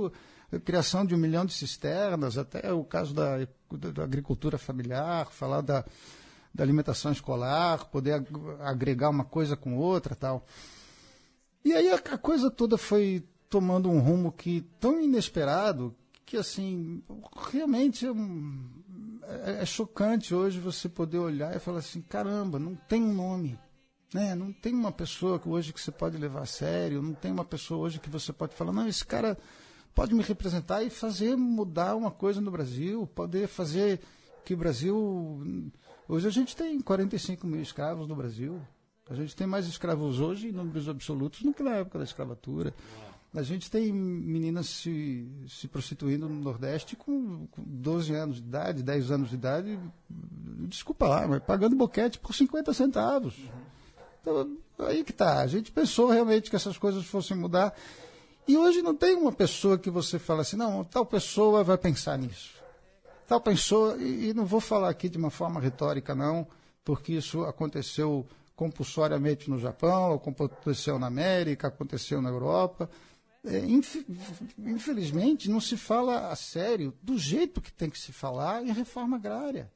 a 0.51 0.59
criação 0.59 1.03
de 1.05 1.15
um 1.15 1.17
milhão 1.17 1.43
de 1.43 1.53
cisternas 1.53 2.37
até 2.37 2.71
o 2.71 2.83
caso 2.83 3.15
da, 3.15 3.37
da- 3.71 4.03
agricultura 4.03 4.59
familiar, 4.59 5.25
falar 5.31 5.61
da, 5.61 5.83
da 6.53 6.63
alimentação 6.63 7.11
escolar, 7.11 7.85
poder 7.85 8.13
ag- 8.13 8.27
agregar 8.59 9.09
uma 9.09 9.25
coisa 9.25 9.57
com 9.57 9.75
outra 9.75 10.15
tal. 10.15 10.45
E 11.65 11.73
aí 11.73 11.89
a, 11.89 11.95
a 11.95 12.17
coisa 12.17 12.51
toda 12.51 12.77
foi 12.77 13.23
tomando 13.49 13.89
um 13.89 13.99
rumo 13.99 14.31
que 14.31 14.61
tão 14.79 15.01
inesperado 15.01 15.95
que 16.25 16.37
assim 16.37 17.01
realmente 17.51 18.05
é, 18.05 18.11
um- 18.11 18.69
é- 19.27 19.61
é 19.61 19.65
chocante 19.65 20.33
hoje 20.33 20.59
você 20.59 20.87
poder 20.89 21.17
olhar 21.19 21.55
e 21.55 21.59
falar 21.59 21.79
assim 21.79 22.01
caramba 22.01 22.57
não 22.59 22.75
tem 22.75 23.03
um 23.03 23.13
nome 23.13 23.59
né 24.13 24.35
não 24.35 24.51
tem 24.51 24.73
uma 24.73 24.91
pessoa 24.91 25.41
hoje 25.45 25.73
que 25.73 25.81
você 25.81 25.91
pode 25.91 26.17
levar 26.17 26.41
a 26.41 26.45
sério 26.45 27.01
não 27.01 27.13
tem 27.13 27.31
uma 27.31 27.45
pessoa 27.45 27.81
hoje 27.81 27.99
que 27.99 28.09
você 28.09 28.31
pode 28.31 28.55
falar 28.55 28.71
não 28.71 28.87
esse 28.87 29.05
cara 29.05 29.37
pode 29.93 30.13
me 30.13 30.23
representar 30.23 30.83
e 30.83 30.89
fazer 30.89 31.35
mudar 31.35 31.95
uma 31.95 32.11
coisa 32.11 32.39
no 32.39 32.51
Brasil 32.51 33.05
poder 33.07 33.47
fazer 33.47 33.99
que 34.45 34.53
o 34.53 34.57
Brasil 34.57 35.41
hoje 36.07 36.27
a 36.27 36.31
gente 36.31 36.55
tem 36.55 36.79
45 36.79 37.45
mil 37.45 37.61
escravos 37.61 38.07
no 38.07 38.15
Brasil 38.15 38.61
a 39.09 39.15
gente 39.15 39.35
tem 39.35 39.47
mais 39.47 39.67
escravos 39.67 40.19
hoje 40.19 40.49
em 40.49 40.51
números 40.51 40.89
absolutos 40.89 41.41
do 41.41 41.53
que 41.53 41.63
na 41.63 41.75
época 41.77 41.97
da 41.97 42.03
escravatura. 42.03 42.73
A 43.37 43.43
gente 43.43 43.69
tem 43.69 43.93
meninas 43.93 44.65
se, 44.65 45.27
se 45.47 45.67
prostituindo 45.67 46.27
no 46.27 46.41
Nordeste 46.41 46.95
com, 46.95 47.45
com 47.45 47.63
12 47.63 48.11
anos 48.15 48.35
de 48.37 48.41
idade, 48.41 48.81
10 48.81 49.11
anos 49.11 49.29
de 49.29 49.35
idade, 49.35 49.79
desculpa 50.67 51.07
lá, 51.07 51.27
mas 51.27 51.43
pagando 51.43 51.75
boquete 51.75 52.17
por 52.17 52.33
50 52.33 52.73
centavos. 52.73 53.35
Então, 54.19 54.57
aí 54.79 55.03
que 55.03 55.13
tá. 55.13 55.39
A 55.41 55.45
gente 55.45 55.71
pensou 55.71 56.09
realmente 56.09 56.49
que 56.49 56.55
essas 56.55 56.79
coisas 56.79 57.05
fossem 57.05 57.37
mudar. 57.37 57.75
E 58.47 58.57
hoje 58.57 58.81
não 58.81 58.95
tem 58.95 59.15
uma 59.15 59.31
pessoa 59.31 59.77
que 59.77 59.91
você 59.91 60.17
fala 60.17 60.41
assim, 60.41 60.57
não, 60.57 60.83
tal 60.83 61.05
pessoa 61.05 61.63
vai 61.63 61.77
pensar 61.77 62.17
nisso. 62.17 62.55
Tal 63.27 63.39
pessoa, 63.39 63.97
e, 63.97 64.29
e 64.29 64.33
não 64.33 64.45
vou 64.45 64.59
falar 64.59 64.89
aqui 64.89 65.07
de 65.07 65.17
uma 65.19 65.29
forma 65.29 65.59
retórica, 65.59 66.15
não, 66.15 66.47
porque 66.83 67.13
isso 67.13 67.43
aconteceu 67.43 68.25
compulsoriamente 68.55 69.47
no 69.47 69.59
Japão, 69.59 70.15
aconteceu 70.15 70.97
na 70.97 71.05
América, 71.05 71.67
aconteceu 71.67 72.19
na 72.19 72.29
Europa. 72.29 72.89
É, 73.47 73.59
inf- 73.65 74.05
infelizmente, 74.57 75.49
não 75.49 75.59
se 75.59 75.77
fala 75.77 76.29
a 76.29 76.35
sério 76.35 76.93
do 77.01 77.17
jeito 77.17 77.61
que 77.61 77.71
tem 77.71 77.89
que 77.89 77.99
se 77.99 78.11
falar 78.11 78.63
em 78.63 78.71
reforma 78.71 79.17
agrária. 79.17 79.71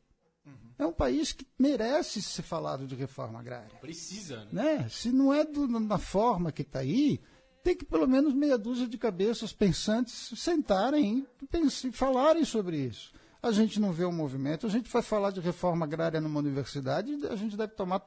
É 0.77 0.85
um 0.85 0.91
país 0.91 1.31
que 1.31 1.45
merece 1.59 2.21
ser 2.23 2.41
falado 2.41 2.87
de 2.87 2.95
reforma 2.95 3.39
agrária 3.39 3.69
Precisa, 3.79 4.45
né? 4.51 4.79
né? 4.79 4.89
Se 4.89 5.11
não 5.11 5.31
é 5.31 5.45
do, 5.45 5.67
na 5.67 5.99
forma 5.99 6.51
que 6.51 6.63
está 6.63 6.79
aí, 6.79 7.21
tem 7.63 7.75
que 7.75 7.85
pelo 7.85 8.07
menos 8.07 8.33
meia 8.33 8.57
dúzia 8.57 8.87
de 8.87 8.97
cabeças 8.97 9.53
pensantes 9.53 10.31
sentarem 10.35 11.27
e 11.39 11.87
e 11.87 11.91
falarem 11.91 12.43
sobre 12.43 12.77
isso. 12.77 13.13
A 13.43 13.51
gente 13.51 13.79
não 13.79 13.91
vê 13.91 14.05
o 14.05 14.11
movimento, 14.11 14.65
a 14.65 14.69
gente 14.69 14.89
vai 14.89 15.03
falar 15.03 15.31
de 15.31 15.39
reforma 15.39 15.85
agrária 15.85 16.19
numa 16.19 16.39
universidade, 16.39 17.13
a 17.27 17.35
gente 17.35 17.55
deve 17.55 17.73
tomar 17.73 18.01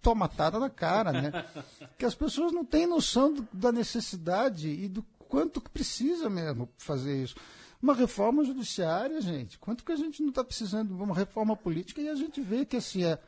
tomatada 0.00 0.58
na 0.58 0.70
cara, 0.70 1.12
né? 1.12 1.30
que 1.98 2.04
as 2.04 2.14
pessoas 2.14 2.52
não 2.52 2.64
têm 2.64 2.86
noção 2.86 3.32
do- 3.32 3.48
da 3.52 3.70
necessidade 3.72 4.68
e 4.68 4.88
do 4.88 5.02
quanto 5.28 5.60
que 5.60 5.70
precisa 5.70 6.28
mesmo 6.30 6.68
fazer 6.78 7.22
isso. 7.22 7.34
Uma 7.82 7.94
reforma 7.94 8.44
judiciária, 8.44 9.20
gente, 9.20 9.58
quanto 9.58 9.84
que 9.84 9.92
a 9.92 9.96
gente 9.96 10.20
não 10.22 10.30
está 10.30 10.42
precisando 10.42 10.96
de 10.96 11.02
uma 11.02 11.14
reforma 11.14 11.56
política 11.56 12.00
e 12.00 12.08
a 12.08 12.14
gente 12.14 12.40
vê 12.40 12.64
que 12.64 12.76
assim 12.76 13.04
é 13.04 13.18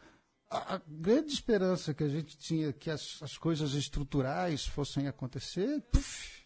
a, 0.50 0.80
grande 0.88 1.32
esperança 1.32 1.94
que 1.94 2.02
a 2.02 2.08
gente 2.08 2.36
tinha 2.36 2.72
que 2.72 2.90
as, 2.90 3.18
as 3.22 3.38
coisas 3.38 3.74
estruturais 3.74 4.66
fossem 4.66 5.06
acontecer, 5.06 5.80
puf, 5.92 6.42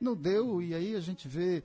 não 0.00 0.14
deu, 0.14 0.62
e 0.62 0.74
aí 0.74 0.94
a 0.94 1.00
gente 1.00 1.26
vê 1.26 1.64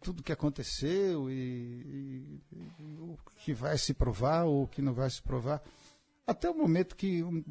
tudo 0.00 0.22
que 0.22 0.30
aconteceu 0.32 1.28
e, 1.30 1.34
e- 1.34 2.40
e 2.52 2.84
o 3.00 3.18
que 3.38 3.52
vai 3.52 3.76
se 3.78 3.92
provar 3.94 4.44
ou 4.44 4.64
o 4.64 4.68
que 4.68 4.80
não 4.82 4.92
vai 4.94 5.10
se 5.10 5.20
provar. 5.22 5.60
Até 6.26 6.50
o 6.50 6.54
momento 6.58 6.96
que 6.96 7.22
um- 7.22 7.44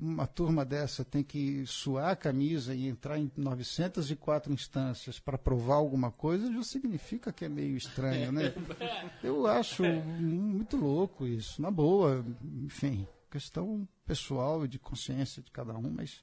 uma 0.00 0.26
turma 0.26 0.64
dessa 0.64 1.04
tem 1.04 1.22
que 1.22 1.66
suar 1.66 2.12
a 2.12 2.16
camisa 2.16 2.74
e 2.74 2.88
entrar 2.88 3.18
em 3.18 3.30
904 3.36 4.50
instâncias 4.50 5.18
para 5.18 5.36
provar 5.36 5.74
alguma 5.74 6.10
coisa, 6.10 6.50
já 6.50 6.62
significa 6.62 7.30
que 7.30 7.44
é 7.44 7.48
meio 7.48 7.76
estranho, 7.76 8.32
né? 8.32 8.44
Eu 9.22 9.46
acho 9.46 9.84
muito 9.84 10.78
louco 10.78 11.26
isso, 11.26 11.60
na 11.60 11.70
boa, 11.70 12.24
enfim, 12.64 13.06
questão 13.30 13.86
pessoal 14.06 14.64
e 14.64 14.68
de 14.68 14.78
consciência 14.78 15.42
de 15.42 15.50
cada 15.50 15.74
um, 15.76 15.90
mas 15.90 16.22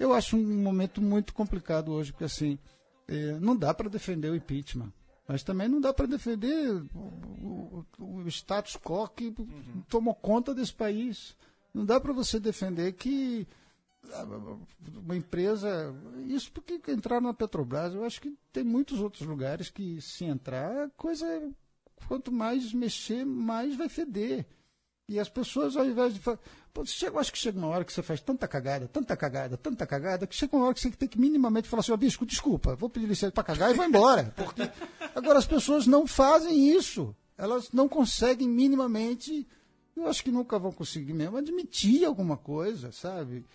eu 0.00 0.12
acho 0.12 0.36
um 0.36 0.62
momento 0.62 1.00
muito 1.00 1.32
complicado 1.32 1.92
hoje, 1.92 2.10
porque 2.12 2.24
assim, 2.24 2.58
eh, 3.08 3.38
não 3.40 3.56
dá 3.56 3.72
para 3.72 3.88
defender 3.88 4.30
o 4.30 4.36
impeachment. 4.36 4.92
Mas 5.26 5.42
também 5.42 5.68
não 5.68 5.80
dá 5.80 5.92
para 5.92 6.06
defender 6.06 6.70
o, 6.94 6.98
o, 6.98 7.86
o, 7.98 8.28
status 8.28 8.76
quo 8.76 9.08
que 9.08 9.34
uhum. 9.36 9.82
tomou 9.88 10.14
conta 10.14 10.54
desse 10.54 10.72
país. 10.72 11.36
Não 11.74 11.84
dá 11.84 12.00
para 12.00 12.12
você 12.12 12.38
defender 12.38 12.92
que 12.92 13.46
uma 14.96 15.16
empresa. 15.16 15.94
Isso 16.26 16.50
porque 16.52 16.80
entraram 16.88 17.26
na 17.26 17.34
Petrobras. 17.34 17.94
Eu 17.94 18.04
acho 18.04 18.20
que 18.20 18.36
tem 18.52 18.64
muitos 18.64 19.00
outros 19.00 19.26
lugares 19.26 19.70
que, 19.70 20.00
se 20.00 20.24
entrar, 20.24 20.84
a 20.84 20.90
coisa. 20.90 21.26
Quanto 22.06 22.30
mais 22.30 22.72
mexer, 22.72 23.24
mais 23.24 23.74
vai 23.74 23.88
feder. 23.88 24.46
E 25.08 25.20
as 25.20 25.28
pessoas, 25.28 25.76
ao 25.76 25.86
invés 25.86 26.14
de. 26.14 26.20
Pô, 26.20 26.84
chega, 26.84 27.18
acho 27.20 27.32
que 27.32 27.38
chega 27.38 27.56
uma 27.56 27.68
hora 27.68 27.84
que 27.84 27.92
você 27.92 28.02
faz 28.02 28.20
tanta 28.20 28.48
cagada, 28.48 28.88
tanta 28.88 29.16
cagada, 29.16 29.56
tanta 29.56 29.86
cagada, 29.86 30.26
que 30.26 30.34
chega 30.34 30.56
uma 30.56 30.66
hora 30.66 30.74
que 30.74 30.80
você 30.80 30.90
tem 30.90 31.08
que 31.08 31.18
minimamente 31.18 31.68
falar 31.68 31.80
assim: 31.80 31.92
ó, 31.92 31.96
bicho, 31.96 32.26
desculpa, 32.26 32.74
vou 32.74 32.90
pedir 32.90 33.06
licença 33.06 33.30
para 33.30 33.44
cagar 33.44 33.70
e 33.70 33.74
vou 33.74 33.84
embora. 33.84 34.34
Porque 34.36 34.68
agora 35.14 35.38
as 35.38 35.46
pessoas 35.46 35.86
não 35.86 36.08
fazem 36.08 36.70
isso. 36.70 37.14
Elas 37.38 37.70
não 37.72 37.88
conseguem 37.88 38.48
minimamente. 38.48 39.46
Eu 39.94 40.08
acho 40.08 40.24
que 40.24 40.30
nunca 40.30 40.58
vão 40.58 40.72
conseguir 40.72 41.12
mesmo 41.12 41.36
admitir 41.36 42.04
alguma 42.04 42.36
coisa, 42.36 42.90
sabe? 42.90 43.46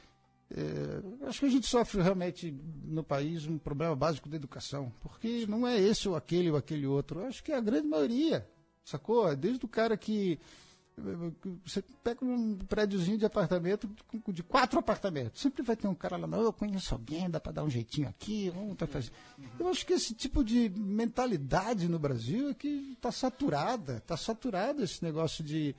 É, 0.49 1.27
acho 1.27 1.39
que 1.41 1.45
a 1.45 1.49
gente 1.49 1.67
sofre 1.67 2.01
realmente 2.01 2.53
no 2.83 3.03
país 3.03 3.45
um 3.45 3.57
problema 3.57 3.95
básico 3.95 4.27
da 4.29 4.37
educação, 4.37 4.91
porque 5.01 5.45
não 5.47 5.67
é 5.67 5.79
esse 5.79 6.07
ou 6.07 6.15
aquele 6.15 6.49
ou 6.49 6.57
aquele 6.57 6.87
outro. 6.87 7.19
Eu 7.19 7.27
acho 7.27 7.43
que 7.43 7.51
é 7.51 7.55
a 7.55 7.61
grande 7.61 7.87
maioria, 7.87 8.47
sacou? 8.83 9.35
Desde 9.35 9.65
o 9.65 9.67
cara 9.67 9.95
que 9.97 10.39
você 11.65 11.83
pega 12.03 12.23
um 12.23 12.57
prédiozinho 12.57 13.17
de 13.17 13.25
apartamento, 13.25 13.89
de 14.27 14.43
quatro 14.43 14.79
apartamentos. 14.79 15.41
Sempre 15.41 15.63
vai 15.63 15.75
ter 15.75 15.87
um 15.87 15.95
cara 15.95 16.17
lá, 16.17 16.27
não, 16.27 16.41
eu 16.41 16.53
conheço 16.53 16.93
alguém, 16.93 17.29
dá 17.29 17.39
para 17.39 17.53
dar 17.53 17.63
um 17.63 17.69
jeitinho 17.69 18.07
aqui, 18.07 18.49
vamos 18.49 18.77
tá 18.77 18.85
fazendo. 18.85 19.13
Eu 19.59 19.67
acho 19.69 19.85
que 19.85 19.93
esse 19.93 20.13
tipo 20.13 20.43
de 20.43 20.69
mentalidade 20.69 21.87
no 21.87 21.97
Brasil 21.97 22.49
é 22.49 22.53
que 22.53 22.93
está 22.93 23.11
saturada, 23.11 23.97
está 23.97 24.17
saturado 24.17 24.83
esse 24.83 25.03
negócio 25.03 25.43
de. 25.43 25.75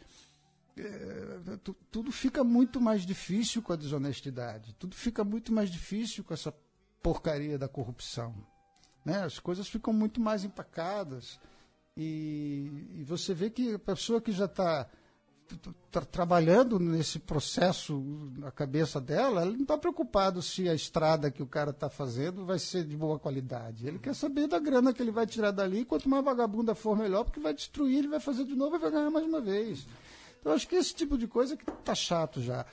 É, 0.76 1.58
tudo 1.90 2.10
fica 2.10 2.42
muito 2.42 2.80
mais 2.80 3.04
difícil 3.04 3.60
com 3.60 3.74
a 3.74 3.76
desonestidade, 3.76 4.74
tudo 4.78 4.96
fica 4.96 5.22
muito 5.22 5.52
mais 5.52 5.70
difícil 5.70 6.24
com 6.24 6.32
essa 6.32 6.52
porcaria 7.02 7.58
da 7.58 7.68
corrupção. 7.68 8.34
Né? 9.04 9.22
As 9.22 9.38
coisas 9.38 9.68
ficam 9.68 9.92
muito 9.92 10.20
mais 10.20 10.44
empacadas. 10.44 11.38
E, 11.94 12.86
e 12.94 13.04
você 13.04 13.34
vê 13.34 13.50
que 13.50 13.74
a 13.74 13.78
pessoa 13.78 14.20
que 14.20 14.32
já 14.32 14.46
está 14.46 14.88
tra 15.90 16.04
trabalhando 16.04 16.78
nesse 16.78 17.18
processo 17.18 18.02
na 18.38 18.50
cabeça 18.50 19.00
dela, 19.00 19.42
ela 19.42 19.50
não 19.50 19.62
está 19.62 19.76
preocupado 19.76 20.40
se 20.40 20.68
a 20.68 20.74
estrada 20.74 21.30
que 21.30 21.42
o 21.42 21.46
cara 21.46 21.70
está 21.70 21.90
fazendo 21.90 22.44
vai 22.44 22.58
ser 22.58 22.84
de 22.84 22.96
boa 22.96 23.18
qualidade. 23.18 23.86
Ele 23.86 23.98
quer 23.98 24.14
saber 24.14 24.46
da 24.46 24.58
grana 24.58 24.92
que 24.92 25.02
ele 25.02 25.10
vai 25.10 25.26
tirar 25.26 25.50
dali, 25.50 25.84
quanto 25.84 26.08
mais 26.08 26.24
vagabunda 26.24 26.74
for, 26.74 26.96
melhor, 26.96 27.24
porque 27.24 27.40
vai 27.40 27.52
destruir, 27.52 27.98
ele 27.98 28.08
vai 28.08 28.20
fazer 28.20 28.44
de 28.44 28.54
novo 28.54 28.76
e 28.76 28.78
vai 28.78 28.90
ganhar 28.90 29.10
mais 29.10 29.26
uma 29.26 29.40
vez. 29.40 29.86
Então, 30.40 30.52
acho 30.52 30.66
que 30.66 30.74
esse 30.74 30.94
tipo 30.94 31.16
de 31.16 31.28
coisa 31.28 31.56
que 31.56 31.70
está 31.70 31.94
chato 31.94 32.40
já. 32.40 32.66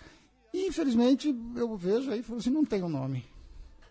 E, 0.53 0.67
infelizmente, 0.67 1.35
eu 1.55 1.77
vejo 1.77 2.11
aí, 2.11 2.25
assim, 2.35 2.49
não 2.49 2.65
tem 2.65 2.83
um 2.83 2.89
nome. 2.89 3.25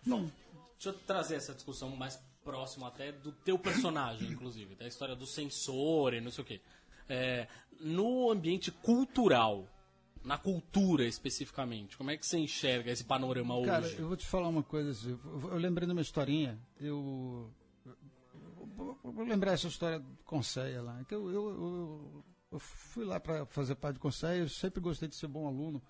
Não. 0.05 0.29
Deixa 0.73 0.89
eu 0.89 0.93
trazer 0.93 1.35
essa 1.35 1.53
discussão 1.53 1.95
mais 1.95 2.19
próximo 2.43 2.85
até 2.85 3.11
do 3.11 3.31
teu 3.31 3.57
personagem, 3.59 4.29
inclusive, 4.29 4.75
da 4.75 4.87
história 4.87 5.15
do 5.15 5.25
sensor 5.25 6.13
e 6.13 6.21
não 6.21 6.31
sei 6.31 6.43
o 6.43 6.47
quê. 6.47 6.61
É, 7.09 7.47
no 7.79 8.29
ambiente 8.29 8.71
cultural, 8.71 9.67
na 10.23 10.37
cultura 10.37 11.05
especificamente, 11.05 11.97
como 11.97 12.11
é 12.11 12.17
que 12.17 12.25
você 12.25 12.37
enxerga 12.37 12.91
esse 12.91 13.03
panorama 13.03 13.57
hoje? 13.57 13.65
Cara, 13.65 13.87
eu 13.87 14.07
vou 14.07 14.17
te 14.17 14.25
falar 14.25 14.47
uma 14.47 14.63
coisa 14.63 14.91
assim, 14.91 15.17
eu 15.25 15.57
lembrei 15.57 15.87
de 15.87 15.93
uma 15.93 16.01
historinha, 16.01 16.59
eu, 16.79 17.51
vou 19.03 19.25
lembrar 19.25 19.53
essa 19.53 19.67
história 19.67 19.99
do 19.99 20.17
Conceia 20.25 20.81
lá, 20.81 21.03
que 21.05 21.15
eu, 21.15 21.31
eu, 21.31 21.49
eu, 21.49 22.25
eu 22.51 22.59
fui 22.59 23.05
lá 23.05 23.19
para 23.19 23.45
fazer 23.45 23.75
parte 23.75 23.95
do 23.95 24.01
Conceia, 24.01 24.39
eu 24.39 24.49
sempre 24.49 24.81
gostei 24.81 25.07
de 25.07 25.15
ser 25.15 25.27
bom 25.27 25.47
aluno, 25.47 25.81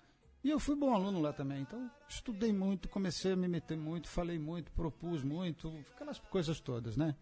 e 0.42 0.50
eu 0.50 0.58
fui 0.58 0.74
bom 0.74 0.94
aluno 0.94 1.20
lá 1.20 1.32
também, 1.32 1.60
então 1.60 1.90
estudei 2.08 2.52
muito, 2.52 2.88
comecei 2.88 3.32
a 3.32 3.36
me 3.36 3.46
meter 3.48 3.76
muito, 3.76 4.08
falei 4.08 4.38
muito, 4.38 4.72
propus 4.72 5.22
muito, 5.22 5.72
aquelas 5.94 6.18
coisas 6.18 6.60
todas, 6.60 6.96
né? 6.96 7.14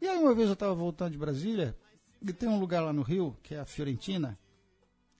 E 0.00 0.06
aí 0.06 0.18
uma 0.18 0.34
vez 0.34 0.48
eu 0.48 0.54
estava 0.54 0.74
voltando 0.74 1.12
de 1.12 1.18
Brasília, 1.18 1.74
tem 2.32 2.48
um 2.48 2.58
lugar 2.58 2.80
lá 2.82 2.92
no 2.92 3.02
Rio, 3.02 3.36
que 3.42 3.54
é 3.54 3.60
a 3.60 3.66
Fiorentina, 3.66 4.38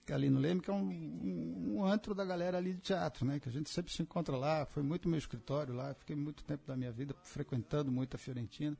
que 0.05 0.12
é 0.12 0.14
ali 0.14 0.29
no 0.29 0.38
Leme, 0.38 0.61
que 0.61 0.71
é 0.71 0.73
um, 0.73 0.88
um, 0.88 1.77
um, 1.77 1.85
antro 1.85 2.14
da 2.14 2.25
galera 2.25 2.59
ali 2.59 2.75
de 2.75 2.81
teatro, 2.81 3.25
né? 3.25 3.40
Que 3.40 3.49
a 3.49 3.53
gente 3.53 3.71
sempre 3.71 3.93
se 3.93 4.03
encontra 4.03 4.37
lá. 4.37 4.67
Foi 4.67 4.83
muito 4.83 5.09
meu 5.09 5.19
escritório 5.19 5.75
lá. 5.75 5.95
Fiquei 5.95 6.14
muito 6.14 6.45
tempo 6.45 6.67
da 6.67 6.77
minha 6.77 6.93
vida 6.93 7.14
frequentando 7.23 7.90
muito 7.90 8.14
a 8.14 8.19
Fiorentina. 8.19 8.77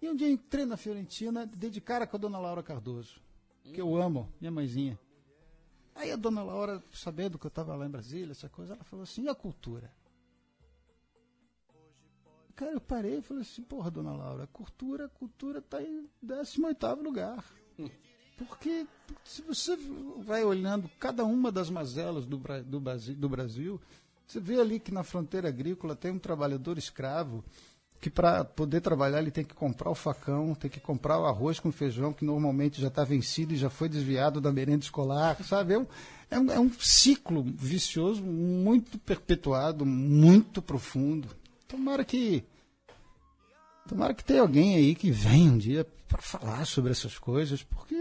E 0.00 0.08
um 0.08 0.14
dia 0.14 0.28
entrei 0.28 0.66
na 0.66 0.76
Fiorentina, 0.76 1.46
dei 1.46 1.70
de 1.70 1.80
cara 1.80 2.06
com 2.06 2.16
a 2.16 2.20
dona 2.20 2.38
Laura 2.38 2.62
Cardoso, 2.62 3.20
que 3.64 3.80
eu 3.80 3.96
amo, 3.96 4.30
minha 4.38 4.50
mãezinha. 4.50 4.98
Aí 5.94 6.12
a 6.12 6.16
dona 6.16 6.42
Laura, 6.42 6.82
sabendo 6.92 7.38
que 7.38 7.46
eu 7.46 7.48
estava 7.48 7.74
lá 7.74 7.86
em 7.86 7.90
Brasília, 7.90 8.32
essa 8.32 8.48
coisa, 8.48 8.74
ela 8.74 8.84
falou 8.84 9.02
assim: 9.02 9.22
e 9.22 9.28
a 9.28 9.34
cultura? 9.34 9.90
Cara, 12.54 12.72
eu 12.72 12.80
parei 12.80 13.18
e 13.18 13.22
falei 13.22 13.42
assim: 13.42 13.62
porra, 13.62 13.90
dona 13.90 14.14
Laura, 14.14 14.44
a 14.44 14.46
cultura, 14.46 15.08
cultura 15.08 15.60
está 15.60 15.82
em 15.82 16.08
18 16.22 17.02
lugar. 17.02 17.42
Porque 18.36 18.86
se 19.24 19.42
você 19.42 19.76
vai 20.24 20.44
olhando 20.44 20.90
cada 20.98 21.24
uma 21.24 21.50
das 21.50 21.70
mazelas 21.70 22.26
do, 22.26 22.36
do, 22.36 22.80
do 23.14 23.28
Brasil, 23.28 23.80
você 24.26 24.40
vê 24.40 24.60
ali 24.60 24.78
que 24.78 24.92
na 24.92 25.02
fronteira 25.02 25.48
agrícola 25.48 25.96
tem 25.96 26.10
um 26.10 26.18
trabalhador 26.18 26.76
escravo 26.76 27.42
que 27.98 28.10
para 28.10 28.44
poder 28.44 28.82
trabalhar 28.82 29.20
ele 29.20 29.30
tem 29.30 29.44
que 29.44 29.54
comprar 29.54 29.90
o 29.90 29.94
facão, 29.94 30.54
tem 30.54 30.70
que 30.70 30.78
comprar 30.78 31.18
o 31.18 31.24
arroz 31.24 31.58
com 31.58 31.72
feijão 31.72 32.12
que 32.12 32.26
normalmente 32.26 32.80
já 32.80 32.88
está 32.88 33.04
vencido 33.04 33.54
e 33.54 33.56
já 33.56 33.70
foi 33.70 33.88
desviado 33.88 34.38
da 34.38 34.52
merenda 34.52 34.84
escolar, 34.84 35.42
sabe? 35.42 35.72
É 35.72 35.78
um, 35.78 35.86
é 36.30 36.38
um, 36.38 36.52
é 36.52 36.60
um 36.60 36.70
ciclo 36.78 37.42
vicioso 37.42 38.22
muito 38.22 38.98
perpetuado, 38.98 39.86
muito 39.86 40.60
profundo. 40.60 41.28
Tomara 41.66 42.04
que 42.04 42.44
Tomara 43.88 44.12
que 44.12 44.24
tenha 44.24 44.42
alguém 44.42 44.74
aí 44.74 44.94
que 44.94 45.10
venha 45.10 45.52
um 45.52 45.58
dia 45.58 45.86
para 46.08 46.22
falar 46.22 46.64
sobre 46.64 46.92
essas 46.92 47.18
coisas, 47.18 47.62
porque 47.62 47.94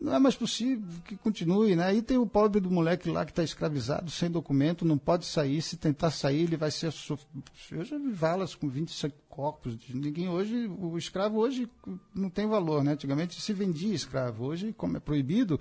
não 0.00 0.14
é 0.14 0.18
mais 0.18 0.36
possível 0.36 0.86
que 1.04 1.16
continue, 1.16 1.74
né? 1.74 1.84
Aí 1.84 2.02
tem 2.02 2.18
o 2.18 2.26
pobre 2.26 2.60
do 2.60 2.70
moleque 2.70 3.10
lá 3.10 3.24
que 3.24 3.32
está 3.32 3.42
escravizado, 3.42 4.10
sem 4.10 4.30
documento, 4.30 4.84
não 4.84 4.98
pode 4.98 5.26
sair. 5.26 5.60
Se 5.62 5.76
tentar 5.76 6.10
sair, 6.10 6.42
ele 6.42 6.56
vai 6.56 6.70
ser. 6.70 6.92
Eu 7.72 7.84
já 7.84 7.98
vi 7.98 8.10
valas 8.10 8.54
com 8.54 8.68
25 8.68 9.14
corpos. 9.28 9.76
Ninguém 9.88 10.28
hoje. 10.28 10.68
O 10.78 10.96
escravo 10.96 11.38
hoje 11.38 11.68
não 12.14 12.30
tem 12.30 12.46
valor, 12.46 12.84
né? 12.84 12.92
Antigamente 12.92 13.40
se 13.40 13.52
vendia 13.52 13.94
escravo. 13.94 14.46
Hoje, 14.46 14.72
como 14.72 14.96
é 14.96 15.00
proibido, 15.00 15.60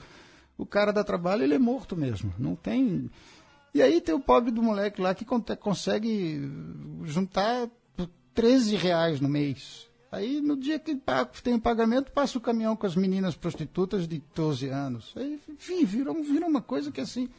o 0.57 0.65
cara 0.65 0.91
dá 0.91 1.03
trabalho, 1.03 1.43
ele 1.43 1.55
é 1.55 1.59
morto 1.59 1.95
mesmo. 1.95 2.33
Não 2.37 2.55
tem. 2.55 3.09
E 3.73 3.81
aí 3.81 4.01
tem 4.01 4.15
o 4.15 4.19
pobre 4.19 4.51
do 4.51 4.63
moleque 4.63 5.01
lá 5.01 5.13
que 5.13 5.25
consegue 5.25 6.41
juntar 7.03 7.69
13 8.33 8.75
reais 8.75 9.19
no 9.19 9.27
mês. 9.29 9.87
Aí, 10.11 10.39
no 10.41 10.55
dia 10.55 10.79
que 10.79 10.97
tem 11.43 11.55
o 11.55 11.61
pagamento, 11.61 12.11
passa 12.11 12.37
o 12.37 12.41
caminhão 12.41 12.75
com 12.75 12.85
as 12.85 12.95
meninas 12.95 13.35
prostitutas 13.35 14.07
de 14.07 14.23
12 14.33 14.69
anos. 14.69 15.13
Aí, 15.17 15.39
enfim, 15.49 15.83
virou, 15.83 16.15
virou 16.23 16.49
uma 16.49 16.61
coisa 16.61 16.91
que, 16.91 17.01
assim, 17.01 17.29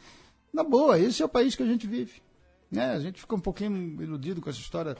na 0.53 0.63
boa, 0.63 0.99
esse 0.99 1.21
é 1.21 1.25
o 1.25 1.29
país 1.29 1.55
que 1.55 1.63
a 1.63 1.65
gente 1.65 1.87
vive. 1.87 2.21
Né? 2.71 2.91
A 2.91 2.99
gente 2.99 3.19
fica 3.19 3.35
um 3.35 3.39
pouquinho 3.39 4.01
iludido 4.01 4.39
com 4.39 4.49
essa 4.49 4.59
história 4.59 4.95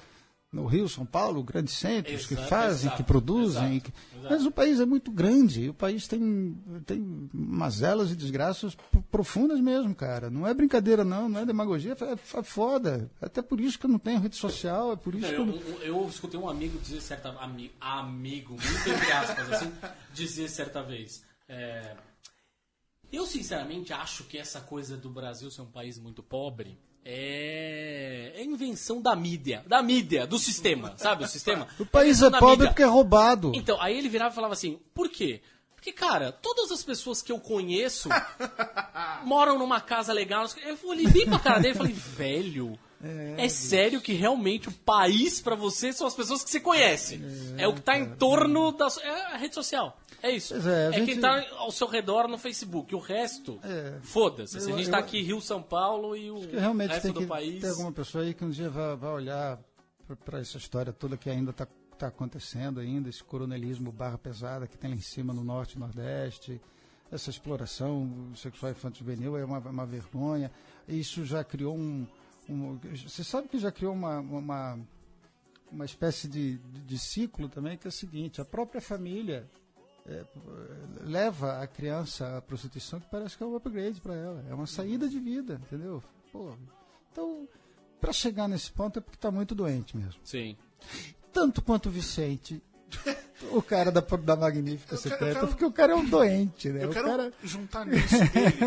no 0.51 0.65
Rio, 0.65 0.89
São 0.89 1.05
Paulo, 1.05 1.43
grandes 1.43 1.75
centros 1.75 2.21
exato, 2.21 2.27
que 2.35 2.49
fazem, 2.49 2.87
exato, 2.87 2.97
que 2.97 3.03
produzem. 3.03 3.77
Exato, 3.77 3.93
Mas 4.23 4.45
o 4.45 4.51
país 4.51 4.79
é 4.79 4.85
muito 4.85 5.11
grande, 5.11 5.69
o 5.69 5.73
país 5.73 6.07
tem, 6.07 6.57
tem 6.85 7.29
mazelas 7.31 8.11
e 8.11 8.15
desgraças 8.15 8.75
profundas 9.11 9.59
mesmo, 9.59 9.93
cara. 9.93 10.29
Não 10.29 10.47
é 10.47 10.53
brincadeira, 10.53 11.05
não, 11.05 11.29
não 11.29 11.41
é 11.41 11.45
demagogia, 11.45 11.95
é, 12.01 12.37
é 12.39 12.43
foda. 12.43 13.11
Até 13.21 13.41
por 13.41 13.59
isso 13.59 13.77
que 13.77 13.85
eu 13.85 13.89
não 13.89 13.99
tenho 13.99 14.19
rede 14.19 14.35
social, 14.35 14.91
é 14.91 14.95
por 14.95 15.13
isso 15.13 15.31
não, 15.31 15.51
que 15.51 15.57
eu... 15.57 15.77
Eu, 15.81 15.83
eu 15.83 16.09
escutei 16.09 16.39
um 16.39 16.49
amigo 16.49 16.79
dizer 16.79 17.01
certa... 17.01 17.29
Ami, 17.39 17.71
amigo, 17.79 18.53
muito 18.53 18.89
entre 18.89 19.11
aspas, 19.11 19.53
assim, 19.53 19.71
dizer 20.13 20.49
certa 20.49 20.81
vez... 20.81 21.23
É, 21.47 21.95
eu, 23.11 23.25
sinceramente, 23.25 23.91
acho 23.91 24.23
que 24.25 24.37
essa 24.37 24.61
coisa 24.61 24.95
do 24.95 25.09
Brasil 25.09 25.49
ser 25.49 25.61
um 25.61 25.71
país 25.71 25.97
muito 25.97 26.21
pobre 26.21 26.77
é, 27.05 28.33
é 28.35 28.43
invenção 28.43 29.01
da 29.01 29.15
mídia, 29.15 29.63
da 29.67 29.81
mídia, 29.81 30.27
do 30.27 30.37
sistema, 30.37 30.93
sabe 30.97 31.23
o 31.23 31.27
sistema? 31.27 31.67
O 31.79 31.85
país 31.85 32.21
é, 32.21 32.27
é 32.27 32.31
pobre 32.31 32.67
porque 32.67 32.83
é 32.83 32.85
roubado. 32.85 33.51
Então, 33.55 33.81
aí 33.81 33.97
ele 33.97 34.09
virava 34.09 34.31
e 34.31 34.35
falava 34.35 34.53
assim, 34.53 34.79
por 34.93 35.09
quê? 35.09 35.41
Porque, 35.75 35.93
cara, 35.93 36.31
todas 36.31 36.71
as 36.71 36.83
pessoas 36.83 37.21
que 37.21 37.31
eu 37.31 37.39
conheço 37.39 38.09
moram 39.23 39.57
numa 39.57 39.79
casa 39.79 40.11
legal. 40.11 40.45
Eu 40.61 40.77
olhei 40.83 41.07
bem 41.07 41.25
pra 41.25 41.39
cara 41.39 41.59
dele 41.59 41.73
e 41.73 41.77
falei, 41.77 41.93
velho, 41.93 42.77
é, 43.03 43.45
é 43.45 43.49
sério 43.49 44.01
que 44.01 44.13
realmente 44.13 44.69
o 44.69 44.71
país 44.71 45.41
para 45.41 45.55
você 45.55 45.93
são 45.93 46.05
as 46.05 46.15
pessoas 46.15 46.43
que 46.43 46.49
você 46.49 46.59
conhece. 46.59 47.21
É, 47.57 47.63
é 47.63 47.67
o 47.67 47.73
que 47.73 47.81
tá 47.81 47.97
em 47.97 48.15
torno 48.15 48.71
da. 48.71 48.87
É 49.01 49.33
a 49.33 49.37
rede 49.37 49.55
social. 49.55 49.97
É 50.21 50.29
isso. 50.31 50.53
É, 50.55 50.87
é 50.87 50.91
gente... 50.91 51.05
quem 51.05 51.19
tá 51.19 51.45
ao 51.57 51.71
seu 51.71 51.87
redor 51.87 52.27
no 52.27 52.37
Facebook. 52.37 52.93
O 52.93 52.99
resto, 52.99 53.59
é. 53.63 53.99
foda-se. 54.01 54.57
A 54.57 54.61
gente 54.61 54.85
eu, 54.85 54.91
tá 54.91 54.97
aqui 54.97 55.21
Rio, 55.21 55.39
São 55.39 55.61
Paulo 55.61 56.15
e 56.15 56.29
o 56.29 56.39
realmente 56.51 56.91
resto 56.91 57.03
tem 57.03 57.13
do 57.13 57.21
que 57.21 57.25
país. 57.25 57.61
Tem 57.61 57.69
alguma 57.69 57.91
pessoa 57.91 58.23
aí 58.23 58.33
que 58.33 58.43
um 58.43 58.49
dia 58.49 58.69
vai, 58.69 58.95
vai 58.95 59.11
olhar 59.11 59.59
para 60.25 60.39
essa 60.39 60.57
história 60.57 60.91
toda 60.91 61.15
que 61.15 61.29
ainda 61.29 61.51
está 61.51 61.67
está 61.99 62.07
acontecendo 62.07 62.79
ainda, 62.79 63.09
esse 63.09 63.21
coronelismo 63.21 63.91
barra 63.91 64.17
pesada 64.17 64.65
que 64.65 64.77
tem 64.77 64.89
lá 64.89 64.95
em 64.95 65.01
cima 65.01 65.33
no 65.33 65.43
norte 65.43 65.73
e 65.73 65.79
nordeste, 65.79 66.61
essa 67.11 67.29
exploração 67.29 68.31
sexual 68.35 68.71
infantil 68.71 69.05
juvenil 69.05 69.37
é 69.37 69.43
uma, 69.43 69.59
uma 69.59 69.85
vergonha. 69.85 70.49
Isso 70.87 71.25
já 71.25 71.43
criou 71.43 71.75
um, 71.75 72.07
um, 72.53 72.77
Você 72.77 73.23
sabe 73.23 73.47
que 73.47 73.59
já 73.59 73.71
criou 73.71 73.93
uma, 73.93 74.19
uma, 74.19 74.79
uma 75.71 75.85
espécie 75.85 76.27
de, 76.27 76.57
de, 76.57 76.81
de 76.81 76.97
ciclo 76.97 77.49
também, 77.49 77.77
que 77.77 77.87
é 77.87 77.89
o 77.89 77.91
seguinte: 77.91 78.41
a 78.41 78.45
própria 78.45 78.81
família 78.81 79.49
é, 80.05 80.25
leva 81.01 81.61
a 81.61 81.67
criança 81.67 82.37
à 82.37 82.41
prostituição, 82.41 82.99
que 82.99 83.09
parece 83.09 83.37
que 83.37 83.43
é 83.43 83.45
um 83.45 83.55
upgrade 83.55 84.01
para 84.01 84.15
ela, 84.15 84.45
é 84.49 84.53
uma 84.53 84.67
saída 84.67 85.07
de 85.07 85.19
vida, 85.19 85.61
entendeu? 85.65 86.03
Pô, 86.31 86.53
então, 87.11 87.47
para 87.99 88.13
chegar 88.13 88.47
nesse 88.47 88.71
ponto 88.71 88.99
é 88.99 89.01
porque 89.01 89.17
está 89.17 89.31
muito 89.31 89.53
doente 89.53 89.95
mesmo. 89.95 90.19
Sim. 90.23 90.57
Tanto 91.31 91.61
quanto 91.61 91.89
o 91.89 91.91
Vicente, 91.91 92.61
o 93.51 93.61
cara 93.61 93.91
da, 93.91 94.01
da 94.01 94.35
Magnífica 94.35 94.97
70, 94.97 95.47
porque 95.47 95.65
o 95.65 95.71
cara 95.71 95.93
é 95.93 95.95
um 95.95 96.05
doente, 96.05 96.69
né? 96.69 96.83
Eu 96.83 96.89
o 96.89 96.93
quero 96.93 97.07
cara... 97.07 97.33
juntar 97.43 97.85
nisso 97.85 98.15
dele. 98.17 98.57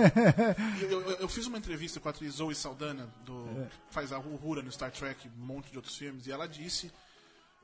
Eu, 0.91 1.01
eu, 1.03 1.11
eu 1.21 1.29
fiz 1.29 1.47
uma 1.47 1.59
entrevista 1.59 2.01
com 2.01 2.09
a 2.09 2.11
atriz 2.11 2.35
Zoe 2.35 2.55
Saldana, 2.55 3.09
do, 3.25 3.45
que 3.89 3.95
faz 3.95 4.13
a 4.13 4.19
Uhura 4.19 4.63
no 4.63 4.71
Star 4.73 4.91
Trek, 4.91 5.29
um 5.41 5.45
monte 5.47 5.71
de 5.71 5.77
outros 5.77 5.97
filmes, 5.97 6.27
e 6.27 6.33
ela 6.33 6.47
disse. 6.47 6.91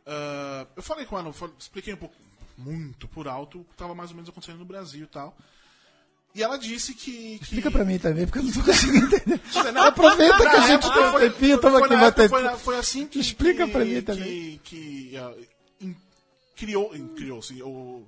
ah, 0.06 0.66
eu 0.76 0.82
falei 0.82 1.04
com 1.04 1.18
ela, 1.18 1.28
eu 1.28 1.52
expliquei 1.58 1.94
um 1.94 1.98
pouco, 1.98 2.14
muito 2.56 3.06
por 3.08 3.28
alto, 3.28 3.60
o 3.60 3.64
que 3.64 3.72
estava 3.72 3.94
mais 3.94 4.10
ou 4.10 4.16
menos 4.16 4.28
acontecendo 4.30 4.58
no 4.58 4.64
Brasil 4.64 5.04
e 5.04 5.08
tal. 5.08 5.36
E 6.34 6.42
ela 6.42 6.56
disse 6.58 6.94
que. 6.94 7.38
que... 7.38 7.44
Explica 7.44 7.70
pra 7.70 7.84
mim 7.84 7.98
também, 7.98 8.26
porque 8.26 8.38
eu 8.38 8.42
não 8.44 8.52
tô 8.52 8.62
conseguindo 8.62 9.06
entender. 9.16 9.40
Não, 9.72 9.82
Aproveita 9.82 10.38
que 10.38 10.56
a 10.56 10.66
gente 10.66 10.92
tem 10.92 11.02
um 11.04 11.10
foi- 11.12 11.30
tempinho, 11.30 11.58
tamo 11.58 11.76
aqui 11.78 11.96
batendo. 11.96 12.28
Foi, 12.28 12.56
foi 12.58 12.78
assim 12.78 13.06
que. 13.06 13.18
Explica 13.18 13.64
que, 13.66 13.72
pra 13.72 13.84
mim 13.84 13.94
que- 13.94 14.02
também. 14.02 14.60
Que, 14.62 15.16
ah, 15.16 15.32
in- 15.38 15.46
criou, 16.58 16.90
criou 17.14 17.38
assim, 17.38 17.62
o, 17.62 18.06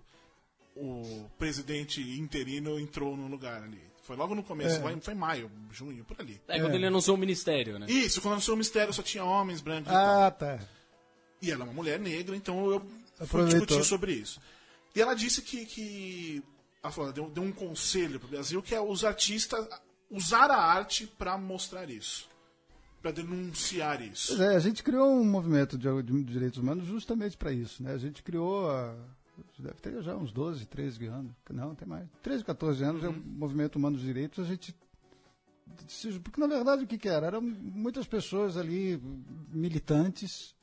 o 0.77 1.31
presidente 1.39 2.01
interino 2.19 2.79
entrou 2.79 3.17
no 3.17 3.27
lugar 3.29 3.63
ali. 3.63 3.81
Foi 4.03 4.17
logo 4.17 4.35
no 4.35 4.43
começo, 4.43 4.77
É. 4.77 4.83
lá 4.83 4.93
em- 4.93 5.01
foi 5.01 5.15
em 5.15 5.17
maio, 5.17 5.51
junho, 5.71 6.05
por 6.05 6.17
ali. 6.21 6.41
É, 6.49 6.59
quando 6.61 6.75
ele 6.75 6.87
anunciou 6.87 7.17
o 7.17 7.21
ministério, 7.21 7.79
né? 7.79 7.87
Isso, 7.89 8.21
quando 8.21 8.33
anunciou 8.33 8.55
o 8.55 8.59
mistério 8.59 8.93
só 8.93 9.03
tinha 9.03 9.25
homens 9.25 9.61
brancos 9.61 9.91
e 9.91 9.95
tal. 9.95 10.23
Ah, 10.23 10.31
tá. 10.31 10.59
E 11.41 11.51
ela 11.51 11.63
é 11.63 11.65
uma 11.65 11.73
mulher 11.73 11.99
negra, 12.01 12.35
então 12.37 12.71
eu 12.71 12.81
fui 12.81 13.25
Aproveitou. 13.25 13.61
discutir 13.67 13.85
sobre 13.89 14.13
isso. 14.13 14.41
E 14.95 15.01
ela 15.01 15.15
disse 15.15 15.43
que. 15.43 15.65
que 15.67 16.43
ela 16.83 16.91
falou, 16.93 17.13
deu, 17.13 17.31
deu 17.31 17.43
um 17.43 17.53
conselho 17.53 18.19
pro 18.19 18.29
Brasil 18.29 18.63
que 18.63 18.75
é 18.75 18.81
os 18.81 19.05
artistas 19.05 19.67
usar 20.11 20.51
a 20.51 20.57
arte 20.57 21.07
para 21.07 21.37
mostrar 21.39 21.89
isso. 21.91 22.29
Para 23.01 23.11
denunciar 23.13 24.01
isso. 24.03 24.41
É, 24.43 24.57
a 24.57 24.61
gente 24.61 24.83
criou 24.83 25.11
um 25.11 25.25
movimento 25.25 25.79
de, 25.79 26.03
de 26.03 26.23
direitos 26.25 26.59
humanos 26.59 26.87
justamente 26.87 27.37
para 27.37 27.53
isso. 27.53 27.83
Né? 27.83 27.93
A 27.93 27.99
gente 27.99 28.23
criou, 28.23 28.71
há- 28.71 28.95
deve 29.59 29.81
ter 29.81 30.03
já 30.03 30.15
uns 30.17 30.33
12, 30.33 30.67
13 30.67 31.07
anos, 31.07 31.33
não, 31.51 31.75
tem 31.75 31.89
mais, 31.89 32.07
13, 32.23 32.45
14 32.45 32.85
anos, 32.85 33.03
é 33.05 33.09
o 33.09 33.13
Movimento 33.13 33.77
Humano 33.77 33.97
dos 33.97 34.05
Direitos, 34.05 34.45
a 34.45 34.49
gente... 34.49 34.75
Porque, 36.25 36.41
na 36.41 36.47
verdade, 36.49 36.85
o 36.85 36.87
que, 36.87 36.99
que 36.99 37.09
era? 37.09 37.27
Eram 37.29 37.41
muitas 37.41 38.07
pessoas 38.07 38.57
ali, 38.57 39.01
militantes, 39.53 40.55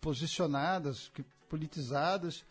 posicionadas, 0.00 1.10
politizadas, 1.48 2.44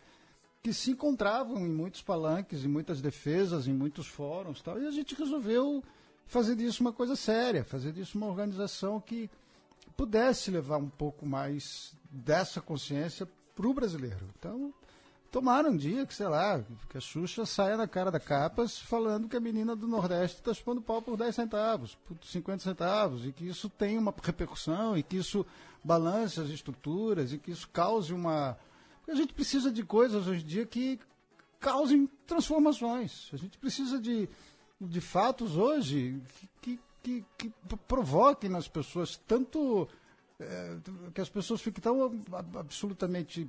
que 0.62 0.72
se 0.72 0.90
encontravam 0.90 1.58
em 1.64 1.70
muitos 1.72 2.02
palanques, 2.02 2.64
em 2.64 2.68
muitas 2.68 3.00
defesas, 3.00 3.66
em 3.68 3.72
muitos 3.72 4.06
fóruns 4.06 4.60
tal, 4.62 4.80
e 4.80 4.86
a 4.86 4.90
gente 4.90 5.14
resolveu 5.14 5.82
fazer 6.26 6.56
disso 6.56 6.82
uma 6.82 6.92
coisa 6.92 7.16
séria, 7.16 7.64
fazer 7.64 7.92
disso 7.92 8.16
uma 8.16 8.26
organização 8.26 9.00
que 9.00 9.30
pudesse 9.96 10.50
levar 10.50 10.78
um 10.78 10.88
pouco 10.88 11.26
mais 11.26 11.94
dessa 12.10 12.60
consciência 12.60 13.28
para 13.54 13.66
o 13.66 13.74
brasileiro. 13.74 14.28
Então, 14.38 14.72
tomara 15.30 15.68
um 15.68 15.76
dia 15.76 16.06
que, 16.06 16.14
sei 16.14 16.28
lá, 16.28 16.62
que 16.88 16.98
a 16.98 17.00
Xuxa 17.00 17.46
saia 17.46 17.76
na 17.76 17.86
cara 17.86 18.10
da 18.10 18.20
capas 18.20 18.78
falando 18.78 19.28
que 19.28 19.36
a 19.36 19.40
menina 19.40 19.74
do 19.74 19.86
Nordeste 19.88 20.38
está 20.38 20.52
chupando 20.52 20.82
pau 20.82 21.00
por 21.00 21.16
10 21.16 21.34
centavos, 21.34 21.94
por 22.06 22.16
50 22.22 22.62
centavos, 22.62 23.26
e 23.26 23.32
que 23.32 23.46
isso 23.46 23.68
tem 23.68 23.98
uma 23.98 24.14
repercussão, 24.22 24.96
e 24.96 25.02
que 25.02 25.16
isso 25.16 25.46
balance 25.82 26.40
as 26.40 26.48
estruturas, 26.48 27.32
e 27.32 27.38
que 27.38 27.50
isso 27.50 27.68
cause 27.68 28.12
uma... 28.12 28.56
A 29.08 29.14
gente 29.14 29.34
precisa 29.34 29.70
de 29.70 29.82
coisas 29.82 30.26
hoje 30.26 30.42
em 30.42 30.46
dia 30.46 30.66
que 30.66 31.00
causem 31.58 32.08
transformações. 32.26 33.30
A 33.32 33.36
gente 33.36 33.56
precisa 33.56 33.98
de, 33.98 34.28
de 34.88 35.00
fatos 35.00 35.56
hoje 35.56 36.20
que, 36.32 36.46
que, 36.60 36.80
que, 37.02 37.24
que 37.38 37.52
provoquem 37.88 38.50
nas 38.50 38.68
pessoas 38.68 39.16
tanto 39.26 39.88
eh, 40.40 40.76
que 41.14 41.20
as 41.20 41.28
pessoas 41.28 41.60
fiquem 41.60 41.82
tão 41.82 42.02
ab- 42.04 42.56
absolutamente 42.58 43.48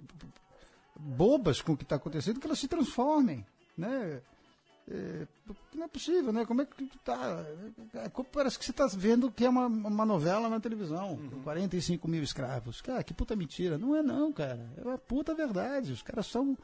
bobas 0.95 1.61
com 1.61 1.73
o 1.73 1.77
que 1.77 1.83
está 1.83 1.95
acontecendo 1.95 2.39
que 2.39 2.47
elas 2.47 2.59
se 2.59 2.67
transformem, 2.67 3.45
né? 3.77 4.21
É, 4.85 5.25
não 5.73 5.85
é 5.85 5.87
possível, 5.87 6.33
né? 6.33 6.45
Como 6.45 6.61
é 6.61 6.65
que 6.65 6.85
tu 6.85 6.97
tá? 6.99 7.45
É, 7.93 8.09
Parece 8.33 8.59
que 8.59 8.65
você 8.65 8.71
está 8.71 8.85
vendo 8.87 9.31
que 9.31 9.45
é 9.45 9.49
uma, 9.49 9.67
uma 9.67 10.05
novela 10.05 10.49
na 10.49 10.59
televisão. 10.59 11.17
45 11.41 12.05
mil 12.05 12.21
escravos. 12.21 12.81
Cara, 12.81 13.01
que 13.01 13.13
puta 13.13 13.33
mentira. 13.33 13.77
Não 13.77 13.95
é 13.95 14.03
não, 14.03 14.33
cara. 14.33 14.69
É 14.77 14.81
uma 14.81 14.97
puta 14.97 15.33
verdade. 15.33 15.93
Os 15.93 16.01
caras 16.01 16.27
são 16.27 16.57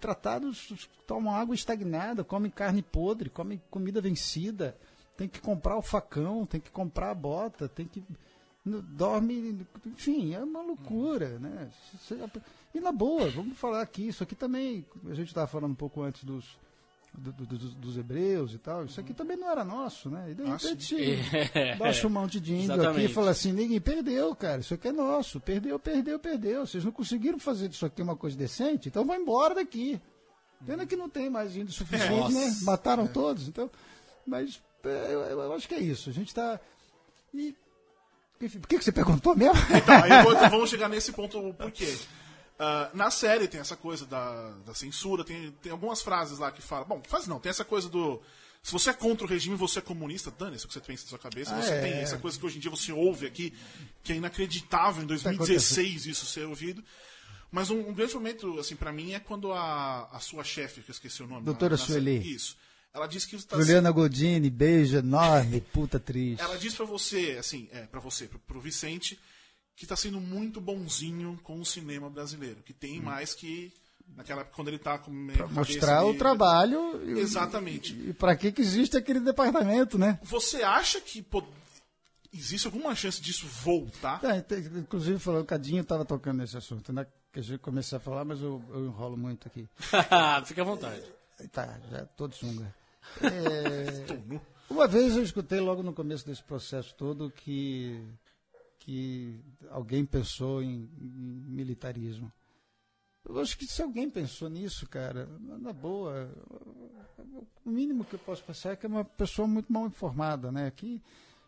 tratados, 0.00 0.88
tomam 1.06 1.34
água 1.34 1.54
estagnada, 1.54 2.24
comem 2.24 2.50
carne 2.50 2.82
podre, 2.82 3.28
comem 3.30 3.60
comida 3.70 4.00
vencida. 4.00 4.76
Tem 5.16 5.28
que 5.28 5.40
comprar 5.40 5.76
o 5.76 5.82
facão, 5.82 6.46
tem 6.46 6.60
que 6.60 6.70
comprar 6.70 7.10
a 7.10 7.14
bota, 7.14 7.68
tem 7.68 7.86
que 7.86 8.02
dorme, 8.64 9.66
enfim, 9.86 10.34
é 10.34 10.38
uma 10.42 10.62
loucura, 10.62 11.38
né? 11.38 11.68
Cê- 12.08 12.16
E 12.74 12.80
na 12.80 12.92
boa, 12.92 13.28
vamos 13.30 13.58
falar 13.58 13.82
aqui, 13.82 14.08
isso 14.08 14.22
aqui 14.22 14.34
também, 14.34 14.86
a 15.06 15.14
gente 15.14 15.28
estava 15.28 15.46
falando 15.46 15.72
um 15.72 15.76
pouco 15.76 16.00
antes 16.02 16.24
dos, 16.24 16.56
do- 17.14 17.32
do- 17.32 17.56
dos, 17.74 17.96
hebreus 17.98 18.54
e 18.54 18.58
tal, 18.58 18.84
isso 18.84 18.98
aqui 19.00 19.12
também 19.12 19.36
não 19.36 19.50
era 19.50 19.64
nosso, 19.64 20.08
né? 20.10 20.30
E 20.30 20.34
de 20.34 20.42
repente 20.44 20.96
É. 21.54 21.76
baixa 21.76 22.06
um 22.06 22.10
monte 22.10 22.40
de 22.40 22.54
índio 22.54 22.72
aqui 22.72 22.80
e 22.80 22.84
Exatamente. 22.84 23.14
fala 23.14 23.30
assim, 23.30 23.52
ninguém 23.52 23.80
perdeu, 23.80 24.34
cara, 24.34 24.60
isso 24.60 24.74
aqui 24.74 24.88
é 24.88 24.92
nosso, 24.92 25.38
perdeu, 25.40 25.78
perdeu, 25.78 26.18
perdeu, 26.18 26.66
vocês 26.66 26.84
não 26.84 26.90
conseguiram 26.92 27.38
fazer 27.38 27.68
disso 27.68 27.84
aqui 27.86 28.00
uma 28.02 28.16
coisa 28.16 28.36
decente, 28.36 28.88
então 28.88 29.04
vai 29.04 29.18
embora 29.18 29.54
daqui. 29.54 30.00
Pena 30.64 30.86
que 30.86 30.94
não 30.96 31.08
tem 31.08 31.28
mais 31.28 31.56
índio 31.56 31.72
suficiente, 31.72 32.32
né? 32.32 32.54
Mataram 32.62 33.06
todos, 33.06 33.48
então, 33.48 33.68
mas 34.26 34.62
é, 34.84 35.06
eu, 35.12 35.20
eu 35.40 35.52
acho 35.54 35.68
que 35.68 35.74
é 35.74 35.80
isso, 35.80 36.08
a 36.08 36.12
gente 36.12 36.28
está... 36.28 36.58
E, 37.34 37.54
enfim, 38.40 38.58
por 38.58 38.68
que, 38.68 38.78
que 38.78 38.84
você 38.84 38.92
perguntou 38.92 39.36
mesmo? 39.36 39.54
Então, 39.76 40.02
aí 40.02 40.22
vou- 40.22 40.36
vamos 40.50 40.70
chegar 40.70 40.88
nesse 40.88 41.12
ponto, 41.12 41.38
o 41.38 41.52
porquê. 41.54 41.96
Ah, 42.58 42.90
na 42.94 43.10
série 43.10 43.48
tem 43.48 43.60
essa 43.60 43.76
coisa 43.76 44.06
da, 44.06 44.50
da 44.66 44.74
censura, 44.74 45.24
tem, 45.24 45.50
tem 45.62 45.72
algumas 45.72 46.00
frases 46.02 46.38
lá 46.38 46.50
que 46.52 46.62
falam. 46.62 46.86
Bom, 46.86 47.02
faz 47.08 47.26
não, 47.26 47.40
tem 47.40 47.50
essa 47.50 47.64
coisa 47.64 47.88
do. 47.88 48.20
Se 48.62 48.70
você 48.70 48.90
é 48.90 48.92
contra 48.92 49.26
o 49.26 49.28
regime, 49.28 49.56
você 49.56 49.80
é 49.80 49.82
comunista, 49.82 50.30
dane-se 50.30 50.64
o 50.64 50.68
que 50.68 50.74
você 50.74 50.80
pensa 50.80 51.02
na 51.04 51.08
sua 51.08 51.18
cabeça. 51.18 51.52
Ah, 51.54 51.60
você 51.60 51.72
é. 51.72 51.80
tem 51.80 51.92
essa 51.94 52.16
coisa 52.18 52.38
que 52.38 52.46
hoje 52.46 52.58
em 52.58 52.60
dia 52.60 52.70
você 52.70 52.92
ouve 52.92 53.26
aqui, 53.26 53.52
que 54.04 54.12
é 54.12 54.16
inacreditável 54.16 55.02
em 55.02 55.06
2016 55.06 56.06
isso 56.06 56.24
ser 56.26 56.46
ouvido. 56.46 56.82
Mas 57.50 57.70
um, 57.70 57.80
um 57.88 57.92
grande 57.92 58.14
momento, 58.14 58.58
assim, 58.60 58.76
pra 58.76 58.92
mim, 58.92 59.12
é 59.12 59.18
quando 59.20 59.52
a, 59.52 60.08
a 60.12 60.20
sua 60.20 60.44
chefe, 60.44 60.80
que 60.80 60.90
eu 60.90 60.92
esqueci 60.92 61.22
o 61.22 61.26
nome. 61.26 61.44
Doutora 61.44 61.74
na- 61.74 61.80
na- 61.80 61.86
Sueli. 61.86 62.34
Isso. 62.34 62.56
Ela 62.94 63.06
disse 63.06 63.26
que 63.26 63.36
está 63.36 63.56
Juliana 63.56 63.90
Godini, 63.90 64.48
beijo 64.50 64.98
enorme, 64.98 65.60
puta 65.60 65.98
triste. 65.98 66.40
ela 66.42 66.56
diz 66.58 66.74
pra 66.74 66.84
você, 66.86 67.36
assim, 67.40 67.68
é, 67.72 67.82
para 67.86 67.98
você, 68.00 68.26
pro, 68.26 68.38
pro 68.38 68.60
Vicente, 68.60 69.18
que 69.76 69.86
tá 69.86 69.96
sendo 69.96 70.20
muito 70.20 70.60
bonzinho 70.60 71.38
com 71.42 71.60
o 71.60 71.64
cinema 71.66 72.08
brasileiro. 72.10 72.62
Que 72.62 72.72
tem 72.72 73.00
mais 73.00 73.34
que 73.34 73.72
naquela 74.16 74.42
época, 74.42 74.54
quando 74.56 74.68
ele 74.68 74.78
tá 74.78 74.98
com 74.98 75.10
mostrar 75.50 76.04
o 76.04 76.14
trabalho. 76.16 77.00
e- 77.16 77.18
Exatamente. 77.20 77.94
E, 77.94 78.12
para 78.12 78.36
que, 78.36 78.52
que 78.52 78.60
existe 78.60 78.96
aquele 78.96 79.20
departamento, 79.20 79.98
né? 79.98 80.18
Você 80.22 80.62
acha 80.62 81.00
que 81.00 81.22
pô, 81.22 81.42
existe 82.32 82.66
alguma 82.66 82.94
chance 82.94 83.20
disso 83.20 83.46
voltar? 83.46 84.20
É, 84.24 84.44
inclusive, 84.78 85.18
falou, 85.18 85.40
o 85.40 85.44
Cadinho 85.46 85.82
estava 85.82 86.04
tocando 86.04 86.38
nesse 86.38 86.56
assunto, 86.56 86.92
né? 86.92 87.06
Que 87.32 87.40
a 87.40 87.42
gente 87.42 87.58
comecei 87.60 87.96
a 87.96 88.00
falar, 88.00 88.24
mas 88.24 88.40
eu, 88.42 88.62
eu 88.70 88.84
enrolo 88.84 89.16
muito 89.16 89.48
aqui. 89.48 89.66
Fica 90.44 90.60
à 90.62 90.64
vontade. 90.64 91.02
Tá, 91.50 91.80
já 91.90 92.04
tô 92.04 92.28
de 92.28 92.36
sunga. 92.36 92.74
É, 93.22 94.38
uma 94.70 94.86
vez 94.86 95.16
eu 95.16 95.22
escutei 95.22 95.58
logo 95.58 95.82
no 95.82 95.92
começo 95.94 96.26
desse 96.26 96.42
processo 96.42 96.94
todo 96.94 97.30
que, 97.30 98.00
que 98.84 99.38
alguém 99.70 100.04
pensou 100.04 100.60
em, 100.62 100.90
em 101.00 101.44
militarismo. 101.48 102.32
Eu 103.24 103.38
acho 103.38 103.56
que 103.56 103.64
se 103.64 103.80
alguém 103.80 104.10
pensou 104.10 104.48
nisso, 104.48 104.88
cara, 104.88 105.28
na 105.38 105.72
boa, 105.72 106.28
o 107.64 107.70
mínimo 107.70 108.04
que 108.04 108.14
eu 108.14 108.18
posso 108.18 108.42
pensar 108.42 108.72
é 108.72 108.76
que 108.76 108.84
é 108.84 108.88
uma 108.88 109.04
pessoa 109.04 109.46
muito 109.46 109.72
mal 109.72 109.86
informada, 109.86 110.50
né? 110.50 110.68
Que 110.72 111.00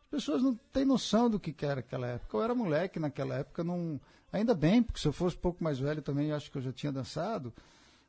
as 0.04 0.10
pessoas 0.10 0.42
não 0.42 0.54
têm 0.72 0.84
noção 0.84 1.28
do 1.28 1.40
que 1.40 1.52
era 1.66 1.80
aquela 1.80 2.06
época. 2.06 2.36
Eu 2.36 2.42
era 2.42 2.54
moleque 2.54 3.00
naquela 3.00 3.34
época, 3.34 3.64
não, 3.64 4.00
ainda 4.32 4.54
bem, 4.54 4.80
porque 4.80 5.00
se 5.00 5.08
eu 5.08 5.12
fosse 5.12 5.36
um 5.36 5.40
pouco 5.40 5.64
mais 5.64 5.80
velho 5.80 6.02
também, 6.02 6.30
acho 6.30 6.52
que 6.52 6.58
eu 6.58 6.62
já 6.62 6.72
tinha 6.72 6.92
dançado. 6.92 7.52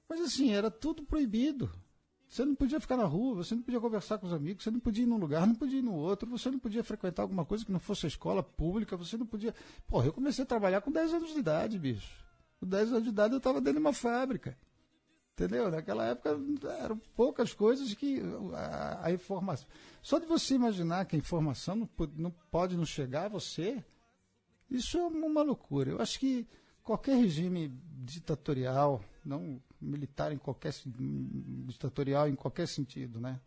Mas 0.08 0.22
assim, 0.22 0.54
era 0.54 0.70
tudo 0.70 1.02
proibido. 1.02 1.72
Você 2.30 2.44
não 2.44 2.56
podia 2.56 2.80
ficar 2.80 2.98
na 2.98 3.06
rua, 3.06 3.36
você 3.36 3.56
não 3.56 3.62
podia 3.62 3.80
conversar 3.80 4.18
com 4.18 4.28
os 4.28 4.34
amigos, 4.34 4.64
você 4.64 4.72
não 4.72 4.80
podia 4.80 5.04
ir 5.04 5.08
num 5.08 5.18
lugar, 5.18 5.46
não 5.46 5.56
podia 5.56 5.80
ir 5.80 5.84
no 5.84 5.94
outro, 5.94 6.30
você 6.30 6.50
não 6.50 6.60
podia 6.60 6.84
frequentar 6.84 7.22
alguma 7.22 7.46
coisa 7.46 7.64
que 7.64 7.72
não 7.72 7.80
fosse 7.80 8.06
a 8.06 8.10
escola 8.10 8.42
pública, 8.42 8.98
você 8.98 9.16
não 9.16 9.26
podia. 9.26 9.54
Porra, 9.88 10.08
eu 10.08 10.14
comecei 10.14 10.44
a 10.44 10.48
trabalhar 10.48 10.82
com 10.82 10.92
10 10.92 11.14
anos 11.14 11.34
de 11.34 11.40
idade, 11.40 11.78
bicho. 11.78 12.26
Com 12.60 12.68
10 12.68 12.90
anos 12.92 13.04
de 13.04 13.10
idade 13.10 13.34
eu 13.34 13.38
estava 13.38 13.60
dentro 13.62 13.80
de 13.80 13.86
uma 13.86 13.94
fábrica. 13.94 14.58
Entendeu? 15.34 15.70
Naquela 15.70 16.06
época 16.06 16.40
eram 16.82 16.98
poucas 17.14 17.54
coisas 17.54 17.94
que 17.94 18.22
a, 18.54 19.08
a 19.08 19.12
informação. 19.12 19.68
Só 20.02 20.18
de 20.18 20.26
você 20.26 20.56
imaginar 20.56 21.06
que 21.06 21.16
a 21.16 21.20
informação 21.20 21.76
não, 21.76 21.90
não 22.16 22.32
pode 22.50 22.78
não 22.78 22.86
chegar 22.86 23.26
a 23.26 23.30
você, 23.30 23.84
isso 24.70 24.98
é 24.98 25.06
uma 25.06 25.42
loucura. 25.42 25.92
Eu 25.92 26.02
acho 26.02 26.20
que 26.20 26.48
qualquer 26.82 27.18
regime 27.18 27.70
ditatorial, 28.04 29.04
não 29.26 29.62
militar 29.86 30.32
em 30.32 30.38
qualquer 30.38 30.74
ditatorial 31.68 32.28
em 32.28 32.36
qualquer 32.36 32.68
sentido, 32.68 33.20
né? 33.20 33.40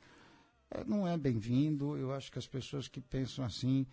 É, 0.71 0.85
não 0.85 1.07
é 1.07 1.17
bem-vindo. 1.17 1.97
Eu 1.97 2.13
acho 2.13 2.31
que 2.31 2.39
as 2.39 2.47
pessoas 2.47 2.89
que 2.89 3.01
pensam 3.01 3.45
assim 3.45 3.87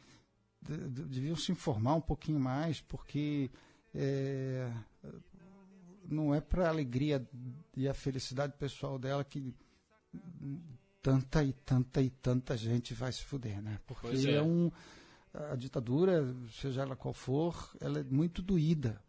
deviam 0.62 1.36
se 1.36 1.52
informar 1.52 1.96
um 1.96 2.02
pouquinho 2.02 2.39
mais, 2.39 2.82
porque 2.82 3.52
é, 3.93 4.72
não 6.10 6.34
é 6.34 6.41
para 6.41 6.66
a 6.66 6.70
alegria 6.70 7.26
e 7.76 7.88
a 7.88 7.93
felicidade 7.93 8.54
pessoal 8.58 8.98
dela 8.98 9.24
que 9.24 9.54
tanta 11.02 11.43
e 11.43 11.54
tanta 11.54 12.02
e 12.02 12.10
tanta 12.10 12.58
gente 12.58 12.93
vai 12.93 13.12
se 13.12 13.24
fuder, 13.24 13.62
né? 13.62 13.80
Porque 13.86 14.08
é. 14.08 14.36
é. 14.36 14.41
um 14.41 14.72
a 15.52 15.56
ditadura, 15.56 16.34
seja 16.50 16.82
ela 16.82 16.96
qual 16.96 17.14
for, 17.14 17.76
ela 17.82 18.00
é 18.00 18.04
muito 18.04 18.41
doída 18.41 19.02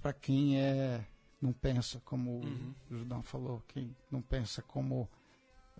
para 0.00 0.12
quem 0.12 0.60
é 0.60 1.06
não 1.40 1.52
pensa 1.52 2.00
como 2.04 2.40
uhum. 2.44 2.74
o 2.90 2.96
Judão 2.96 3.22
falou, 3.22 3.62
quem 3.68 3.96
não 4.10 4.20
pensa 4.22 4.62
como 4.62 5.08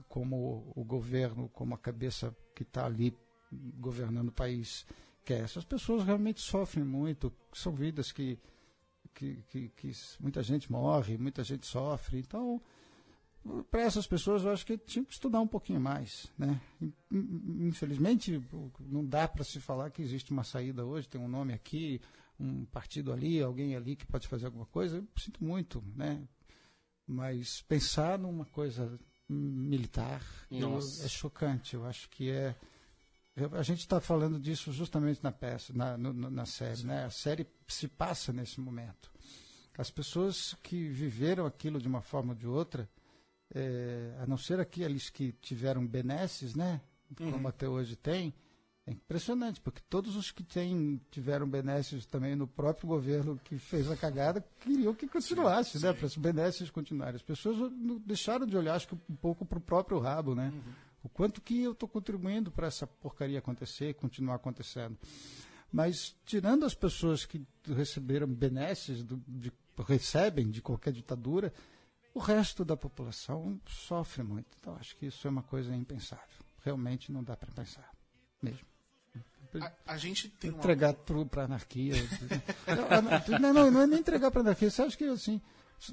como 0.08 0.72
o 0.76 0.84
governo, 0.84 1.48
como 1.48 1.74
a 1.74 1.78
cabeça 1.78 2.34
que 2.54 2.62
está 2.62 2.86
ali 2.86 3.12
governando 3.50 4.28
o 4.28 4.32
país 4.32 4.86
quer. 5.24 5.40
Essas 5.40 5.64
pessoas 5.64 6.04
realmente 6.04 6.40
sofrem 6.40 6.84
muito, 6.84 7.32
são 7.52 7.74
vidas 7.74 8.12
que 8.12 8.38
que, 9.18 9.42
que, 9.48 9.68
que 9.70 9.92
muita 10.20 10.42
gente 10.44 10.70
morre, 10.70 11.18
muita 11.18 11.42
gente 11.42 11.66
sofre. 11.66 12.20
Então, 12.20 12.62
para 13.68 13.82
essas 13.82 14.06
pessoas, 14.06 14.44
eu 14.44 14.52
acho 14.52 14.64
que 14.64 14.78
tinha 14.78 15.04
que 15.04 15.12
estudar 15.12 15.40
um 15.40 15.46
pouquinho 15.46 15.80
mais. 15.80 16.28
Né? 16.38 16.60
Infelizmente, 17.10 18.40
não 18.78 19.04
dá 19.04 19.26
para 19.26 19.42
se 19.42 19.60
falar 19.60 19.90
que 19.90 20.02
existe 20.02 20.30
uma 20.30 20.44
saída 20.44 20.84
hoje, 20.84 21.08
tem 21.08 21.20
um 21.20 21.28
nome 21.28 21.52
aqui, 21.52 22.00
um 22.38 22.64
partido 22.66 23.12
ali, 23.12 23.42
alguém 23.42 23.74
ali 23.74 23.96
que 23.96 24.06
pode 24.06 24.28
fazer 24.28 24.46
alguma 24.46 24.66
coisa. 24.66 24.98
Eu 24.98 25.08
sinto 25.16 25.42
muito, 25.42 25.82
né? 25.94 26.26
Mas 27.06 27.62
pensar 27.62 28.18
numa 28.18 28.44
coisa 28.44 28.98
militar 29.28 30.22
eu, 30.50 30.78
é 30.78 31.08
chocante. 31.08 31.74
Eu 31.74 31.84
acho 31.84 32.08
que 32.10 32.30
é 32.30 32.54
a 33.52 33.62
gente 33.62 33.80
está 33.80 34.00
falando 34.00 34.38
disso 34.38 34.72
justamente 34.72 35.22
na 35.22 35.30
peça, 35.30 35.72
na, 35.72 35.96
no, 35.96 36.12
na 36.12 36.46
série. 36.46 36.82
Né? 36.84 37.04
A 37.04 37.10
série 37.10 37.46
se 37.66 37.86
passa 37.86 38.32
nesse 38.32 38.60
momento. 38.60 39.10
As 39.76 39.90
pessoas 39.90 40.56
que 40.62 40.88
viveram 40.88 41.46
aquilo 41.46 41.80
de 41.80 41.86
uma 41.86 42.00
forma 42.00 42.32
ou 42.32 42.38
de 42.38 42.48
outra, 42.48 42.88
é, 43.54 44.16
a 44.20 44.26
não 44.26 44.36
ser 44.36 44.58
aqueles 44.58 45.08
que 45.08 45.32
tiveram 45.32 45.86
benesses, 45.86 46.54
né? 46.54 46.80
Como 47.16 47.36
uhum. 47.36 47.46
até 47.46 47.68
hoje 47.68 47.94
tem, 47.94 48.34
é 48.88 48.92
impressionante, 48.92 49.60
porque 49.60 49.82
todos 49.88 50.16
os 50.16 50.30
que 50.30 50.42
tem, 50.42 51.00
tiveram 51.10 51.48
benesses 51.48 52.06
também 52.06 52.34
no 52.34 52.46
próprio 52.46 52.88
governo 52.88 53.38
que 53.44 53.58
fez 53.58 53.90
a 53.90 53.96
cagada 53.96 54.44
queriam 54.60 54.94
que 54.94 55.06
continuasse, 55.06 55.78
sim, 55.78 55.86
né? 55.86 55.92
Para 55.92 56.06
os 56.06 56.16
benesses 56.16 56.70
continuarem. 56.70 57.16
As 57.16 57.22
pessoas 57.22 57.70
deixaram 58.04 58.46
de 58.46 58.56
olhar, 58.56 58.74
acho 58.74 58.88
que 58.88 58.94
um 58.94 59.16
pouco 59.16 59.44
para 59.44 59.58
o 59.58 59.62
próprio 59.62 59.98
rabo, 59.98 60.34
né? 60.34 60.52
Uhum 60.52 60.88
o 61.02 61.08
quanto 61.08 61.40
que 61.40 61.62
eu 61.62 61.72
estou 61.72 61.88
contribuindo 61.88 62.50
para 62.50 62.66
essa 62.66 62.86
porcaria 62.86 63.38
acontecer, 63.38 63.94
continuar 63.94 64.36
acontecendo. 64.36 64.98
Mas, 65.72 66.16
tirando 66.24 66.64
as 66.64 66.74
pessoas 66.74 67.24
que 67.24 67.46
receberam 67.66 68.26
benesses, 68.26 69.02
do, 69.02 69.22
de, 69.26 69.52
recebem 69.86 70.50
de 70.50 70.62
qualquer 70.62 70.92
ditadura, 70.92 71.52
o 72.14 72.18
resto 72.18 72.64
da 72.64 72.76
população 72.76 73.60
sofre 73.66 74.22
muito. 74.22 74.48
Então, 74.58 74.74
acho 74.76 74.96
que 74.96 75.06
isso 75.06 75.26
é 75.26 75.30
uma 75.30 75.42
coisa 75.42 75.74
impensável. 75.74 76.38
Realmente 76.64 77.12
não 77.12 77.22
dá 77.22 77.36
para 77.36 77.52
pensar, 77.52 77.90
mesmo. 78.42 78.66
A, 79.60 79.94
a, 79.94 79.96
gente 79.96 80.28
tem 80.28 80.50
entregar 80.50 80.96
uma... 81.08 81.26
para 81.26 81.44
anarquia. 81.44 81.94
não, 83.40 83.52
não, 83.52 83.70
não 83.70 83.80
é 83.82 83.86
nem 83.86 84.00
entregar 84.00 84.30
para 84.30 84.40
anarquia. 84.40 84.70
Você 84.70 84.82
acha 84.82 84.96
que 84.96 85.04
assim, 85.04 85.40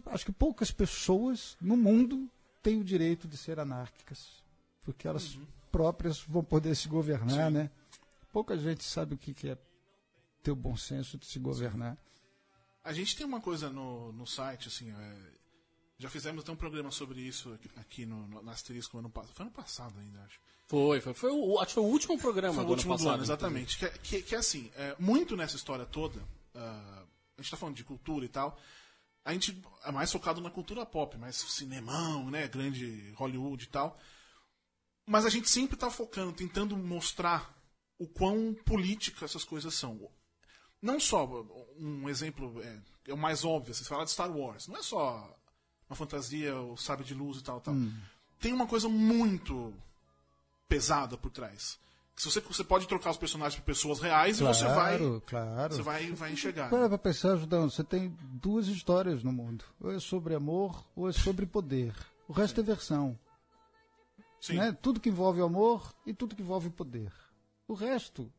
acho 0.08 0.26
que 0.26 0.32
poucas 0.32 0.72
pessoas 0.72 1.58
no 1.62 1.78
mundo 1.78 2.30
têm 2.62 2.80
o 2.80 2.84
direito 2.84 3.28
de 3.28 3.38
ser 3.38 3.60
anárquicas 3.60 4.46
porque 4.86 5.08
elas 5.08 5.36
uhum. 5.36 5.46
próprias 5.72 6.22
vão 6.22 6.44
poder 6.44 6.76
se 6.76 6.88
governar, 6.88 7.48
Sim. 7.48 7.58
né? 7.58 7.72
Pouca 8.32 8.56
gente 8.56 8.84
sabe 8.84 9.16
o 9.16 9.18
que, 9.18 9.34
que 9.34 9.50
é 9.50 9.58
ter 10.44 10.52
o 10.52 10.56
bom 10.56 10.78
senso 10.78 11.18
de 11.18 11.26
se 11.26 11.40
governar. 11.40 11.98
A 12.84 12.94
gente 12.94 13.18
tem 13.18 13.26
uma 13.26 13.42
coisa 13.42 13.70
no, 13.70 14.12
no 14.12 14.28
site, 14.28 14.68
assim, 14.68 14.92
é, 14.92 15.32
já 15.98 16.08
fizemos 16.08 16.44
até 16.44 16.52
um 16.52 16.56
programa 16.56 16.92
sobre 16.92 17.20
isso 17.20 17.52
aqui, 17.54 17.72
aqui 17.78 18.06
no, 18.06 18.28
no, 18.28 18.44
no 18.44 18.52
Asterisco 18.52 19.00
ano 19.00 19.10
passado. 19.10 19.34
Foi 19.34 19.46
ano 19.46 19.52
passado 19.52 20.00
ainda, 20.00 20.22
acho. 20.22 20.40
Foi, 20.68 21.00
foi, 21.00 21.14
foi 21.14 21.32
o, 21.32 21.60
acho 21.60 21.68
que 21.68 21.74
foi 21.76 21.84
o 21.84 21.88
último 21.88 22.18
programa 22.18 22.56
foi 22.56 22.66
o 22.66 22.70
último 22.70 22.94
ano 22.94 22.98
passado. 22.98 23.12
Do 23.12 23.16
ano, 23.16 23.24
exatamente. 23.24 23.78
Que, 23.78 23.86
é, 23.86 23.90
que, 23.90 24.22
que, 24.24 24.36
é 24.36 24.38
assim, 24.38 24.72
é, 24.76 24.96
muito 24.98 25.38
nessa 25.38 25.56
história 25.56 25.86
toda, 25.86 26.20
uh, 26.20 26.58
a 26.58 27.38
gente 27.38 27.46
está 27.46 27.58
falando 27.58 27.76
de 27.76 27.84
cultura 27.84 28.26
e 28.26 28.30
tal, 28.30 28.58
a 29.24 29.32
gente 29.34 29.62
é 29.84 29.92
mais 29.92 30.12
focado 30.12 30.42
na 30.42 30.50
cultura 30.50 30.86
pop, 30.86 31.18
mais 31.18 31.36
cinemão, 31.36 32.30
né, 32.32 32.48
grande 32.48 33.12
Hollywood 33.16 33.64
e 33.64 33.68
tal. 33.68 33.98
Mas 35.06 35.26
a 35.26 35.30
gente 35.30 35.50
sempre 35.50 35.76
está 35.76 35.90
focando, 35.92 36.34
tentando 36.34 36.76
mostrar 36.76 37.56
o 38.00 38.08
quão 38.08 38.56
política 38.66 39.26
essas 39.26 39.44
coisas 39.44 39.74
são. 39.74 40.10
Não 40.82 41.00
só, 41.00 41.26
um 41.78 42.10
exemplo 42.10 42.62
é, 42.62 42.82
é 43.08 43.14
o 43.14 43.18
mais 43.18 43.46
óbvio, 43.46 43.74
você 43.74 43.84
fala 43.84 44.04
de 44.04 44.12
Star 44.12 44.36
Wars, 44.36 44.68
não 44.68 44.78
é 44.78 44.84
só 44.84 45.36
uma 45.88 45.96
fantasia, 45.96 46.60
o 46.60 46.76
sabre 46.76 47.06
de 47.06 47.14
luz 47.14 47.38
e 47.38 47.44
tal, 47.44 47.62
tal. 47.62 47.74
Hum. 47.74 47.94
Tem 48.40 48.52
uma 48.52 48.68
coisa 48.68 48.90
muito 48.90 49.74
pesada 50.68 51.18
por 51.18 51.32
trás. 51.32 51.80
Se 52.16 52.32
você, 52.32 52.40
você 52.40 52.64
pode 52.64 52.88
trocar 52.88 53.12
os 53.12 53.18
personagens 53.18 53.60
por 53.60 53.66
pessoas 53.66 54.00
reais 54.00 54.40
claro, 54.40 54.56
e 54.56 54.58
você 54.58 54.66
vai. 54.66 55.22
Claro. 55.28 55.76
Você 55.76 55.82
vai, 55.82 56.12
vai 56.12 56.32
enxergar. 56.32 56.70
Para 56.70 56.88
pra 56.88 56.98
pensar, 56.98 57.36
Judão, 57.36 57.70
você 57.70 57.84
tem 57.84 58.16
duas 58.22 58.68
histórias 58.68 59.22
no 59.22 59.34
mundo. 59.34 59.66
Ou 59.82 59.92
é 59.92 60.00
sobre 60.00 60.34
amor, 60.34 60.86
ou 60.96 61.10
é 61.10 61.12
sobre 61.12 61.46
poder. 61.46 61.94
O 62.28 62.32
resto 62.32 62.56
Sim. 62.56 62.62
é 62.62 62.64
versão. 62.64 63.20
Né? 64.50 64.78
Tudo 64.82 65.00
que 65.00 65.10
envolve 65.10 65.42
amor 65.42 65.94
e 66.06 66.14
tudo 66.14 66.36
que 66.36 66.42
envolve 66.42 66.70
poder. 66.70 67.12
O 67.68 67.74
resto 67.74 68.32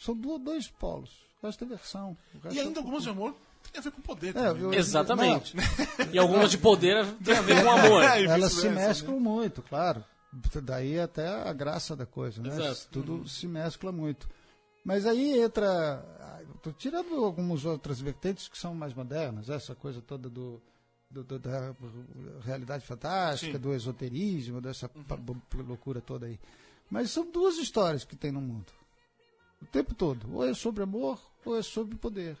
são 0.00 0.14
dois 0.16 0.68
polos. 0.68 1.10
O 1.40 1.46
resto 1.46 1.64
é 1.64 1.68
versão. 1.68 2.16
e 2.50 2.58
ainda 2.58 2.80
é... 2.80 2.82
algumas 2.82 3.02
de 3.04 3.10
amor 3.10 3.34
tem 3.72 3.80
a 3.80 3.82
ver 3.82 3.90
com 3.92 4.02
poder. 4.02 4.36
É, 4.36 4.50
eu, 4.50 4.72
Exatamente. 4.72 5.56
Não. 5.56 5.64
E 6.12 6.18
algumas 6.18 6.50
de 6.50 6.58
poder 6.58 7.06
tem 7.24 7.36
a 7.36 7.42
ver 7.42 7.62
com 7.62 7.70
amor. 7.70 8.02
É, 8.04 8.24
Elas 8.24 8.52
se 8.52 8.68
mesclam 8.68 9.16
né? 9.16 9.20
muito, 9.20 9.62
claro. 9.62 10.04
Daí 10.62 11.00
até 11.00 11.28
a 11.28 11.52
graça 11.52 11.96
da 11.96 12.06
coisa, 12.06 12.42
né? 12.42 12.48
Exato. 12.48 12.88
Tudo 12.90 13.12
uhum. 13.14 13.26
se 13.26 13.46
mescla 13.46 13.92
muito. 13.92 14.28
Mas 14.84 15.06
aí 15.06 15.40
entra. 15.40 16.04
Estou 16.54 16.72
tirando 16.72 17.24
algumas 17.24 17.64
outras 17.64 18.00
vertentes 18.00 18.48
que 18.48 18.58
são 18.58 18.74
mais 18.74 18.94
modernas, 18.94 19.48
essa 19.50 19.74
coisa 19.74 20.00
toda 20.00 20.28
do 20.28 20.60
do, 21.10 21.22
do, 21.22 21.38
da 21.38 21.74
realidade 22.44 22.86
fantástica, 22.86 23.52
Sim. 23.52 23.58
do 23.58 23.74
esoterismo, 23.74 24.60
dessa 24.60 24.90
uhum. 24.94 25.40
loucura 25.66 26.00
toda 26.00 26.26
aí. 26.26 26.38
Mas 26.90 27.10
são 27.10 27.30
duas 27.30 27.56
histórias 27.58 28.04
que 28.04 28.16
tem 28.16 28.30
no 28.30 28.40
mundo. 28.40 28.72
O 29.60 29.66
tempo 29.66 29.94
todo. 29.94 30.32
Ou 30.34 30.46
é 30.46 30.54
sobre 30.54 30.82
amor, 30.82 31.20
ou 31.44 31.56
é 31.56 31.62
sobre 31.62 31.96
poder. 31.96 32.36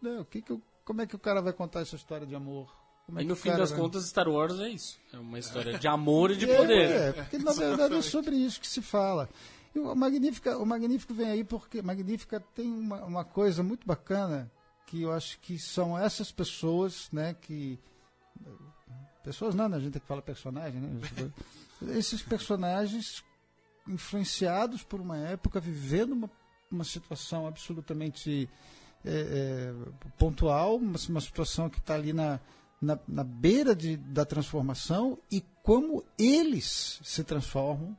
Não, 0.00 0.24
que 0.24 0.42
que 0.42 0.52
eu, 0.52 0.60
como 0.84 1.00
é 1.00 1.06
que 1.06 1.16
o 1.16 1.18
cara 1.18 1.40
vai 1.40 1.52
contar 1.52 1.80
essa 1.80 1.96
história 1.96 2.26
de 2.26 2.34
amor? 2.34 2.70
Como 3.06 3.20
é 3.20 3.22
e 3.22 3.24
no 3.24 3.36
fim 3.36 3.50
das 3.50 3.70
vai... 3.70 3.80
contas, 3.80 4.06
Star 4.06 4.28
Wars 4.28 4.58
é 4.58 4.68
isso. 4.68 4.98
É 5.12 5.18
uma 5.18 5.38
história 5.38 5.78
de 5.78 5.86
amor 5.88 6.32
e 6.32 6.36
de 6.36 6.50
é, 6.50 6.56
poder. 6.56 6.90
É, 6.90 7.12
porque 7.12 7.38
na 7.38 7.52
verdade 7.52 7.94
é 7.94 8.02
sobre 8.02 8.34
isso 8.36 8.60
que 8.60 8.66
se 8.66 8.82
fala. 8.82 9.28
E 9.74 9.78
o 9.78 9.94
Magnífica, 9.94 10.58
o 10.58 10.66
Magnífico 10.66 11.14
vem 11.14 11.30
aí 11.30 11.44
porque 11.44 11.80
Magnífica 11.82 12.40
tem 12.54 12.66
uma, 12.66 13.04
uma 13.04 13.24
coisa 13.24 13.62
muito 13.62 13.86
bacana 13.86 14.50
que 14.86 15.02
eu 15.02 15.12
acho 15.12 15.38
que 15.40 15.58
são 15.58 15.98
essas 15.98 16.32
pessoas, 16.32 17.08
né, 17.12 17.34
que 17.34 17.78
pessoas 19.22 19.54
não, 19.54 19.68
né, 19.68 19.76
a 19.76 19.80
gente 19.80 19.92
tem 19.92 20.00
que 20.00 20.06
falar 20.06 20.22
personagem, 20.22 20.80
né? 20.80 21.00
Esses 21.98 22.22
personagens 22.22 23.22
influenciados 23.86 24.82
por 24.82 25.00
uma 25.00 25.18
época, 25.18 25.60
vivendo 25.60 26.12
uma, 26.12 26.30
uma 26.70 26.84
situação 26.84 27.46
absolutamente 27.46 28.48
é, 29.04 29.10
é, 29.10 29.74
pontual, 30.16 30.76
uma, 30.76 30.98
uma, 31.08 31.20
situação 31.20 31.68
que 31.68 31.78
está 31.78 31.94
ali 31.94 32.12
na, 32.12 32.40
na, 32.80 32.98
na 33.06 33.24
beira 33.24 33.74
de, 33.74 33.96
da 33.96 34.24
transformação 34.24 35.18
e 35.30 35.42
como 35.62 36.04
eles 36.18 37.00
se 37.02 37.24
transformam 37.24 37.96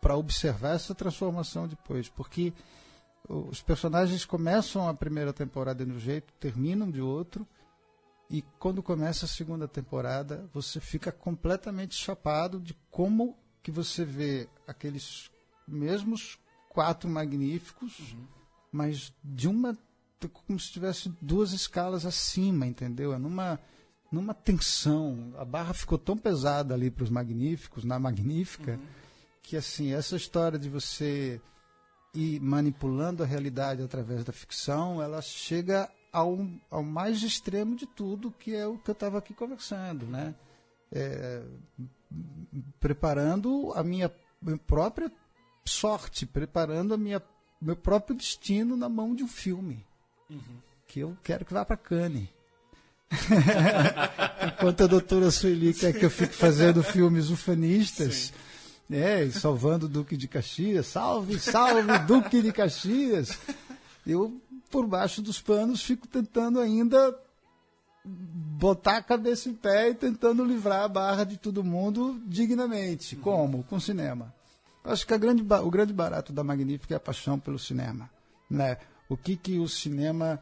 para 0.00 0.16
observar 0.16 0.74
essa 0.74 0.94
transformação 0.94 1.68
depois, 1.68 2.08
porque 2.08 2.52
os 3.28 3.62
personagens 3.62 4.24
começam 4.24 4.88
a 4.88 4.94
primeira 4.94 5.32
temporada 5.32 5.84
de 5.84 5.92
um 5.92 5.98
jeito, 5.98 6.32
terminam 6.40 6.90
de 6.90 7.00
outro, 7.00 7.46
e 8.28 8.42
quando 8.58 8.82
começa 8.82 9.24
a 9.24 9.28
segunda 9.28 9.66
temporada, 9.66 10.48
você 10.52 10.80
fica 10.80 11.10
completamente 11.10 11.94
chapado 11.94 12.60
de 12.60 12.74
como 12.90 13.36
que 13.62 13.70
você 13.70 14.04
vê 14.04 14.48
aqueles 14.66 15.30
mesmos 15.66 16.38
quatro 16.68 17.08
magníficos, 17.08 17.98
uhum. 17.98 18.26
mas 18.72 19.12
de 19.22 19.48
uma 19.48 19.76
como 20.28 20.58
se 20.58 20.70
tivesse 20.72 21.12
duas 21.20 21.52
escalas 21.52 22.04
acima, 22.04 22.66
entendeu? 22.66 23.12
É 23.12 23.18
numa, 23.18 23.58
numa 24.10 24.34
tensão. 24.34 25.32
A 25.38 25.44
barra 25.44 25.72
ficou 25.72 25.98
tão 25.98 26.16
pesada 26.16 26.74
ali 26.74 26.90
para 26.90 27.04
os 27.04 27.10
magníficos, 27.10 27.84
na 27.84 27.98
magnífica, 27.98 28.72
uhum. 28.72 28.86
que 29.42 29.56
assim, 29.56 29.92
essa 29.92 30.16
história 30.16 30.58
de 30.58 30.68
você 30.68 31.40
ir 32.14 32.40
manipulando 32.40 33.22
a 33.22 33.26
realidade 33.26 33.82
através 33.82 34.24
da 34.24 34.32
ficção, 34.32 35.00
ela 35.00 35.22
chega 35.22 35.88
ao, 36.12 36.46
ao 36.68 36.82
mais 36.82 37.22
extremo 37.22 37.76
de 37.76 37.86
tudo, 37.86 38.32
que 38.32 38.54
é 38.54 38.66
o 38.66 38.76
que 38.78 38.90
eu 38.90 38.94
estava 38.94 39.18
aqui 39.18 39.32
conversando, 39.32 40.06
né? 40.06 40.34
É, 40.92 41.42
preparando 42.80 43.72
a 43.76 43.84
minha 43.84 44.12
própria 44.66 45.10
sorte, 45.64 46.26
preparando 46.26 46.94
a 46.94 46.96
minha 46.96 47.22
meu 47.62 47.76
próprio 47.76 48.16
destino 48.16 48.74
na 48.74 48.88
mão 48.88 49.14
de 49.14 49.22
um 49.22 49.28
filme 49.28 49.86
uhum. 50.30 50.40
que 50.86 51.00
eu 51.00 51.16
quero 51.22 51.44
que 51.44 51.52
vá 51.52 51.64
para 51.64 51.76
Cannes. 51.76 52.28
Enquanto 54.46 54.84
a 54.84 54.86
doutora 54.86 55.30
Sueli 55.30 55.74
quer 55.74 55.92
que 55.92 56.04
eu 56.04 56.10
fique 56.10 56.34
fazendo 56.34 56.82
filmes 56.82 57.28
ufanistas, 57.28 58.32
né, 58.88 59.28
salvando 59.30 59.86
o 59.86 59.88
Duque 59.88 60.16
de 60.16 60.28
Caxias, 60.28 60.86
salve, 60.86 61.38
salve, 61.38 61.98
Duque 62.06 62.40
de 62.40 62.52
Caxias, 62.52 63.38
eu, 64.06 64.40
por 64.70 64.86
baixo 64.86 65.20
dos 65.20 65.40
panos, 65.40 65.82
fico 65.82 66.06
tentando 66.06 66.60
ainda 66.60 67.16
botar 68.04 68.98
a 68.98 69.02
cabeça 69.02 69.48
em 69.48 69.54
pé 69.54 69.90
e 69.90 69.94
tentando 69.94 70.44
livrar 70.44 70.82
a 70.82 70.88
barra 70.88 71.24
de 71.24 71.36
todo 71.36 71.64
mundo 71.64 72.20
dignamente. 72.26 73.16
Uhum. 73.16 73.22
Como? 73.22 73.64
Com 73.64 73.78
cinema. 73.78 74.32
Acho 74.84 75.06
que 75.06 75.18
grande, 75.18 75.42
o 75.42 75.70
grande 75.70 75.92
barato 75.92 76.32
da 76.32 76.42
Magnífica 76.42 76.94
é 76.94 76.96
a 76.96 77.00
paixão 77.00 77.38
pelo 77.38 77.58
cinema. 77.58 78.08
Né? 78.48 78.78
O 79.10 79.16
que, 79.16 79.36
que 79.36 79.58
o 79.58 79.68
cinema. 79.68 80.40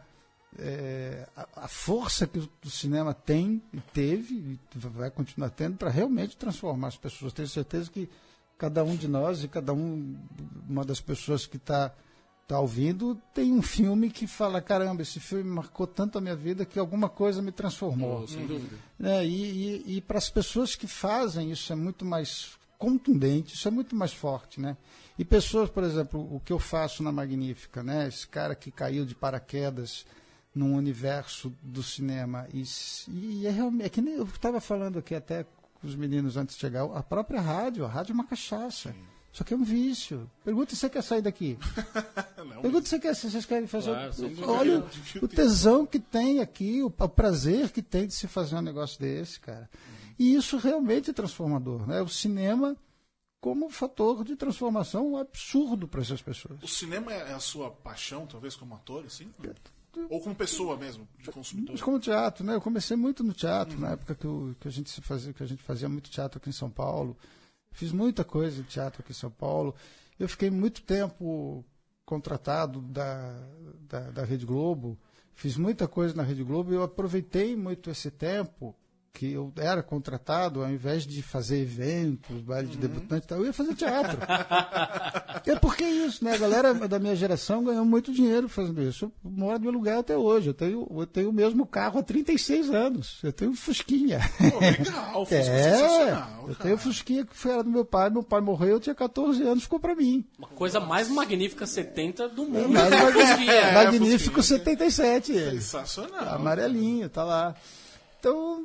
É, 0.59 1.29
a, 1.37 1.65
a, 1.65 1.69
força 1.69 2.27
que 2.27 2.39
o 2.39 2.71
cinema 2.71 3.13
tem 3.13 3.63
e 3.71 3.81
teve 3.93 4.35
e 4.35 4.59
vai 4.75 5.11
continuar 5.11 5.51
tendo 5.51 5.77
para 5.77 5.91
realmente 5.91 6.37
transformar 6.37 6.89
as 6.89 6.97
pessoas. 6.97 7.35
Tenho 7.35 7.47
certeza 7.47 7.91
que 7.91 8.09
cada 8.57 8.83
um 8.83 8.97
de 8.97 9.07
nós 9.07 9.45
e 9.45 9.49
cada 9.49 9.75
um, 9.75 10.19
uma 10.67 10.85
das 10.85 11.01
pessoas 11.01 11.47
que 11.47 11.59
está 11.59 11.95
tá 12.49 12.59
ouvindo, 12.59 13.21
tem 13.35 13.53
um 13.53 13.61
filme 13.61 14.11
que 14.11 14.27
fala: 14.27 14.61
caramba, 14.63 15.03
esse 15.03 15.21
filme 15.21 15.45
marcou 15.45 15.87
tanto 15.87 16.17
a 16.17 16.21
minha 16.21 16.35
vida 16.35 16.65
que 16.65 16.79
alguma 16.79 17.09
coisa 17.09 17.43
me 17.43 17.53
transformou. 17.53 18.23
Oh, 18.23 18.27
sem 18.27 18.47
dúvida. 18.47 18.75
É, 19.03 19.25
e, 19.25 19.83
e, 19.87 19.97
e 19.97 20.01
para 20.01 20.17
as 20.17 20.31
pessoas 20.31 20.75
que 20.75 20.87
fazem 20.87 21.53
isso 21.53 21.71
é 21.73 21.77
muito 21.77 22.07
mais 22.07 22.58
contundente, 22.79 23.55
isso 23.55 23.67
é 23.67 23.71
muito 23.71 23.97
mais 23.97 24.13
forte, 24.13 24.61
né? 24.61 24.77
E 25.19 25.25
pessoas, 25.25 25.69
por 25.69 25.83
exemplo, 25.83 26.21
o 26.33 26.41
que 26.41 26.53
eu 26.53 26.61
faço 26.61 27.03
na 27.03 27.11
Magnífica, 27.11 27.83
né? 27.83 28.07
Esse 28.07 28.27
cara 28.27 28.55
que 28.55 28.71
caiu 28.71 29.05
de 29.05 29.15
paraquedas 29.15 30.07
num 30.55 30.75
universo 30.75 31.53
do 31.63 31.83
cinema 31.83 32.47
e, 32.53 32.63
e 33.09 33.47
é 33.47 33.51
realmente 33.51 33.87
é 33.87 33.89
que 33.89 34.01
nem 34.01 34.15
eu 34.15 34.25
estava 34.25 34.61
falando 34.61 34.99
aqui 34.99 35.15
até 35.15 35.45
com 35.45 35.87
os 35.87 35.95
meninos 35.95 36.37
antes 36.37 36.55
de 36.55 36.61
chegar, 36.61 36.85
a 36.85 37.03
própria 37.03 37.41
rádio, 37.41 37.85
a 37.85 37.89
rádio 37.89 38.13
é 38.13 38.15
uma 38.15 38.27
cachaça. 38.27 38.93
Sim. 38.93 38.99
Isso 39.33 39.43
aqui 39.43 39.55
é 39.55 39.57
um 39.57 39.63
vício. 39.63 40.29
Pergunta 40.45 40.71
se 40.71 40.77
você 40.77 40.91
quer 40.91 41.03
sair 41.03 41.23
daqui. 41.23 41.59
Não, 42.39 42.63
Pergunta 42.63 42.89
se, 42.89 42.99
quer, 42.99 43.15
se 43.15 43.31
vocês 43.31 43.45
querem 43.45 43.67
fazer. 43.69 43.93
Claro, 43.93 44.13
Olha 44.49 44.79
o, 44.81 45.25
o 45.25 45.29
tesão 45.29 45.87
que 45.87 45.99
tem 46.01 46.41
aqui, 46.41 46.83
o, 46.83 46.87
o, 46.87 47.09
prazer 47.09 47.71
que 47.71 47.83
tem 47.83 48.07
de 48.07 48.15
se 48.15 48.27
fazer 48.27 48.57
um 48.57 48.63
negócio 48.63 48.99
desse, 48.99 49.39
cara. 49.39 49.69
E 50.19 50.35
isso 50.35 50.57
realmente 50.57 51.11
é 51.11 51.13
transformador. 51.13 51.87
Né? 51.87 52.03
O 52.03 52.09
cinema 52.09 52.77
como 53.41 53.67
um 53.67 53.71
fator 53.71 54.25
de 54.25 54.35
transformação 54.37 55.17
absurdo 55.17 55.87
para 55.87 56.01
essas 56.01 56.21
pessoas. 56.21 56.61
O 56.63 56.69
cinema 56.69 57.13
é 57.13 57.33
a 57.33 57.41
sua 57.41 57.71
paixão, 57.71 58.27
talvez, 58.27 58.57
como 58.57 58.75
ator, 58.75 59.05
assim? 59.07 59.33
Ou 60.11 60.21
como 60.21 60.35
pessoa 60.35 60.77
mesmo, 60.77 61.09
de 61.19 61.31
consumidor? 61.31 61.73
Mas 61.73 61.83
como 61.83 62.01
teatro, 62.01 62.45
né? 62.45 62.55
Eu 62.55 62.61
comecei 62.61 62.97
muito 62.97 63.23
no 63.23 63.33
teatro, 63.33 63.75
uhum. 63.77 63.81
na 63.83 63.93
época 63.93 64.15
que, 64.15 64.25
eu, 64.25 64.55
que, 64.61 64.69
a 64.69 64.71
gente 64.71 65.01
fazia, 65.01 65.33
que 65.33 65.43
a 65.43 65.47
gente 65.47 65.63
fazia 65.63 65.89
muito 65.89 66.11
teatro 66.11 66.39
aqui 66.39 66.51
em 66.51 66.53
São 66.53 66.71
Paulo. 66.71 67.17
Fiz 67.71 67.93
muita 67.93 68.25
coisa 68.25 68.63
de 68.63 68.69
teatro 68.69 69.03
aqui 69.03 69.13
em 69.13 69.15
São 69.15 69.31
Paulo. 69.31 69.75
Eu 70.19 70.29
fiquei 70.29 70.51
muito 70.51 70.83
tempo 70.83 71.65
contratado 72.05 72.81
da, 72.81 73.39
da, 73.89 74.11
da 74.11 74.25
Rede 74.25 74.47
Globo. 74.47 74.99
Fiz 75.35 75.57
muita 75.57 75.87
coisa 75.87 76.15
na 76.15 76.23
Rede 76.23 76.43
Globo 76.43 76.73
e 76.73 76.75
eu 76.75 76.83
aproveitei 76.83 77.55
muito 77.55 77.91
esse 77.91 78.11
tempo 78.11 78.75
que 79.19 79.33
eu 79.33 79.53
era 79.57 79.83
contratado, 79.83 80.63
ao 80.63 80.71
invés 80.71 81.05
de 81.05 81.21
fazer 81.23 81.61
eventos, 81.61 82.41
baile 82.41 82.69
de 82.69 82.77
uhum. 82.77 82.81
debutante 82.81 83.27
eu 83.31 83.45
ia 83.45 83.53
fazer 83.53 83.75
teatro. 83.75 84.17
é 85.45 85.57
porque 85.57 85.83
é 85.83 85.91
isso, 85.91 86.25
né? 86.25 86.35
A 86.35 86.39
galera 86.39 86.73
da 86.73 87.01
minha 87.01 87.17
geração 87.17 87.65
ganhou 87.65 87.85
muito 87.85 88.13
dinheiro 88.13 88.49
fazendo 88.49 88.81
isso. 88.81 89.07
Eu 89.07 89.13
moro 89.29 89.59
de 89.59 89.67
aluguel 89.67 89.99
até 89.99 90.17
hoje. 90.17 90.51
Eu 90.51 90.55
tenho, 90.55 90.87
eu 90.89 91.05
tenho 91.05 91.31
o 91.31 91.33
mesmo 91.33 91.67
carro 91.67 91.99
há 91.99 92.03
36 92.03 92.71
anos. 92.71 93.19
Eu 93.25 93.33
tenho 93.33 93.53
Fusquinha. 93.55 94.21
Pô, 94.39 94.61
legal, 94.61 95.27
Fusca 95.27 95.35
é, 95.51 96.13
eu 96.47 96.55
tenho 96.55 96.75
um 96.77 96.79
Fusquinha 96.79 97.27
que 97.27 97.35
foi 97.35 97.51
era 97.51 97.65
do 97.65 97.71
meu 97.71 97.85
pai. 97.85 98.11
Meu 98.11 98.23
pai 98.23 98.41
morreu, 98.41 98.75
eu 98.77 98.81
tinha 98.81 98.95
14 98.95 99.43
anos, 99.43 99.65
ficou 99.65 99.81
pra 99.81 99.97
mim. 99.97 100.25
Uma 100.39 100.49
coisa 100.49 100.79
mais 100.79 101.09
magnífica 101.09 101.67
70 101.67 102.29
do 102.29 102.45
mundo. 102.45 102.79
É, 102.79 102.89
mais 102.89 103.41
é, 103.49 103.73
magnífico 103.73 104.41
77. 104.41 105.33
Ele. 105.33 105.61
Sensacional. 105.61 106.37
Amarelinho, 106.37 107.09
tá 107.09 107.25
lá. 107.25 107.57
Então, 108.21 108.65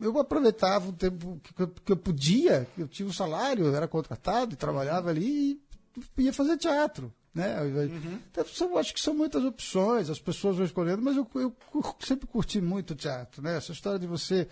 eu 0.00 0.18
aproveitava 0.18 0.88
o 0.88 0.92
tempo 0.92 1.40
que 1.84 1.92
eu 1.92 1.96
podia, 1.96 2.66
eu 2.78 2.88
tinha 2.88 3.08
um 3.08 3.12
salário, 3.12 3.66
eu 3.66 3.74
era 3.74 3.88
contratado, 3.88 4.56
trabalhava 4.56 5.10
ali 5.10 5.60
e 6.16 6.22
ia 6.22 6.32
fazer 6.32 6.56
teatro. 6.56 7.12
Né? 7.34 7.60
Uhum. 7.62 8.18
Então, 8.30 8.44
eu 8.60 8.78
acho 8.78 8.92
que 8.92 9.00
são 9.00 9.14
muitas 9.14 9.42
opções, 9.42 10.10
as 10.10 10.20
pessoas 10.20 10.56
vão 10.56 10.66
escolhendo, 10.66 11.02
mas 11.02 11.16
eu, 11.16 11.26
eu 11.34 11.56
sempre 12.00 12.26
curti 12.26 12.60
muito 12.60 12.92
o 12.92 12.96
teatro. 12.96 13.42
Né? 13.42 13.56
Essa 13.56 13.72
história 13.72 13.98
de 13.98 14.06
você 14.06 14.46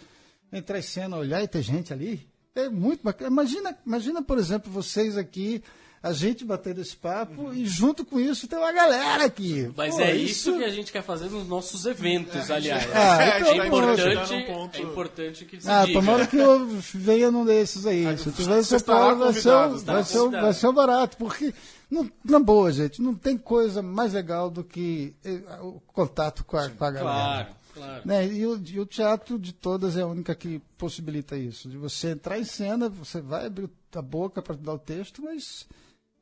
entrar 0.53 0.79
em 0.79 0.83
cena, 0.83 1.17
olhar 1.17 1.43
e 1.43 1.49
ter 1.49 1.63
gente 1.63 1.93
ali, 1.93 2.29
é 2.55 2.69
muito 2.69 3.03
bacana. 3.03 3.31
Imagina, 3.31 3.79
imagina 3.87 4.23
por 4.23 4.39
exemplo, 4.39 4.73
vocês 4.73 5.17
aqui 5.17 5.63
a 6.03 6.13
gente 6.15 6.47
batendo 6.47 6.81
esse 6.81 6.97
papo 6.97 7.43
uhum. 7.43 7.53
e 7.53 7.67
junto 7.67 8.07
com 8.07 8.19
isso 8.19 8.49
tem 8.49 8.59
uma 8.59 8.73
galera 8.73 9.25
aqui. 9.25 9.71
Mas 9.77 9.97
Pô, 9.97 10.01
é 10.01 10.15
isso... 10.17 10.51
isso... 10.51 10.59
que 10.59 10.65
a 10.65 10.71
gente 10.71 10.91
quer 10.91 11.03
fazer 11.03 11.29
nos 11.29 11.47
nossos 11.47 11.85
eventos, 11.85 12.49
é, 12.49 12.55
aliás. 12.55 12.89
Ah, 12.95 13.23
é, 13.23 13.41
então, 13.41 13.49
é, 13.51 13.67
importante, 13.67 14.35
é 14.79 14.83
importante 14.83 15.45
que 15.45 15.61
se 15.61 15.69
Ah, 15.69 15.85
diga. 15.85 16.01
tomara 16.01 16.27
que 16.27 16.37
eu 16.37 16.67
venha 16.95 17.31
num 17.31 17.45
desses 17.45 17.87
aí. 17.87 18.07
Ah, 18.07 18.17
Se 18.17 18.31
tiver 18.33 18.61
em 18.61 18.63
São 18.63 18.81
Paulo, 18.81 19.19
vai 19.19 19.33
ser, 19.35 19.51
vai, 19.85 20.05
ser, 20.05 20.29
vai 20.31 20.53
ser 20.55 20.73
barato, 20.73 21.19
porque, 21.19 21.53
não, 21.91 22.11
na 22.25 22.41
boa, 22.41 22.73
gente, 22.73 23.03
não 23.03 23.15
tem 23.15 23.37
coisa 23.37 23.83
mais 23.83 24.15
legal 24.15 24.49
do 24.49 24.65
que 24.65 25.15
eh, 25.23 25.43
o 25.61 25.83
contato 25.89 26.45
com 26.45 26.57
a, 26.57 26.71
com 26.71 26.85
a 26.85 26.91
galera. 26.91 27.45
Claro. 27.45 27.61
Claro. 27.75 28.03
Né? 28.05 28.27
E, 28.27 28.47
o, 28.47 28.61
e, 28.67 28.81
o, 28.81 28.87
teatro 28.87 29.39
de 29.39 29.53
todas 29.53 29.97
é 29.97 30.03
a 30.03 30.07
única 30.07 30.35
que 30.35 30.61
possibilita 30.77 31.37
isso. 31.37 31.69
De 31.69 31.77
você 31.77 32.11
entrar 32.11 32.39
em 32.39 32.45
cena, 32.45 32.89
você 32.89 33.21
vai 33.21 33.47
abrir 33.47 33.71
a 33.95 34.03
boca 34.03 34.43
para 34.43 34.57
dar 34.57 34.75
o 34.75 34.79
texto, 34.79 35.23
mas 35.23 35.69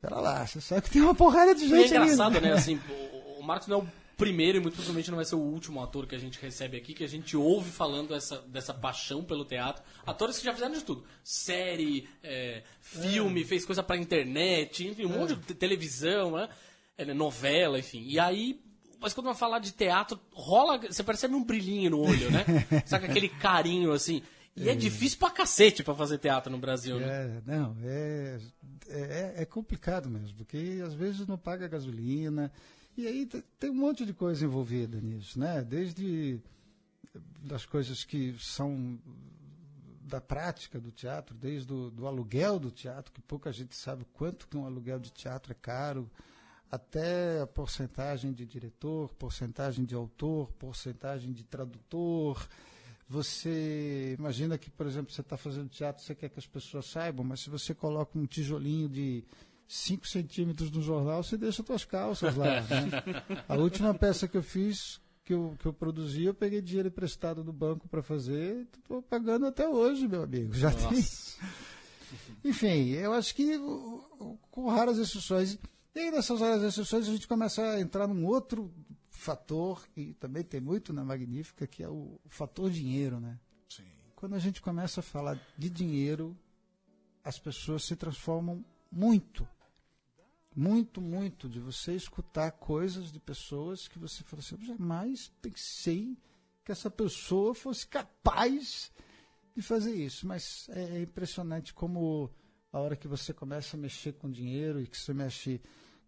Pera 0.01 0.19
lá, 0.19 0.45
você 0.45 0.61
sabe 0.61 0.83
que 0.83 0.91
tem 0.91 1.01
uma 1.01 1.15
porrada 1.15 1.53
de 1.53 1.67
gente 1.67 1.91
e 1.91 1.95
é 1.95 1.97
engraçado, 1.97 2.37
ali, 2.37 2.45
né? 2.45 2.53
né? 2.53 2.57
Assim, 2.57 2.79
o, 2.89 3.39
o 3.39 3.43
Marcos 3.43 3.67
não 3.67 3.79
é 3.79 3.81
o 3.81 3.87
primeiro 4.19 4.57
e 4.57 4.61
muito 4.61 4.75
provavelmente 4.75 5.09
não 5.09 5.15
vai 5.15 5.25
ser 5.25 5.35
o 5.35 5.39
último 5.39 5.81
ator 5.81 6.05
que 6.05 6.13
a 6.13 6.19
gente 6.19 6.39
recebe 6.39 6.77
aqui, 6.77 6.93
que 6.93 7.03
a 7.05 7.07
gente 7.07 7.37
ouve 7.37 7.71
falando 7.71 8.13
essa, 8.13 8.39
dessa 8.41 8.73
paixão 8.73 9.23
pelo 9.23 9.45
teatro. 9.45 9.81
Atores 10.05 10.37
que 10.37 10.45
já 10.45 10.53
fizeram 10.53 10.73
de 10.73 10.83
tudo. 10.83 11.05
Série, 11.23 12.07
é, 12.21 12.63
filme, 12.81 13.41
é. 13.41 13.45
fez 13.45 13.65
coisa 13.65 13.81
pra 13.81 13.97
internet, 13.97 14.85
enfim, 14.85 15.05
um 15.05 15.13
é. 15.13 15.17
monte 15.17 15.35
de 15.35 15.53
televisão, 15.53 16.31
né? 16.31 16.49
É, 16.97 17.05
novela, 17.13 17.79
enfim. 17.79 18.03
E 18.05 18.19
aí, 18.19 18.61
mas 18.99 19.13
quando 19.13 19.27
vai 19.27 19.35
falar 19.35 19.59
de 19.59 19.71
teatro, 19.71 20.19
rola. 20.33 20.77
Você 20.79 21.03
percebe 21.03 21.33
um 21.33 21.43
brilhinho 21.43 21.91
no 21.91 22.01
olho, 22.01 22.29
né? 22.29 22.45
Sabe 22.85 23.05
aquele 23.05 23.29
carinho 23.29 23.93
assim. 23.93 24.21
E 24.59 24.69
é, 24.69 24.73
é 24.73 24.75
difícil 24.75 25.17
pra 25.17 25.29
cacete 25.31 25.83
pra 25.83 25.95
fazer 25.95 26.17
teatro 26.17 26.51
no 26.51 26.57
Brasil, 26.57 26.99
né? 26.99 27.07
É, 27.07 27.41
não, 27.45 27.75
é, 27.83 28.39
é, 28.87 29.33
é, 29.37 29.45
complicado 29.45 30.09
mesmo, 30.09 30.35
porque 30.35 30.81
às 30.85 30.93
vezes 30.93 31.25
não 31.25 31.37
paga 31.37 31.67
gasolina, 31.67 32.51
e 32.97 33.07
aí 33.07 33.25
tem 33.57 33.69
um 33.69 33.75
monte 33.75 34.05
de 34.05 34.13
coisa 34.13 34.43
envolvida 34.43 34.99
nisso, 34.99 35.39
né? 35.39 35.63
Desde 35.63 36.39
das 37.41 37.65
coisas 37.65 38.03
que 38.03 38.35
são 38.39 38.99
da 40.01 40.19
prática 40.19 40.79
do 40.79 40.91
teatro, 40.91 41.35
desde 41.35 41.71
o 41.71 41.89
do 41.89 42.07
aluguel 42.07 42.59
do 42.59 42.71
teatro, 42.71 43.13
que 43.13 43.21
pouca 43.21 43.51
gente 43.51 43.75
sabe 43.75 44.05
quanto 44.13 44.47
que 44.47 44.57
um 44.57 44.65
aluguel 44.65 44.99
de 44.99 45.11
teatro 45.11 45.51
é 45.51 45.55
caro, 45.55 46.09
até 46.71 47.41
a 47.41 47.47
porcentagem 47.47 48.33
de 48.33 48.45
diretor, 48.45 49.13
porcentagem 49.15 49.85
de 49.85 49.95
autor, 49.95 50.51
porcentagem 50.53 51.31
de 51.31 51.43
tradutor, 51.43 52.47
você 53.09 54.15
imagina 54.19 54.55
que, 54.55 54.69
por 54.69 54.85
exemplo, 54.85 55.11
você 55.11 55.21
está 55.21 55.35
fazendo 55.35 55.67
teatro, 55.67 56.03
você 56.03 56.13
quer 56.13 56.29
que 56.29 56.37
as 56.37 56.45
pessoas 56.45 56.85
saibam, 56.85 57.25
mas 57.25 57.39
se 57.39 57.49
você 57.49 57.73
coloca 57.73 58.17
um 58.19 58.25
tijolinho 58.27 58.87
de 58.87 59.23
5 59.67 60.07
centímetros 60.07 60.69
no 60.69 60.79
jornal, 60.79 61.23
você 61.23 61.35
deixa 61.35 61.63
suas 61.63 61.83
calças 61.83 62.35
lá. 62.35 62.61
Né? 62.69 63.43
A 63.47 63.55
última 63.55 63.95
peça 63.95 64.27
que 64.27 64.37
eu 64.37 64.43
fiz, 64.43 65.01
que 65.25 65.33
eu, 65.33 65.55
que 65.57 65.65
eu 65.65 65.73
produzi, 65.73 66.25
eu 66.25 66.35
peguei 66.35 66.61
dinheiro 66.61 66.89
emprestado 66.89 67.43
do 67.43 67.51
banco 67.51 67.87
para 67.87 68.03
fazer, 68.03 68.67
estou 68.77 69.01
pagando 69.01 69.47
até 69.47 69.67
hoje, 69.67 70.07
meu 70.07 70.21
amigo. 70.21 70.53
Já 70.53 70.69
Nossa. 70.69 70.89
tem. 70.89 71.03
Enfim, 72.43 72.89
eu 72.89 73.11
acho 73.13 73.33
que 73.33 73.59
com 74.51 74.67
raras 74.69 74.99
exceções. 74.99 75.57
E 75.95 75.99
aí, 75.99 76.11
nessas 76.11 76.41
horas 76.41 76.61
exceções, 76.61 77.07
a 77.07 77.11
gente 77.11 77.27
começa 77.27 77.61
a 77.61 77.81
entrar 77.81 78.07
num 78.07 78.25
outro 78.25 78.71
fator, 79.19 79.87
que 79.89 80.13
também 80.15 80.43
tem 80.43 80.59
muito 80.59 80.93
na 80.93 81.03
Magnífica, 81.03 81.67
que 81.67 81.83
é 81.83 81.89
o 81.89 82.19
fator 82.27 82.71
dinheiro, 82.71 83.19
né? 83.19 83.39
Sim. 83.67 83.83
Quando 84.15 84.35
a 84.35 84.39
gente 84.39 84.61
começa 84.61 85.01
a 85.01 85.03
falar 85.03 85.39
de 85.57 85.69
dinheiro, 85.69 86.37
as 87.23 87.37
pessoas 87.37 87.83
se 87.83 87.95
transformam 87.95 88.63
muito. 88.91 89.47
Muito, 90.55 91.01
muito. 91.01 91.47
De 91.47 91.59
você 91.59 91.93
escutar 91.93 92.51
coisas 92.51 93.11
de 93.11 93.19
pessoas 93.19 93.87
que 93.87 93.99
você 93.99 94.23
fala 94.23 94.41
assim, 94.41 94.55
eu 94.55 94.65
jamais 94.65 95.31
pensei 95.41 96.17
que 96.63 96.71
essa 96.71 96.89
pessoa 96.89 97.53
fosse 97.53 97.85
capaz 97.85 98.91
de 99.55 99.61
fazer 99.61 99.93
isso. 99.93 100.25
Mas 100.25 100.67
é 100.69 101.01
impressionante 101.01 101.73
como 101.73 102.29
a 102.71 102.79
hora 102.79 102.95
que 102.95 103.07
você 103.07 103.33
começa 103.33 103.75
a 103.75 103.79
mexer 103.79 104.13
com 104.13 104.29
dinheiro 104.29 104.81
e 104.81 104.87
que 104.87 104.97
você 104.97 105.13
mexe 105.13 105.61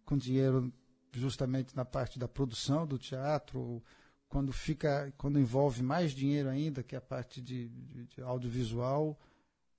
com 0.04 0.16
dinheiro 0.16 0.72
justamente 1.12 1.76
na 1.76 1.84
parte 1.84 2.18
da 2.18 2.26
produção 2.26 2.86
do 2.86 2.98
teatro, 2.98 3.82
quando 4.28 4.52
fica, 4.52 5.12
quando 5.18 5.38
envolve 5.38 5.82
mais 5.82 6.12
dinheiro 6.12 6.48
ainda, 6.48 6.82
que 6.82 6.94
é 6.94 6.98
a 6.98 7.02
parte 7.02 7.40
de, 7.40 7.68
de, 7.68 8.04
de 8.06 8.22
audiovisual, 8.22 9.18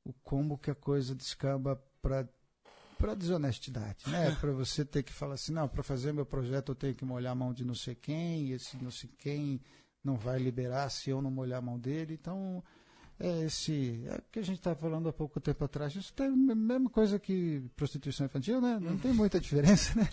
o 0.03 0.13
como 0.13 0.57
que 0.57 0.69
a 0.69 0.75
coisa 0.75 1.15
descamba 1.15 1.81
para 2.01 2.27
para 2.97 3.15
desonestidade, 3.15 4.07
né? 4.07 4.31
para 4.39 4.53
você 4.53 4.86
ter 4.86 5.03
que 5.03 5.11
falar 5.11 5.34
assim, 5.34 5.51
não, 5.51 5.67
para 5.67 5.84
fazer 5.84 6.13
meu 6.13 6.25
projeto 6.25 6.71
eu 6.71 6.75
tenho 6.75 6.95
que 6.95 7.03
molhar 7.03 7.34
a 7.34 7.36
mão 7.36 7.53
de 7.53 7.65
não 7.65 7.75
sei 7.75 7.95
quem, 7.95 8.47
e 8.47 8.53
esse 8.53 8.77
não 8.77 8.91
sei 8.91 9.09
quem 9.17 9.59
não 10.01 10.15
vai 10.15 10.39
liberar 10.39 10.89
se 10.89 11.09
eu 11.09 11.21
não 11.21 11.31
molhar 11.31 11.59
a 11.59 11.61
mão 11.61 11.77
dele. 11.77 12.13
Então, 12.13 12.63
é 13.20 13.45
esse. 13.45 14.03
É 14.07 14.16
o 14.16 14.22
que 14.32 14.39
a 14.39 14.43
gente 14.43 14.57
estava 14.57 14.76
falando 14.76 15.09
há 15.09 15.14
pouco 15.14 15.39
tempo 15.39 15.64
atrás. 15.64 15.95
Isso 15.95 16.14
tem 16.14 16.28
a 16.28 16.55
mesma 16.55 16.89
coisa 16.89 17.20
que 17.20 17.64
prostituição 17.76 18.26
infantil, 18.26 18.59
né? 18.59 18.80
Não 18.82 18.97
tem 18.97 19.14
muita 19.14 19.39
diferença, 19.39 19.93
né? 19.99 20.09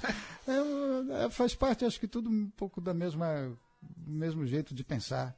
É, 0.46 1.24
é, 1.24 1.30
faz 1.30 1.55
parte, 1.55 1.84
acho 1.84 2.01
que 2.01 2.09
tudo 2.09 2.30
um 2.30 2.48
pouco 2.51 2.80
da 2.80 2.94
mesma 2.94 3.57
mesmo 4.07 4.46
jeito 4.46 4.74
de 4.74 4.84
pensar. 4.84 5.36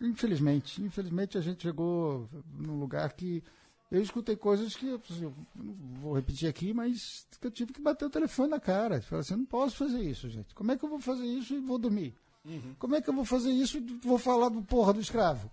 Infelizmente, 0.00 0.82
infelizmente 0.82 1.36
a 1.36 1.40
gente 1.40 1.62
chegou 1.62 2.28
num 2.58 2.78
lugar 2.78 3.12
que 3.12 3.42
eu 3.90 4.00
escutei 4.00 4.36
coisas 4.36 4.74
que 4.74 4.86
eu 4.86 5.00
não 5.54 5.74
vou 6.00 6.14
repetir 6.14 6.48
aqui, 6.48 6.72
mas 6.72 7.26
que 7.40 7.46
eu 7.46 7.50
tive 7.50 7.72
que 7.72 7.82
bater 7.82 8.04
o 8.04 8.10
telefone 8.10 8.48
na 8.48 8.60
cara. 8.60 9.02
Falei 9.02 9.20
assim, 9.20 9.34
eu 9.34 9.38
não 9.38 9.46
posso 9.46 9.76
fazer 9.76 10.00
isso, 10.00 10.28
gente. 10.28 10.54
Como 10.54 10.70
é 10.70 10.76
que 10.76 10.84
eu 10.84 10.88
vou 10.88 11.00
fazer 11.00 11.26
isso 11.26 11.54
e 11.54 11.60
vou 11.60 11.76
dormir? 11.76 12.14
Uhum. 12.44 12.74
Como 12.78 12.94
é 12.94 13.02
que 13.02 13.10
eu 13.10 13.14
vou 13.14 13.24
fazer 13.24 13.50
isso 13.50 13.78
e 13.78 13.80
vou 14.02 14.16
falar 14.16 14.48
do 14.48 14.62
porra 14.62 14.92
do 14.92 15.00
escravo? 15.00 15.50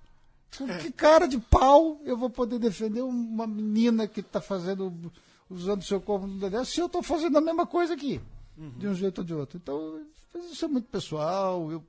Com 0.56 0.68
que 0.80 0.91
cara 0.91 1.28
de 1.28 1.39
pau 1.39 2.02
eu 2.06 2.18
vou 2.18 2.30
poder 2.30 2.60
defender 2.60 3.02
uma 3.02 3.45
menina 3.45 4.08
que 4.08 4.22
está 4.22 4.39
fazendo, 4.39 5.12
usando 5.50 5.84
seu 5.84 6.00
corpo 6.00 6.28
no 6.28 6.39
dedé, 6.39 6.64
se 6.64 6.80
eu 6.80 6.86
estou 6.86 7.04
fazendo 7.04 7.38
a 7.38 7.41
mesma 7.41 7.68
coisa 7.68 7.93
aqui, 7.93 8.22
uhum. 8.58 8.78
de 8.78 8.88
um 8.88 8.93
jeito 8.93 9.20
ou 9.20 9.24
de 9.24 9.34
outro? 9.34 9.58
Então, 9.58 10.06
isso 10.52 10.66
é 10.66 10.68
muito 10.68 10.88
pessoal, 10.89 11.72
eu, 11.72 11.84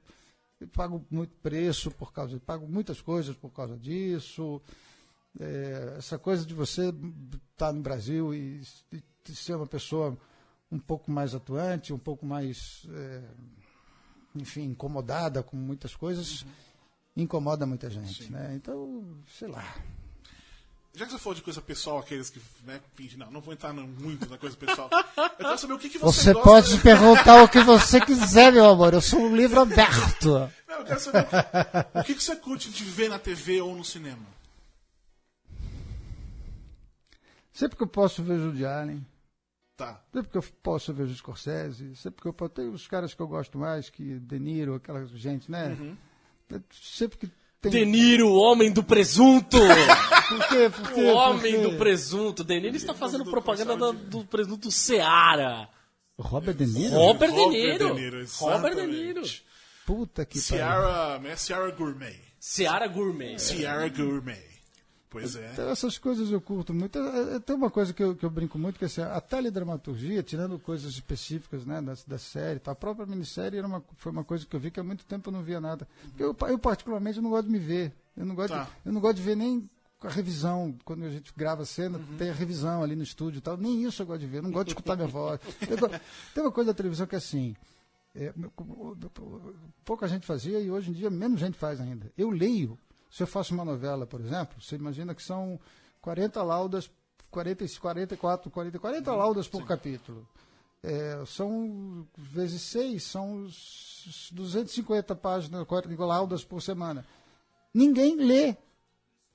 eu 0.61 0.69
pago 0.69 1.05
muito 1.11 1.35
preço 1.37 1.91
por 1.91 2.13
causa, 2.13 2.35
eu 2.35 2.41
pago 2.41 2.67
muitas 2.67 3.01
coisas 3.01 3.37
por 3.37 3.51
causa 3.51 3.77
disso. 3.77 4.61
É, 5.39 5.95
essa 5.99 6.19
coisa 6.19 6.45
de 6.45 6.53
você 6.53 6.89
estar 6.89 7.39
tá 7.57 7.73
no 7.73 7.81
Brasil 7.81 8.35
e, 8.35 8.61
e, 8.93 9.35
ser 9.35 9.55
uma 9.55 9.67
pessoa 9.67 10.17
um 10.71 10.79
pouco 10.79 11.11
mais 11.11 11.35
atuante, 11.35 11.93
um 11.93 11.99
pouco 11.99 12.27
mais, 12.27 12.87
é, 12.91 13.23
enfim, 14.35 14.65
incomodada 14.65 15.43
com 15.43 15.57
muitas 15.57 15.95
coisas. 15.95 16.43
Uhum 16.43 16.68
incomoda 17.23 17.67
muita 17.67 17.91
gente, 17.91 18.25
Sim. 18.25 18.31
né? 18.31 18.53
Então, 18.55 19.05
sei 19.39 19.49
lá. 19.49 19.65
Já 20.95 21.05
que 21.07 21.13
você 21.13 21.19
falou 21.19 21.35
de 21.35 21.43
coisa 21.43 21.61
pessoal, 21.61 21.99
aqueles 21.99 22.31
que 22.31 22.41
né, 22.65 22.81
fingem, 22.95 23.19
não, 23.19 23.31
não 23.31 23.41
vou 23.41 23.53
entrar 23.53 23.73
muito 23.73 24.29
na 24.29 24.39
coisa 24.39 24.57
pessoal. 24.57 24.91
Eu 25.17 25.31
quero 25.31 25.59
saber 25.59 25.73
o 25.75 25.79
que, 25.79 25.89
que 25.91 25.99
você, 25.99 26.23
você 26.23 26.33
gosta... 26.33 26.49
pode 26.49 26.81
perguntar 26.81 27.43
o 27.43 27.49
que 27.49 27.61
você 27.61 28.01
quiser, 28.01 28.53
meu 28.53 28.65
amor. 28.65 28.95
Eu 28.95 29.01
sou 29.01 29.21
um 29.21 29.37
livro 29.37 29.61
aberto. 29.61 30.51
Não, 30.67 30.79
eu 30.79 30.85
quero 30.85 31.01
saber 31.01 31.27
o 31.95 32.03
que, 32.03 32.15
que 32.15 32.23
você 32.23 32.35
curte 32.35 32.71
de 32.71 32.85
ver 32.85 33.09
na 33.09 33.19
TV 33.19 33.61
ou 33.61 33.77
no 33.77 33.85
cinema. 33.85 34.27
Sempre 37.53 37.77
que 37.77 37.83
eu 37.83 37.89
posso 37.89 38.23
ver 38.23 38.39
Judy 38.39 38.65
Allen. 38.65 39.07
Tá. 39.77 40.03
Sempre 40.13 40.31
que 40.33 40.39
eu 40.39 40.45
posso 40.63 40.93
ver 40.93 41.05
o 41.05 41.15
Scorsese. 41.15 41.95
Sempre 41.95 42.23
que 42.23 42.29
eu 42.29 42.33
posso. 42.33 42.51
Tem 42.51 42.69
os 42.69 42.89
caras 42.89 43.15
que 43.15 43.23
eu 43.23 43.29
gosto 43.29 43.57
mais, 43.57 43.89
que 43.89 44.19
De 44.19 44.39
Niro, 44.41 44.75
aquela 44.75 45.07
gente, 45.07 45.49
né? 45.49 45.77
Uhum. 45.79 45.97
Sempre 46.71 47.19
que 47.19 47.31
tem... 47.61 47.71
De 47.71 47.85
Niro, 47.85 48.29
o 48.29 48.37
homem 48.37 48.71
do 48.71 48.83
presunto! 48.83 49.59
Por 50.29 50.49
quê? 50.49 50.71
Por 50.71 50.93
quê? 50.93 51.01
O 51.01 51.15
homem 51.15 51.63
do 51.63 51.77
presunto. 51.77 52.45
De 52.45 52.61
Niro 52.61 52.77
está 52.77 52.95
fazendo 52.95 53.25
propaganda 53.25 53.77
do, 53.77 53.93
do 53.93 54.25
presunto 54.25 54.71
Seara. 54.71 55.69
Robert 56.19 56.55
De 56.55 56.67
Niro? 56.67 56.95
Robert 56.95 57.33
De 57.33 57.47
Niro. 57.47 58.27
Robert 58.39 58.75
De 58.75 58.87
Niro. 58.87 59.23
Puta 59.87 60.27
que 60.27 60.41
pariu. 60.41 61.27
É 61.27 61.37
Ciara 61.37 61.71
Gourmet. 61.71 62.21
Ciara 62.39 62.87
Gourmet. 62.87 63.39
Ciara 63.39 63.89
Gourmet. 63.89 64.58
Pois 65.11 65.37
é. 65.37 65.53
Então, 65.53 65.69
essas 65.71 65.97
coisas 65.97 66.31
eu 66.31 66.41
curto 66.41 66.75
muito. 66.75 66.99
É, 66.99 67.37
é, 67.37 67.41
tem 67.41 67.57
uma 67.57 67.71
coisa 67.71 67.95
que 67.95 68.03
eu, 68.03 68.15
que 68.15 68.25
eu 68.25 68.31
brinco 68.31 68.59
muito, 68.59 68.79
que 68.79 68.85
é 68.85 68.87
assim, 68.87 69.01
a 69.01 69.21
teledramaturgia, 69.21 70.23
tirando 70.23 70.59
coisas 70.59 70.93
específicas 70.93 71.65
né, 71.65 71.81
da, 71.81 71.95
da 72.07 72.19
série, 72.19 72.61
tá? 72.61 72.73
a 72.73 72.75
própria 72.75 73.07
minissérie 73.07 73.59
era 73.59 73.67
uma, 73.67 73.83
foi 73.97 74.13
uma 74.13 74.25
coisa 74.25 74.45
que 74.45 74.55
eu 74.55 74.61
vi 74.61 74.71
que 74.71 74.79
há 74.79 74.85
muito 74.85 75.07
tempo 75.07 75.29
eu 75.29 75.33
não 75.33 75.43
via 75.43 75.61
nada. 75.61 75.89
Eu, 76.19 76.37
eu 76.47 76.59
particularmente, 76.59 77.21
não 77.21 77.31
gosto 77.31 77.47
de 77.47 77.53
me 77.53 77.59
ver. 77.59 77.93
Eu 78.17 78.27
não 78.27 78.35
gosto, 78.35 78.53
tá. 78.53 78.65
de, 78.65 78.71
eu 78.85 78.93
não 78.93 79.01
gosto 79.01 79.17
de 79.17 79.23
ver 79.23 79.37
nem 79.37 79.69
a 80.03 80.09
revisão, 80.09 80.77
quando 80.85 81.05
a 81.05 81.11
gente 81.11 81.33
grava 81.35 81.63
a 81.63 81.67
cena, 81.67 81.99
uhum. 81.99 82.17
tem 82.19 82.31
a 82.31 82.35
revisão 82.35 82.83
ali 82.83 82.95
no 82.95 83.03
estúdio 83.03 83.39
e 83.39 83.41
tal. 83.41 83.57
Nem 83.57 83.85
isso 83.85 84.03
eu 84.03 84.07
gosto 84.07 84.21
de 84.21 84.27
ver, 84.27 84.43
não 84.43 84.51
gosto 84.51 84.67
de 84.67 84.73
escutar 84.73 84.95
minha 84.95 85.09
voz. 85.09 85.41
Gosto, 85.67 86.01
tem 86.35 86.45
uma 86.45 86.53
coisa 86.53 86.73
da 86.73 86.77
televisão 86.77 87.07
que 87.07 87.15
é 87.15 87.19
assim. 87.19 87.57
É, 88.15 88.33
pouca 89.85 90.09
gente 90.09 90.27
fazia 90.27 90.59
e 90.61 90.71
hoje 90.71 90.91
em 90.91 90.93
dia 90.93 91.09
menos 91.09 91.41
gente 91.41 91.57
faz 91.57 91.81
ainda. 91.81 92.11
Eu 92.17 92.31
leio 92.31 92.79
se 93.11 93.23
eu 93.23 93.27
faço 93.27 93.55
uma 93.55 93.65
novela, 93.65 94.07
por 94.07 94.21
exemplo, 94.21 94.61
você 94.61 94.77
imagina 94.77 95.15
que 95.15 95.23
são 95.23 95.59
40 96.01 96.43
laudas, 96.43 96.91
40, 97.31 97.67
44, 97.79 98.51
40, 98.51 98.79
40 98.79 99.15
laudas 99.15 99.49
por 99.49 99.63
Sim. 99.63 99.67
capítulo. 99.67 100.27
É, 100.83 101.23
são 101.27 102.07
vezes 102.17 102.63
6, 102.63 103.03
são 103.03 103.49
250 104.33 105.15
páginas, 105.17 105.67
laudas 105.99 106.45
por 106.45 106.63
semana. 106.63 107.05
Ninguém 107.75 108.17
lê. 108.17 108.57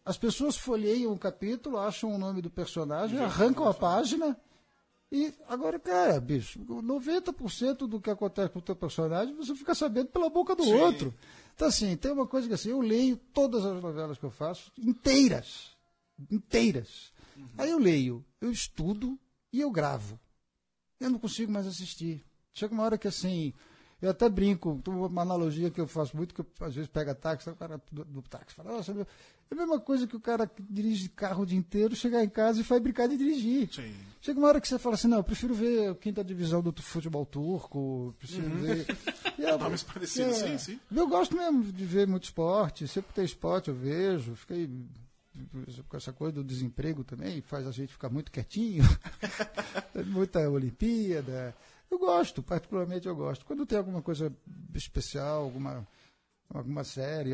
As 0.05 0.17
pessoas 0.17 0.57
folheiam 0.57 1.13
um 1.13 1.17
capítulo, 1.17 1.77
acham 1.77 2.13
o 2.13 2.17
nome 2.17 2.41
do 2.41 2.49
personagem, 2.49 3.19
arrancam 3.19 3.67
a 3.67 3.73
página. 3.73 4.37
E 5.13 5.31
agora, 5.47 5.77
cara, 5.77 6.19
bicho, 6.19 6.59
90% 6.59 7.87
do 7.87 8.01
que 8.01 8.09
acontece 8.09 8.49
com 8.49 8.57
o 8.57 8.61
teu 8.63 8.75
personagem 8.75 9.35
você 9.35 9.53
fica 9.53 9.75
sabendo 9.75 10.07
pela 10.07 10.27
boca 10.27 10.55
do 10.55 10.63
Sim. 10.63 10.73
outro. 10.73 11.13
Então, 11.53 11.67
assim, 11.67 11.95
tem 11.95 12.11
uma 12.11 12.25
coisa 12.25 12.47
que 12.47 12.55
assim, 12.55 12.71
eu 12.71 12.81
leio 12.81 13.15
todas 13.31 13.63
as 13.63 13.79
novelas 13.79 14.17
que 14.17 14.23
eu 14.23 14.31
faço, 14.31 14.71
inteiras. 14.75 15.77
Inteiras. 16.31 17.13
Uhum. 17.37 17.47
Aí 17.59 17.69
eu 17.69 17.77
leio, 17.77 18.25
eu 18.41 18.51
estudo 18.51 19.19
e 19.51 19.61
eu 19.61 19.69
gravo. 19.69 20.19
Eu 20.99 21.11
não 21.11 21.19
consigo 21.19 21.51
mais 21.51 21.67
assistir. 21.67 22.25
Chega 22.51 22.73
uma 22.73 22.81
hora 22.81 22.97
que 22.97 23.07
assim, 23.07 23.53
eu 24.01 24.09
até 24.09 24.27
brinco, 24.27 24.81
uma 24.87 25.21
analogia 25.21 25.69
que 25.69 25.79
eu 25.79 25.85
faço 25.85 26.17
muito, 26.17 26.33
que 26.33 26.41
eu, 26.41 26.47
às 26.59 26.73
vezes 26.73 26.89
pega 26.89 27.13
táxi, 27.13 27.51
o 27.51 27.55
cara 27.55 27.79
do, 27.91 28.03
do 28.03 28.21
táxi 28.23 28.55
fala, 28.55 28.71
nossa, 28.71 28.91
meu, 28.95 29.05
é 29.49 29.53
a 29.53 29.57
mesma 29.57 29.79
coisa 29.79 30.07
que 30.07 30.15
o 30.15 30.19
cara 30.19 30.47
que 30.47 30.61
dirige 30.61 31.09
carro 31.09 31.43
o 31.43 31.45
dia 31.45 31.57
inteiro, 31.57 31.95
chegar 31.95 32.23
em 32.23 32.29
casa 32.29 32.59
e 32.59 32.63
vai 32.63 32.79
brincar 32.79 33.07
de 33.07 33.17
dirigir. 33.17 33.69
Sim. 33.71 33.93
Chega 34.21 34.39
uma 34.39 34.47
hora 34.47 34.61
que 34.61 34.67
você 34.67 34.79
fala 34.79 34.95
assim, 34.95 35.07
não, 35.07 35.17
eu 35.17 35.23
prefiro 35.23 35.53
ver 35.53 35.89
a 35.89 35.95
quinta 35.95 36.23
divisão 36.23 36.61
do 36.61 36.73
futebol 36.81 37.25
turco, 37.25 38.15
prefiro 38.17 38.47
uhum. 38.47 38.61
ver. 38.61 38.85
E 39.35 39.45
é, 39.45 39.57
Nomes 39.57 39.81
parecidos, 39.81 40.43
é, 40.43 40.57
sim, 40.57 40.73
sim. 40.73 40.79
Eu 40.95 41.07
gosto 41.07 41.35
mesmo 41.35 41.63
de 41.63 41.85
ver 41.85 42.07
muito 42.07 42.25
esporte, 42.25 42.87
sempre 42.87 43.11
tem 43.13 43.25
esporte, 43.25 43.69
eu 43.69 43.75
vejo, 43.75 44.35
fiquei 44.35 44.69
com 45.89 45.97
essa 45.97 46.13
coisa 46.13 46.33
do 46.35 46.43
desemprego 46.43 47.03
também, 47.03 47.41
faz 47.41 47.65
a 47.67 47.71
gente 47.71 47.91
ficar 47.91 48.09
muito 48.09 48.31
quietinho. 48.31 48.83
Muita 50.05 50.47
Olimpíada. 50.49 51.55
Eu 51.89 51.99
gosto, 51.99 52.41
particularmente 52.41 53.07
eu 53.07 53.15
gosto. 53.15 53.45
Quando 53.45 53.65
tem 53.65 53.77
alguma 53.77 54.01
coisa 54.01 54.31
especial, 54.73 55.43
alguma 55.43 55.85
alguma 56.49 56.83
série. 56.83 57.31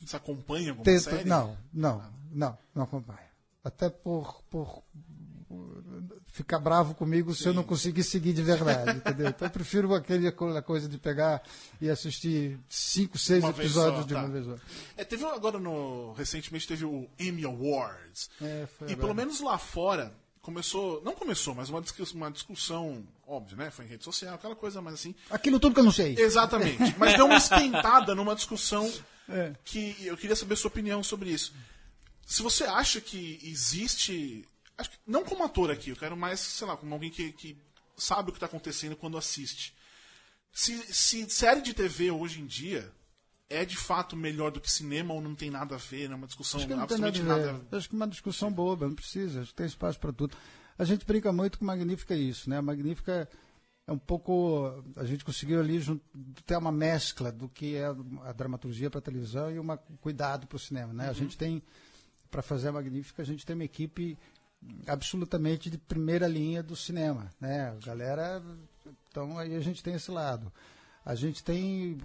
Você 0.00 0.16
acompanha 0.16 0.70
alguma 0.70 0.84
tento, 0.84 1.02
série? 1.02 1.28
Não, 1.28 1.56
não, 1.72 2.02
não, 2.30 2.58
não 2.74 2.82
acompanho. 2.84 3.32
Até 3.64 3.88
por, 3.88 4.42
por 4.50 4.82
ficar 6.32 6.58
bravo 6.58 6.94
comigo 6.94 7.34
Sim. 7.34 7.42
se 7.42 7.48
eu 7.48 7.54
não 7.54 7.62
conseguir 7.62 8.02
seguir 8.02 8.32
de 8.32 8.42
verdade, 8.42 8.96
entendeu? 8.98 9.28
Então 9.28 9.46
eu 9.46 9.52
prefiro 9.52 9.94
aquele, 9.94 10.26
aquela 10.26 10.62
coisa 10.62 10.88
de 10.88 10.98
pegar 10.98 11.42
e 11.80 11.90
assistir 11.90 12.58
cinco, 12.68 13.18
seis 13.18 13.44
uma 13.44 13.50
episódios 13.50 14.00
só, 14.00 14.06
de 14.06 14.14
uma 14.14 14.22
tá. 14.22 14.28
vez 14.28 14.46
só. 14.46 14.56
É, 14.96 15.04
teve 15.04 15.24
agora 15.24 15.58
no. 15.58 16.12
Recentemente 16.14 16.66
teve 16.66 16.84
o 16.84 17.08
Emmy 17.18 17.44
Awards. 17.44 18.30
É, 18.40 18.66
e 18.80 18.84
agora. 18.84 18.96
pelo 18.96 19.14
menos 19.14 19.40
lá 19.40 19.58
fora, 19.58 20.12
começou, 20.40 21.02
não 21.04 21.14
começou, 21.14 21.54
mas 21.54 21.68
uma 21.68 21.82
discussão, 21.82 22.16
uma 22.16 22.30
discussão, 22.30 23.04
óbvio, 23.32 23.56
né? 23.56 23.70
Foi 23.70 23.84
em 23.84 23.88
rede 23.88 24.04
social, 24.04 24.34
aquela 24.34 24.54
coisa 24.54 24.82
mais 24.82 24.94
assim. 24.94 25.14
Aquilo 25.30 25.58
tudo 25.58 25.74
que 25.74 25.80
eu 25.80 25.84
não 25.84 25.92
sei. 25.92 26.14
Exatamente. 26.18 26.94
Mas 26.98 27.16
deu 27.16 27.26
uma 27.26 27.36
esquentada 27.36 28.14
numa 28.14 28.34
discussão 28.34 28.92
é. 29.28 29.54
que 29.64 29.96
eu 30.00 30.16
queria 30.16 30.36
saber 30.36 30.54
a 30.54 30.56
sua 30.56 30.68
opinião 30.68 31.02
sobre 31.02 31.30
isso. 31.30 31.54
Se 32.26 32.42
você 32.42 32.64
acha 32.64 33.00
que 33.00 33.40
existe. 33.42 34.46
Acho 34.76 34.90
que, 34.90 34.98
não 35.06 35.24
como 35.24 35.44
ator 35.44 35.70
aqui, 35.70 35.90
eu 35.90 35.96
quero 35.96 36.16
mais, 36.16 36.40
sei 36.40 36.66
lá, 36.66 36.76
como 36.76 36.92
alguém 36.94 37.10
que, 37.10 37.32
que 37.32 37.56
sabe 37.96 38.28
o 38.28 38.32
que 38.32 38.36
está 38.36 38.46
acontecendo 38.46 38.96
quando 38.96 39.18
assiste. 39.18 39.74
Se, 40.52 40.76
se 40.92 41.28
série 41.30 41.62
de 41.62 41.72
TV 41.72 42.10
hoje 42.10 42.40
em 42.40 42.46
dia 42.46 42.92
é 43.48 43.64
de 43.64 43.76
fato 43.76 44.16
melhor 44.16 44.50
do 44.50 44.60
que 44.60 44.70
cinema 44.70 45.12
ou 45.12 45.20
não 45.20 45.34
tem 45.34 45.50
nada 45.50 45.74
a 45.74 45.78
ver, 45.78 46.10
é 46.10 46.14
uma 46.14 46.26
discussão 46.26 46.58
Acho 46.58 46.66
que 46.66 46.72
não 46.72 46.80
nada 46.80 46.94
absolutamente 46.94 47.30
a 47.30 47.34
ver. 47.34 47.52
nada. 47.52 47.76
Acho 47.76 47.88
que 47.88 47.94
é 47.94 47.96
uma 47.96 48.08
discussão 48.08 48.50
boba, 48.50 48.88
não 48.88 48.94
precisa, 48.94 49.42
acho 49.42 49.50
que 49.50 49.56
tem 49.56 49.66
espaço 49.66 49.98
para 49.98 50.12
tudo. 50.12 50.36
A 50.82 50.84
gente 50.84 51.06
brinca 51.06 51.32
muito 51.32 51.60
com 51.60 51.64
Magnífica 51.64 52.12
isso, 52.12 52.50
né? 52.50 52.58
A 52.58 52.62
Magnífica 52.62 53.28
é 53.86 53.92
um 53.92 53.98
pouco. 53.98 54.82
A 54.96 55.04
gente 55.04 55.24
conseguiu 55.24 55.60
ali 55.60 55.78
ter 56.44 56.56
uma 56.56 56.72
mescla 56.72 57.30
do 57.30 57.48
que 57.48 57.76
é 57.76 57.86
a 58.24 58.32
dramaturgia 58.32 58.90
para 58.90 59.00
televisão 59.00 59.48
e 59.48 59.60
um 59.60 59.76
cuidado 60.00 60.44
para 60.48 60.56
o 60.56 60.58
cinema, 60.58 60.92
né? 60.92 61.08
A 61.08 61.12
gente 61.12 61.38
tem, 61.38 61.62
para 62.28 62.42
fazer 62.42 62.70
a 62.70 62.72
Magnífica, 62.72 63.22
a 63.22 63.24
gente 63.24 63.46
tem 63.46 63.54
uma 63.54 63.62
equipe 63.62 64.18
absolutamente 64.84 65.70
de 65.70 65.78
primeira 65.78 66.26
linha 66.26 66.64
do 66.64 66.74
cinema, 66.74 67.30
né? 67.40 67.68
A 67.68 67.86
galera. 67.86 68.42
Então 69.08 69.38
aí 69.38 69.54
a 69.54 69.60
gente 69.60 69.84
tem 69.84 69.94
esse 69.94 70.10
lado. 70.10 70.52
A 71.04 71.14
gente 71.14 71.44
tem 71.44 71.96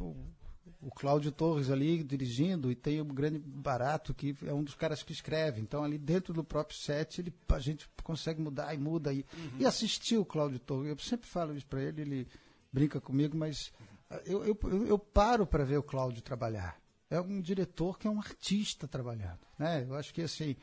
o, 0.82 0.89
Cláudio 0.91 1.32
Torres 1.32 1.70
ali 1.70 2.03
dirigindo 2.03 2.72
e 2.72 2.76
tem 2.76 2.99
o 3.01 3.05
grande 3.05 3.39
barato 3.39 4.13
que 4.13 4.36
é 4.45 4.53
um 4.53 4.63
dos 4.63 4.76
caras 4.76 5.03
que 5.03 5.11
escreve. 5.11 5.61
Então 5.61 5.84
ali 5.84 5.97
dentro 5.97 6.34
do 6.34 6.43
próprio 6.43 6.78
set 6.78 7.20
ele, 7.22 7.34
a 7.49 7.59
gente 7.59 7.88
consegue 8.03 8.41
mudar 8.41 8.74
e 8.74 8.78
muda 8.78 9.13
e, 9.13 9.26
e 9.59 9.65
assistir 9.65 10.18
o 10.18 10.26
Cláudio 10.26 10.59
Torres. 10.59 10.89
Eu 10.89 10.97
sempre 10.99 11.28
falo 11.28 11.55
isso 11.55 11.65
para 11.68 11.82
ele, 11.82 12.01
ele 12.01 12.28
brinca 12.72 12.99
comigo, 13.01 13.38
mas 13.38 13.72
ah, 14.09 14.22
eu, 14.26 14.43
eu, 14.45 14.57
eu- 14.63 14.88
eu 14.88 14.99
paro 14.99 15.45
para 15.45 15.63
ver 15.63 15.78
o 15.78 15.84
Cláudio 15.84 16.22
trabalhar. 16.22 16.78
É 17.09 17.20
um 17.22 17.39
diretor 17.41 17.97
que 17.97 18.05
é 18.07 18.09
um 18.09 18.20
artista 18.20 18.88
trabalhando, 18.88 19.39
né? 19.57 19.86
Eu 19.88 19.95
acho 19.95 20.13
que 20.13 20.22
assim 20.22 20.55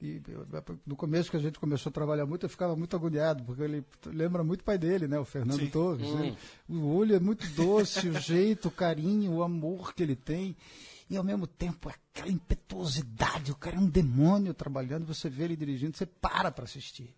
e 0.00 0.20
no 0.86 0.96
começo 0.96 1.30
que 1.30 1.36
a 1.36 1.40
gente 1.40 1.58
começou 1.58 1.90
a 1.90 1.92
trabalhar 1.92 2.26
muito, 2.26 2.44
eu 2.44 2.50
ficava 2.50 2.76
muito 2.76 2.94
agoniado, 2.94 3.42
porque 3.44 3.62
ele 3.62 3.84
lembra 4.06 4.44
muito 4.44 4.60
o 4.60 4.64
pai 4.64 4.76
dele, 4.76 5.06
né? 5.08 5.18
O 5.18 5.24
Fernando 5.24 5.60
Sim. 5.60 5.70
Torres. 5.70 6.12
né? 6.14 6.36
O 6.68 6.94
olho 6.94 7.14
é 7.14 7.20
muito 7.20 7.46
doce, 7.54 8.08
o 8.08 8.20
jeito, 8.20 8.68
o 8.68 8.70
carinho, 8.70 9.32
o 9.32 9.42
amor 9.42 9.94
que 9.94 10.02
ele 10.02 10.16
tem. 10.16 10.56
E 11.08 11.16
ao 11.16 11.24
mesmo 11.24 11.46
tempo, 11.46 11.88
aquela 11.88 12.30
impetuosidade, 12.30 13.52
o 13.52 13.56
cara 13.56 13.76
é 13.76 13.78
um 13.78 13.88
demônio 13.88 14.52
trabalhando, 14.54 15.06
você 15.06 15.28
vê 15.28 15.44
ele 15.44 15.56
dirigindo, 15.56 15.96
você 15.96 16.06
para 16.06 16.50
para 16.50 16.64
assistir. 16.64 17.14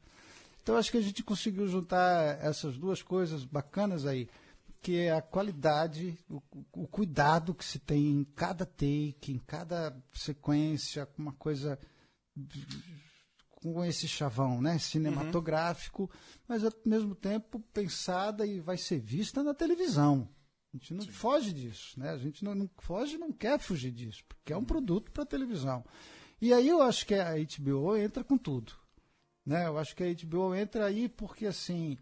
Então 0.63 0.77
acho 0.77 0.91
que 0.91 0.99
a 0.99 1.03
gente 1.03 1.23
conseguiu 1.23 1.67
juntar 1.69 2.45
essas 2.45 2.77
duas 2.77 3.01
coisas 3.01 3.45
bacanas 3.45 4.05
aí, 4.05 4.29
que 4.83 4.99
é 4.99 5.13
a 5.13 5.23
qualidade, 5.23 6.19
o, 6.29 6.43
o 6.73 6.87
cuidado 6.87 7.55
que 7.55 7.65
se 7.65 7.79
tem 7.79 8.07
em 8.07 8.25
cada 8.25 8.67
take, 8.67 9.33
em 9.33 9.39
cada 9.39 9.97
sequência, 10.13 11.09
uma 11.17 11.33
coisa 11.33 11.79
com 13.51 13.85
esse 13.85 14.07
chavão, 14.07 14.61
né, 14.61 14.79
cinematográfico, 14.79 16.11
mas 16.47 16.63
ao 16.65 16.73
mesmo 16.85 17.15
tempo 17.15 17.59
pensada 17.73 18.47
e 18.47 18.61
vai 18.61 18.77
ser 18.77 19.01
vista 19.01 19.43
na 19.43 19.55
televisão. 19.55 20.29
A 20.73 20.77
gente 20.77 20.95
não 20.95 21.07
foge 21.07 21.53
disso, 21.53 21.99
né? 21.99 22.11
A 22.11 22.19
gente 22.19 22.45
não, 22.45 22.55
não 22.55 22.71
foge, 22.79 23.17
não 23.17 23.33
quer 23.33 23.59
fugir 23.59 23.91
disso, 23.91 24.23
porque 24.29 24.53
é 24.53 24.57
um 24.57 24.65
produto 24.65 25.11
para 25.11 25.25
televisão. 25.25 25.83
E 26.41 26.53
aí 26.53 26.69
eu 26.69 26.83
acho 26.83 27.07
que 27.07 27.15
a 27.15 27.33
HBO 27.35 27.97
entra 27.97 28.23
com 28.23 28.37
tudo, 28.37 28.73
né? 29.45 29.67
Eu 29.67 29.79
acho 29.79 29.97
que 29.97 30.05
a 30.05 30.13
HBO 30.15 30.55
entra 30.55 30.85
aí 30.85 31.09
porque 31.09 31.47
assim 31.47 31.97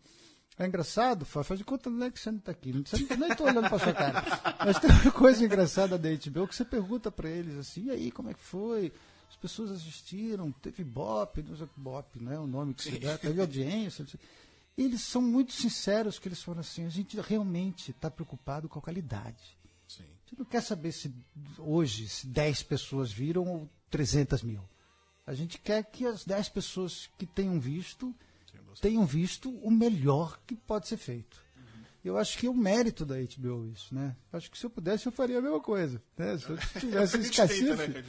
é 0.58 0.66
engraçado, 0.66 1.24
faz 1.24 1.56
de 1.58 1.64
conta 1.64 1.88
não 1.88 2.06
é 2.06 2.10
que 2.10 2.18
você 2.18 2.30
não 2.32 2.38
está 2.38 2.50
aqui, 2.52 2.72
não- 2.72 2.84
você 2.84 2.96
não, 3.10 3.16
nem 3.16 3.30
estou 3.30 3.46
olhando 3.46 3.68
para 3.68 3.78
sua 3.78 3.92
cara. 3.92 4.24
Mas 4.64 4.78
tem 4.80 4.90
uma 4.90 5.12
coisa 5.12 5.44
engraçada 5.44 5.96
da 5.96 6.08
HBO 6.10 6.48
que 6.48 6.54
você 6.56 6.64
pergunta 6.64 7.12
para 7.12 7.28
eles 7.30 7.56
assim, 7.56 7.84
e 7.86 7.90
aí 7.90 8.10
como 8.10 8.28
é 8.30 8.34
que 8.34 8.42
foi? 8.42 8.92
As 9.28 9.36
pessoas 9.36 9.70
assistiram, 9.70 10.52
teve 10.52 10.84
Bop, 10.84 11.42
não 11.42 11.56
sei, 11.56 11.68
Bop, 11.76 12.22
né? 12.22 12.38
O 12.38 12.46
nome 12.46 12.74
que 12.74 12.84
se 12.84 12.98
dá, 12.98 13.18
teve 13.18 13.40
audiência. 13.40 14.06
Eles 14.76 15.02
são 15.02 15.22
muito 15.22 15.52
sinceros 15.52 16.18
que 16.18 16.28
eles 16.28 16.42
falam 16.42 16.60
assim, 16.60 16.84
a 16.84 16.88
gente 16.88 17.18
realmente 17.20 17.90
está 17.90 18.10
preocupado 18.10 18.68
com 18.68 18.78
a 18.78 18.82
qualidade. 18.82 19.56
Sim. 19.86 20.02
A 20.02 20.28
gente 20.30 20.38
não 20.38 20.44
quer 20.44 20.62
saber 20.62 20.92
se 20.92 21.14
hoje 21.58 22.08
se 22.08 22.26
10 22.26 22.62
pessoas 22.64 23.12
viram 23.12 23.46
ou 23.46 23.70
300 23.90 24.42
mil. 24.42 24.62
A 25.26 25.34
gente 25.34 25.58
quer 25.58 25.84
que 25.84 26.06
as 26.06 26.24
10 26.24 26.48
pessoas 26.50 27.08
que 27.18 27.26
tenham 27.26 27.58
visto 27.58 28.14
tenham 28.80 29.06
visto 29.06 29.50
o 29.58 29.70
melhor 29.70 30.38
que 30.46 30.56
pode 30.56 30.88
ser 30.88 30.96
feito. 30.96 31.44
Eu 32.04 32.18
acho 32.18 32.36
que 32.36 32.46
é 32.46 32.50
o 32.50 32.54
mérito 32.54 33.06
da 33.06 33.14
HBO 33.14 33.66
isso, 33.66 33.94
né? 33.94 34.14
Acho 34.30 34.50
que 34.50 34.58
se 34.58 34.66
eu 34.66 34.70
pudesse 34.70 35.06
eu 35.06 35.12
faria 35.12 35.38
a 35.38 35.42
mesma 35.42 35.60
coisa. 35.60 36.02
Né? 36.18 36.36
Se 36.36 36.50
eu 36.50 36.58
tivesse 36.78 37.16
esse 37.16 37.30
cacife, 37.30 37.64
né, 37.64 38.04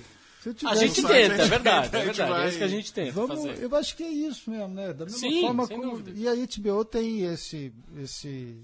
A 0.52 0.54
tivesse 0.54 0.80
gente 0.80 0.96
tenta, 1.02 1.08
a 1.14 1.18
gente 1.38 1.42
é 1.42 1.46
verdade, 1.48 1.96
a 1.96 2.00
é 2.00 2.06
verdade. 2.06 2.22
É 2.32 2.36
vai- 2.36 2.48
isso 2.50 2.58
que 2.58 2.64
a 2.64 2.68
gente 2.68 2.94
tenta 2.94 3.12
Vamos, 3.14 3.36
fazer. 3.48 3.64
eu 3.64 3.76
acho 3.76 3.96
que 3.96 4.04
é 4.04 4.10
isso 4.10 4.50
mesmo, 4.50 4.68
né? 4.70 4.94
Da 4.94 5.06
mesma 5.06 5.20
Sim, 5.20 5.42
forma 5.42 5.68
como. 5.68 5.82
dúvida. 5.92 6.12
E 6.20 6.28
a 6.28 6.34
HBO 6.36 6.86
tem 6.86 7.22
esse, 7.24 7.74
esse, 7.98 8.58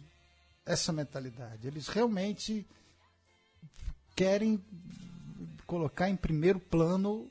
essa 0.65 0.91
mentalidade. 0.93 1.67
Eles 1.67 1.87
realmente 1.87 2.65
querem 4.15 4.63
colocar 5.65 6.09
em 6.09 6.15
primeiro 6.15 6.59
plano 6.59 7.29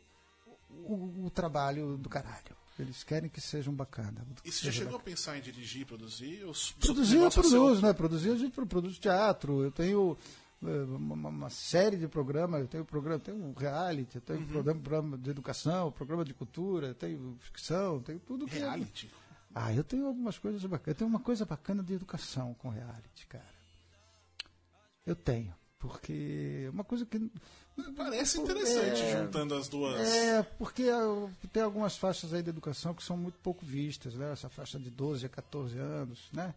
o, 0.71 1.27
o 1.27 1.31
trabalho 1.31 1.97
do 1.97 2.09
caralho. 2.09 2.59
Eles 2.79 3.05
querem 3.05 3.29
que 3.29 3.43
sejam 3.43 3.75
bacana. 3.75 4.27
E 4.43 4.51
você 4.51 4.65
já 4.67 4.73
chegou 4.73 4.97
a 4.97 5.01
pensar 5.01 5.37
em 5.37 5.43
dirigir, 5.43 5.85
produzir? 5.85 6.43
Ou 6.47 6.55
Produzir 6.81 7.17
eu 7.17 7.19
negócio 7.21 7.41
é 7.41 7.43
seu? 7.43 7.51
produzo, 7.61 7.83
né? 7.83 7.93
Produzir 7.93 8.31
a 8.31 8.37
gente 8.37 8.53
pro- 8.55 8.67
produz 8.67 8.99
teatro. 8.99 9.63
Eu 9.63 9.71
tenho 9.71 10.17
uma, 10.63 11.29
uma 11.29 11.51
série 11.51 11.97
de 11.97 12.07
programas, 12.09 12.61
eu 12.61 12.69
tenho 12.69 12.85
programa, 12.85 13.19
tenho 13.19 13.37
um 13.43 13.53
reality, 13.55 14.17
eu 14.17 14.21
Uhum. 14.21 14.27
tenho 14.27 14.47
programa, 14.49 14.81
programa 14.81 15.19
de 15.19 15.31
educação, 15.31 15.91
programa 15.93 16.25
de 16.25 16.35
cultura, 16.35 16.95
tenho 16.95 17.37
ficção, 17.41 18.01
tenho 18.01 18.19
tudo 18.21 18.47
que 18.47 18.57
é- 18.57 18.61
Reality. 18.61 19.11
Ah, 19.55 19.73
eu 19.75 19.83
tenho 19.83 20.07
algumas 20.07 20.39
coisas 20.39 20.63
bacanas. 20.63 20.87
Eu 20.89 20.95
tenho 20.95 21.11
uma 21.11 21.19
coisa 21.19 21.45
bacana 21.45 21.83
de 21.83 21.93
educação 21.95 22.55
com 22.55 22.69
reality, 22.69 23.27
cara. 23.27 23.45
Eu 25.05 25.17
tenho. 25.17 25.53
Porque 25.79 26.65
é 26.67 26.71
uma 26.71 26.85
coisa 26.85 27.07
que. 27.07 27.31
Parece 27.97 28.39
interessante, 28.39 29.01
É, 29.01 29.23
juntando 29.25 29.55
as 29.55 29.67
duas. 29.67 29.99
É, 29.99 30.43
porque 30.43 30.85
ah, 30.91 31.29
tem 31.51 31.63
algumas 31.63 31.97
faixas 31.97 32.35
aí 32.35 32.43
de 32.43 32.51
educação 32.51 32.93
que 32.95 33.03
são 33.03 33.17
muito 33.17 33.39
pouco 33.39 33.65
vistas, 33.65 34.15
né? 34.15 34.31
Essa 34.33 34.51
faixa 34.51 34.79
de 34.79 34.91
12 34.91 35.25
a 35.25 35.29
14 35.29 35.79
anos, 35.79 36.29
né? 36.33 36.55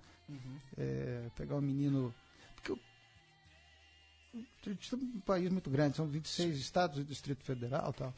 É, 0.77 1.29
pegar 1.35 1.55
um 1.55 1.61
menino. 1.61 2.13
Um 4.35 5.19
país 5.21 5.49
muito 5.51 5.69
grande, 5.69 5.95
são 5.97 6.07
26 6.07 6.57
estados 6.57 6.97
e 6.99 7.03
Distrito 7.03 7.43
Federal 7.43 7.93
tal. 7.93 8.13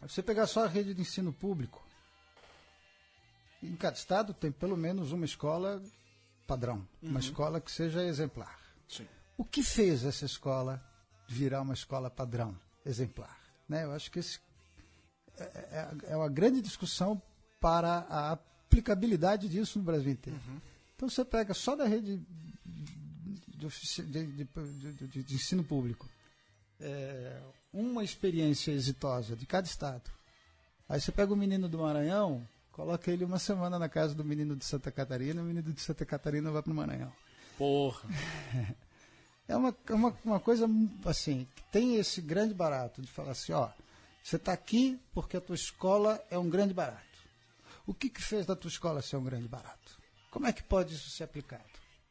Você 0.00 0.22
pegar 0.22 0.46
só 0.46 0.64
a 0.64 0.68
rede 0.68 0.94
de 0.94 1.00
ensino 1.00 1.32
público, 1.32 1.84
em 3.62 3.74
cada 3.76 3.96
estado 3.96 4.32
tem 4.34 4.52
pelo 4.52 4.76
menos 4.76 5.12
uma 5.12 5.24
escola 5.24 5.82
padrão, 6.46 6.86
uma 7.02 7.18
escola 7.20 7.60
que 7.60 7.70
seja 7.70 8.02
exemplar. 8.04 8.58
Sim. 8.88 9.06
O 9.36 9.44
que 9.44 9.62
fez 9.62 10.04
essa 10.04 10.24
escola 10.24 10.82
virar 11.28 11.60
uma 11.62 11.74
escola 11.74 12.08
padrão, 12.10 12.58
exemplar? 12.84 13.36
Né? 13.68 13.84
Eu 13.84 13.92
acho 13.92 14.10
que 14.10 14.18
esse 14.20 14.38
é, 15.38 15.42
é- 15.44 16.12
é 16.12 16.16
uma 16.16 16.28
grande 16.28 16.62
discussão 16.62 17.20
para 17.60 18.06
a 18.08 18.32
aplicabilidade 18.32 19.48
disso 19.48 19.78
no 19.78 19.84
Brasil 19.84 20.12
inteiro. 20.12 20.38
Então 20.94 21.08
você 21.08 21.24
pega 21.24 21.52
só 21.52 21.74
da 21.74 21.84
rede 21.86 22.22
de, 23.68 24.44
de- 24.44 25.22
de- 25.22 25.34
ensino 25.34 25.62
público 25.64 26.08
é, 26.80 27.40
uma 27.72 28.04
experiência 28.04 28.70
exitosa 28.72 29.34
de 29.36 29.46
cada 29.46 29.66
estado. 29.66 30.10
Aí 30.88 31.00
você 31.00 31.10
pega 31.10 31.32
o 31.32 31.36
menino 31.36 31.68
do 31.68 31.78
Maranhão, 31.78 32.46
coloca 32.70 33.10
ele 33.10 33.24
uma 33.24 33.38
semana 33.38 33.78
na 33.78 33.88
casa 33.88 34.14
do 34.14 34.24
menino 34.24 34.54
de 34.54 34.64
Santa 34.64 34.90
Catarina, 34.90 35.42
o 35.42 35.44
menino 35.44 35.72
de 35.72 35.80
Santa 35.80 36.04
Catarina 36.06 36.50
vai 36.50 36.62
para 36.62 36.72
o 36.72 36.76
Maranhão. 36.76 37.12
Porra. 37.58 38.08
É 39.48 39.56
uma, 39.56 39.72
é 39.88 39.94
uma, 39.94 40.18
uma 40.24 40.40
coisa 40.40 40.68
assim, 41.04 41.46
que 41.54 41.62
tem 41.70 41.94
esse 41.94 42.20
grande 42.20 42.52
barato 42.52 43.00
de 43.00 43.06
falar 43.06 43.30
assim, 43.30 43.52
ó, 43.52 43.70
você 44.20 44.34
está 44.34 44.52
aqui 44.52 45.00
porque 45.14 45.36
a 45.36 45.40
tua 45.40 45.54
escola 45.54 46.20
é 46.28 46.36
um 46.36 46.50
grande 46.50 46.74
barato. 46.74 47.00
O 47.86 47.94
que, 47.94 48.10
que 48.10 48.20
fez 48.20 48.44
da 48.44 48.56
tua 48.56 48.68
escola 48.68 49.00
ser 49.00 49.16
um 49.16 49.22
grande 49.22 49.46
barato? 49.46 50.00
Como 50.32 50.48
é 50.48 50.52
que 50.52 50.64
pode 50.64 50.96
isso 50.96 51.08
ser 51.10 51.22
aplicado? 51.22 51.62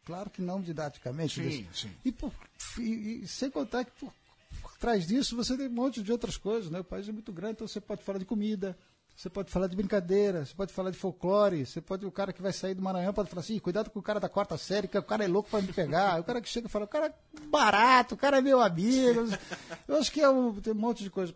Claro 0.05 0.29
que 0.29 0.41
não 0.41 0.61
didaticamente. 0.61 1.35
Sim, 1.41 1.63
desse- 1.63 1.81
sim. 1.87 1.91
E, 2.05 2.11
por- 2.11 2.31
e- 2.79 3.21
e 3.23 3.27
sem 3.27 3.49
contar 3.49 3.83
que 3.85 3.91
por, 3.99 4.13
por 4.61 4.77
trás 4.77 5.05
disso 5.07 5.35
você 5.35 5.57
tem 5.57 5.67
um 5.67 5.71
monte 5.71 6.01
de 6.03 6.11
outras 6.11 6.37
coisas, 6.37 6.69
né? 6.69 6.79
O 6.79 6.83
país 6.83 7.09
é 7.09 7.11
muito 7.11 7.31
grande, 7.31 7.53
então 7.53 7.67
você 7.67 7.81
pode 7.81 8.03
falar 8.03 8.19
de 8.19 8.25
comida, 8.25 8.77
você 9.15 9.29
pode 9.29 9.49
falar 9.49 9.67
de 9.67 9.75
brincadeira, 9.75 10.45
você 10.45 10.53
pode 10.53 10.71
falar 10.73 10.91
de 10.91 10.97
folclore, 10.97 11.65
você 11.65 11.81
pode, 11.81 12.05
o 12.05 12.11
cara 12.11 12.31
que 12.33 12.41
vai 12.41 12.51
sair 12.53 12.73
do 12.75 12.81
Maranhão 12.81 13.13
pode 13.13 13.29
falar 13.29 13.41
assim, 13.41 13.57
cuidado 13.59 13.89
com 13.89 13.97
o 13.99 14.03
cara 14.03 14.19
da 14.19 14.27
quarta 14.29 14.57
série, 14.57 14.87
que 14.87 14.97
o 14.97 15.01
cara 15.03 15.23
é 15.23 15.27
louco 15.27 15.49
para 15.49 15.61
me 15.61 15.71
pegar. 15.73 16.19
o 16.21 16.23
cara 16.23 16.39
que 16.41 16.49
chega 16.49 16.67
e 16.67 16.69
fala, 16.69 16.85
o 16.85 16.87
cara 16.87 17.07
é 17.07 17.39
barato, 17.47 18.13
o 18.13 18.17
cara 18.17 18.37
é 18.37 18.41
meu 18.41 18.61
amigo. 18.61 19.21
Eu 19.87 19.95
acho 19.97 20.11
que 20.11 20.21
é 20.21 20.29
um- 20.29 20.53
tem 20.61 20.73
um 20.73 20.75
monte 20.75 21.03
de 21.03 21.09
coisa 21.09 21.33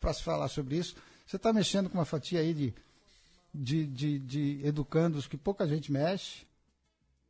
para 0.00 0.12
se 0.14 0.22
falar 0.22 0.48
sobre 0.48 0.76
isso. 0.78 0.94
Você 1.26 1.36
está 1.36 1.52
mexendo 1.52 1.90
com 1.90 1.98
uma 1.98 2.04
fatia 2.04 2.38
aí 2.40 2.54
de, 2.54 2.72
de, 3.52 3.86
de, 3.86 4.18
de 4.20 4.60
educandos 4.64 5.26
que 5.26 5.36
pouca 5.36 5.66
gente 5.66 5.90
mexe. 5.92 6.45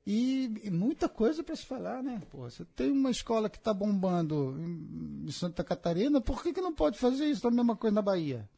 E, 0.06 0.52
e 0.62 0.70
muita 0.70 1.08
coisa 1.08 1.42
para 1.42 1.56
se 1.56 1.66
falar, 1.66 2.00
né? 2.00 2.22
Pô, 2.30 2.48
você 2.48 2.64
tem 2.76 2.92
uma 2.92 3.10
escola 3.10 3.50
que 3.50 3.56
está 3.58 3.74
bombando 3.74 4.56
em, 4.56 5.24
em 5.26 5.32
Santa 5.32 5.64
Catarina, 5.64 6.20
por 6.20 6.42
que, 6.42 6.52
que 6.52 6.60
não 6.60 6.72
pode 6.72 6.96
fazer 6.96 7.26
isso 7.26 7.46
a 7.48 7.50
mesma 7.50 7.74
coisa 7.74 7.96
na 7.96 8.02
Bahia? 8.02 8.48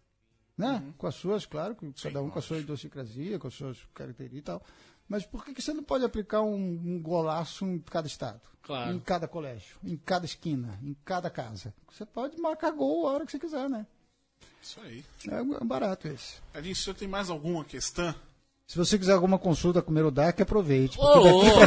Né? 0.59 0.93
Com 0.99 1.07
as 1.07 1.15
suas, 1.15 1.47
claro, 1.47 1.75
com 1.75 1.91
cada 1.93 2.21
um 2.21 2.29
com 2.29 2.39
a 2.39 2.43
sua 2.43 2.59
idiosincrasia, 2.59 3.39
com 3.39 3.49
as 3.49 3.55
suas 3.55 3.79
características 3.95 4.41
e 4.41 4.43
tal. 4.43 4.63
Mas 5.09 5.25
por 5.25 5.43
que, 5.43 5.55
que 5.55 5.63
você 5.63 5.73
não 5.73 5.83
pode 5.83 6.05
aplicar 6.05 6.43
um, 6.43 6.55
um 6.55 7.01
golaço 7.01 7.65
em 7.65 7.79
cada 7.79 8.07
estado? 8.07 8.43
Claro. 8.61 8.93
Em 8.93 9.01
cada 9.01 9.27
colégio, 9.27 9.79
em 9.83 9.97
cada 9.97 10.27
esquina, 10.27 10.79
em 10.83 10.95
cada 11.03 11.31
casa. 11.31 11.73
Você 11.91 12.05
pode 12.05 12.39
marcar 12.39 12.73
gol 12.73 13.07
a 13.07 13.13
hora 13.13 13.25
que 13.25 13.33
você 13.33 13.39
quiser, 13.39 13.71
né? 13.71 13.87
Isso 14.61 14.79
aí. 14.83 15.03
É 15.29 15.65
barato 15.65 16.09
esse. 16.09 16.43
Cadinho, 16.53 16.75
o 16.75 16.77
senhor 16.77 16.95
tem 16.95 17.09
mais 17.09 17.31
alguma 17.31 17.65
questão? 17.65 18.15
Se 18.69 18.77
você 18.77 18.99
quiser 18.99 19.13
alguma 19.15 19.39
consulta 19.39 19.81
com 19.81 19.91
o 19.91 19.95
Merodach, 19.95 20.41
aproveite. 20.43 20.97
Porque 20.99 21.23
daqui, 21.25 21.49
ô, 21.49 21.61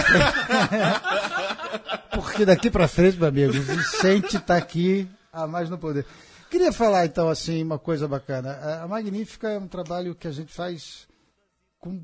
porque 2.21 2.45
daqui 2.45 2.69
pra 2.69 2.87
frente, 2.87 3.17
meu 3.17 3.27
amigo, 3.27 3.57
o 3.57 3.61
Vicente 3.61 4.39
tá 4.39 4.55
aqui 4.55 5.09
a 5.33 5.47
mais 5.47 5.67
no 5.69 5.77
poder. 5.79 6.05
Queria 6.49 6.71
falar, 6.71 7.05
então, 7.07 7.27
assim, 7.27 7.63
uma 7.63 7.79
coisa 7.79 8.07
bacana. 8.07 8.51
A- 8.51 8.83
A 8.83 8.87
Magnífica 8.87 9.49
é 9.49 9.57
um 9.57 9.67
trabalho 9.67 10.13
que 10.13 10.27
a 10.27 10.31
gente 10.31 10.53
faz 10.53 11.07
com 11.79 12.03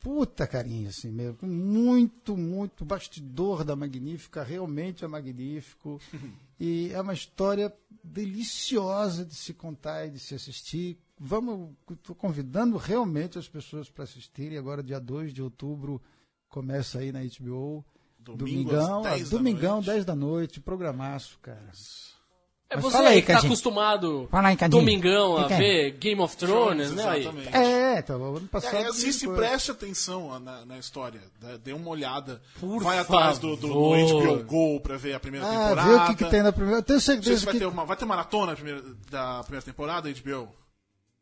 puta 0.00 0.46
carinho, 0.46 0.88
assim 0.88 1.10
mesmo. 1.10 1.34
Com 1.36 1.46
muito, 1.46 2.34
muito 2.34 2.82
bastidor 2.84 3.62
da 3.62 3.76
Magnífica, 3.76 4.42
realmente 4.42 5.04
é 5.04 5.08
magnífico. 5.08 6.00
E 6.60 6.92
é 6.92 7.00
uma 7.00 7.14
história 7.14 7.74
deliciosa 8.04 9.24
de 9.24 9.34
se 9.34 9.54
contar 9.54 10.06
e 10.06 10.10
de 10.10 10.18
se 10.18 10.34
assistir. 10.34 10.98
Vamos, 11.18 11.70
estou 11.90 12.14
convidando 12.14 12.76
realmente 12.76 13.38
as 13.38 13.48
pessoas 13.48 13.88
para 13.88 14.04
assistirem. 14.04 14.58
Agora, 14.58 14.82
dia 14.82 15.00
2 15.00 15.32
de 15.32 15.42
outubro, 15.42 16.02
começa 16.50 16.98
aí 16.98 17.10
na 17.10 17.20
HBO. 17.20 17.82
Domingo 18.18 18.70
Domingão, 18.70 19.00
às 19.00 19.06
ah, 19.06 19.10
10 19.10 19.30
da 19.30 19.36
Domingão, 19.38 19.74
noite. 19.76 19.86
10 19.86 20.04
da 20.04 20.14
noite, 20.14 20.60
programaço, 20.60 21.38
cara. 21.40 21.70
É 22.68 22.76
Mas 22.76 22.84
você 22.84 22.96
fala 22.98 23.08
aí, 23.08 23.20
que 23.20 23.26
tá 23.26 23.32
Cadinho. 23.34 23.52
acostumado 23.52 24.28
Fala 24.30 24.48
aí, 24.48 24.56
Cadinho. 24.56 24.80
domingão 24.80 25.36
a 25.36 25.48
ver 25.48 25.92
Game 25.98 26.20
of 26.20 26.36
Thrones, 26.36 26.92
né? 26.92 27.04
aí? 27.04 27.20
Exatamente. 27.22 27.56
É, 27.56 27.79
então, 27.98 28.36
ano 28.36 28.46
passado. 28.48 28.76
É, 28.76 28.86
assiste, 28.86 29.24
foi- 29.26 29.36
preste 29.36 29.70
atenção 29.70 30.38
na, 30.38 30.64
na 30.64 30.78
história. 30.78 31.20
Dá- 31.40 31.56
Dê 31.56 31.72
uma 31.72 31.90
olhada. 31.90 32.40
Por 32.60 32.82
vai 32.82 32.98
atrás 32.98 33.38
do, 33.38 33.56
do, 33.56 33.62
do 33.62 33.68
favor. 33.68 33.98
HBO 34.38 34.44
Go 34.44 34.80
pra 34.80 34.96
ver 34.96 35.14
a 35.14 35.20
primeira 35.20 35.46
Ah, 35.46 35.50
temporada. 35.68 35.88
vê 35.88 35.94
o 35.96 36.06
que, 36.16 36.24
que 36.24 36.30
tem 36.30 36.42
na 36.42 36.52
primeira. 36.52 36.78
Eu 36.78 36.82
tenho 36.82 37.00
certeza 37.00 37.38
se 37.40 37.44
vai 37.44 37.54
que 37.54 37.60
ter, 37.60 37.66
uma, 37.66 37.84
vai 37.84 37.96
ter 37.96 38.04
maratona 38.04 38.54
primeira- 38.54 38.82
da 39.10 39.42
primeira 39.42 39.64
temporada 39.64 40.08
HBO? 40.08 40.48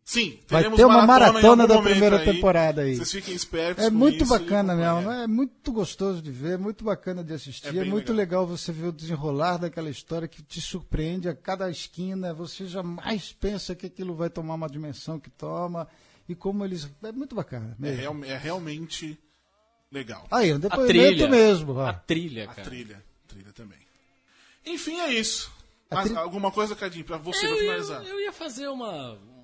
Sim, 0.05 0.39
vai 0.49 0.65
ter 0.71 0.87
uma 0.87 1.05
maratona 1.07 1.65
algum 1.65 1.75
da 1.75 1.83
primeira 1.83 2.17
aí. 2.19 2.25
temporada 2.25 2.81
aí. 2.81 2.97
Vocês 2.97 3.13
fiquem 3.13 3.35
espertos. 3.35 3.85
É 3.85 3.91
com 3.91 3.97
muito 3.97 4.25
bacana 4.25 4.75
mesmo, 4.75 5.11
é 5.11 5.27
muito 5.27 5.71
gostoso 5.71 6.23
de 6.23 6.31
ver, 6.31 6.57
muito 6.57 6.83
bacana 6.83 7.23
de 7.23 7.35
assistir. 7.35 7.67
É 7.67 7.81
É, 7.83 7.85
muito 7.85 8.11
legal. 8.15 8.45
legal. 8.45 8.47
você 8.47 8.73
ver 8.73 8.87
o 8.87 8.93
desenrolar 8.93 9.59
daquela 9.59 9.91
história 9.91 10.27
que 10.27 10.43
te 10.43 10.63
surpreende 10.63 11.29
a 11.29 11.35
cada 11.35 11.71
esquina. 11.71 12.33
Você 12.33 12.65
jamais 12.67 13.37
pensa 13.39 13.75
que 13.75 13.85
aquilo 13.85 14.15
vai 14.15 14.31
tomar 14.31 14.55
uma 14.55 14.67
dimensão 14.67 15.21
que 15.21 15.29
toma. 15.29 15.87
E 16.29 16.35
como 16.35 16.65
eles. 16.65 16.89
É 17.03 17.11
muito 17.13 17.35
bacana. 17.35 17.75
É, 17.83 17.83
Mesmo. 17.83 18.25
é 18.25 18.37
realmente 18.37 19.19
legal. 19.91 20.27
Aí, 20.31 20.53
um 20.53 20.57
A 20.57 20.59
depoimento 20.59 20.89
trilha. 20.93 21.29
mesmo. 21.29 21.81
A 21.81 21.93
trilha, 21.93 22.45
A 22.45 22.49
cara. 22.49 22.63
trilha. 22.69 23.03
Trilha 23.27 23.53
também. 23.53 23.79
Enfim, 24.67 24.99
é 25.01 25.13
isso. 25.13 25.51
A 25.91 25.95
Mais 25.97 26.09
tri- 26.11 26.19
alguma 26.19 26.51
coisa, 26.51 26.77
Cadinho, 26.77 27.05
pra 27.05 27.17
você, 27.17 27.41
pra 27.41 27.49
Eu 27.51 27.59
finalizar? 27.59 28.03
ia, 28.05 28.09
eu 28.11 28.21
ia 28.21 28.33
fazer 28.33 28.69
uma, 28.69 29.13
um 29.15 29.38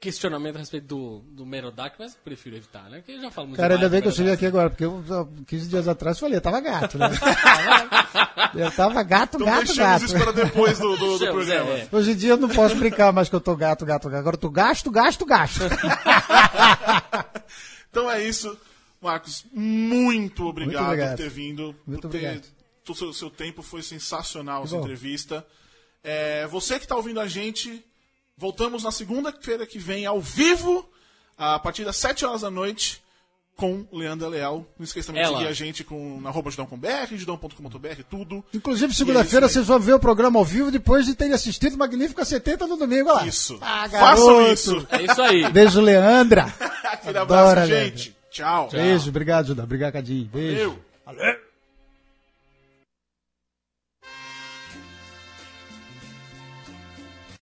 questionamento 0.00 0.56
a 0.56 0.58
respeito 0.60 0.86
do, 0.86 1.18
do 1.30 1.44
Merodach, 1.44 1.94
mas 1.98 2.14
eu 2.14 2.20
prefiro 2.24 2.56
evitar, 2.56 2.88
né? 2.88 2.98
Porque 2.98 3.12
eu 3.12 3.20
já 3.20 3.30
falo 3.30 3.48
muito 3.48 3.58
Cara, 3.60 3.74
ainda 3.74 3.88
bem 3.88 4.00
que 4.00 4.08
eu 4.08 4.12
cheguei 4.12 4.32
aqui 4.32 4.46
agora, 4.46 4.70
porque 4.70 4.84
eu, 4.84 5.04
há 5.10 5.44
15 5.46 5.68
dias 5.68 5.86
atrás 5.86 6.16
eu 6.16 6.20
falei, 6.22 6.38
eu 6.38 6.40
tava 6.40 6.58
gato, 6.60 6.96
né? 6.96 7.10
eu 8.56 8.70
tava 8.72 9.02
gato, 9.02 9.36
Então 9.36 9.46
gato, 9.46 9.66
deixamos 9.66 9.90
gato. 9.92 10.04
isso 10.06 10.18
para 10.18 10.32
depois 10.32 10.78
do, 10.78 10.96
do, 10.96 11.18
do 11.18 11.26
programa. 11.26 11.70
é. 11.72 11.88
Hoje 11.92 12.12
em 12.12 12.16
dia 12.16 12.30
eu 12.30 12.36
não 12.38 12.48
posso 12.48 12.74
brincar 12.76 13.12
mais 13.12 13.28
que 13.28 13.34
eu 13.36 13.40
tô 13.40 13.54
gato, 13.54 13.84
gato, 13.84 14.08
gato. 14.08 14.18
Agora 14.20 14.36
eu 14.36 14.40
tô 14.40 14.48
gasto, 14.48 14.90
gasto, 14.90 15.26
gasto. 15.26 15.60
Então 17.90 18.08
é 18.08 18.22
isso. 18.22 18.56
Marcos, 19.02 19.44
muito 19.52 20.46
obrigado, 20.46 20.84
obrigado. 20.84 21.10
por 21.10 21.16
ter 21.16 21.28
vindo. 21.30 21.74
Muito 21.84 22.02
por 22.02 22.10
ter, 22.12 22.18
obrigado. 22.18 22.46
O 22.88 22.94
seu, 22.94 23.12
seu 23.12 23.30
tempo 23.30 23.62
foi 23.62 23.82
sensacional 23.82 24.64
essa 24.64 24.76
bom. 24.76 24.82
entrevista. 24.82 25.44
É, 26.02 26.46
você 26.46 26.78
que 26.78 26.84
está 26.84 26.96
ouvindo 26.96 27.20
a 27.20 27.26
gente, 27.26 27.84
voltamos 28.40 28.82
na 28.82 28.90
segunda-feira 28.90 29.66
que 29.66 29.78
vem, 29.78 30.06
ao 30.06 30.18
vivo, 30.18 30.88
a 31.36 31.58
partir 31.58 31.84
das 31.84 31.96
7 31.96 32.24
horas 32.24 32.40
da 32.40 32.50
noite, 32.50 33.02
com 33.54 33.86
Leandra 33.92 34.26
Leal. 34.28 34.66
Não 34.78 34.84
esqueça 34.84 35.08
também 35.08 35.22
de 35.22 35.28
Ela. 35.28 35.36
seguir 35.38 35.50
a 35.50 35.52
gente 35.52 35.84
com, 35.84 36.18
na 36.22 36.30
arroba 36.30 36.50
judão.com.br, 36.50 37.14
judão.com.br, 37.14 38.02
tudo. 38.08 38.42
Inclusive, 38.54 38.94
segunda-feira 38.94 39.44
é 39.44 39.48
aí. 39.48 39.52
vocês 39.52 39.66
vão 39.66 39.78
ver 39.78 39.92
o 39.92 40.00
programa 40.00 40.38
ao 40.38 40.44
vivo 40.44 40.70
depois 40.70 41.04
de 41.04 41.14
terem 41.14 41.34
assistido 41.34 41.76
Magnífica 41.76 42.24
70 42.24 42.66
no 42.66 42.78
domingo. 42.78 43.10
Olha 43.10 43.20
lá. 43.20 43.26
Isso. 43.26 43.58
Ah, 43.60 43.86
Façam 43.90 44.26
garoto. 44.38 44.52
isso. 44.54 44.86
É 44.90 45.02
isso 45.02 45.20
aí. 45.22 45.50
Beijo, 45.52 45.80
Leandra. 45.82 46.44
Aquele 46.84 47.18
abraço, 47.18 47.54
Leandra. 47.54 47.66
gente. 47.84 48.16
Tchau. 48.30 48.70
Beijo, 48.72 49.10
obrigado, 49.10 49.48
Judão. 49.48 49.64
Obrigado, 49.64 49.92
Cadinho. 49.92 50.24
Beijo. 50.32 50.78
Valeu. 51.04 51.49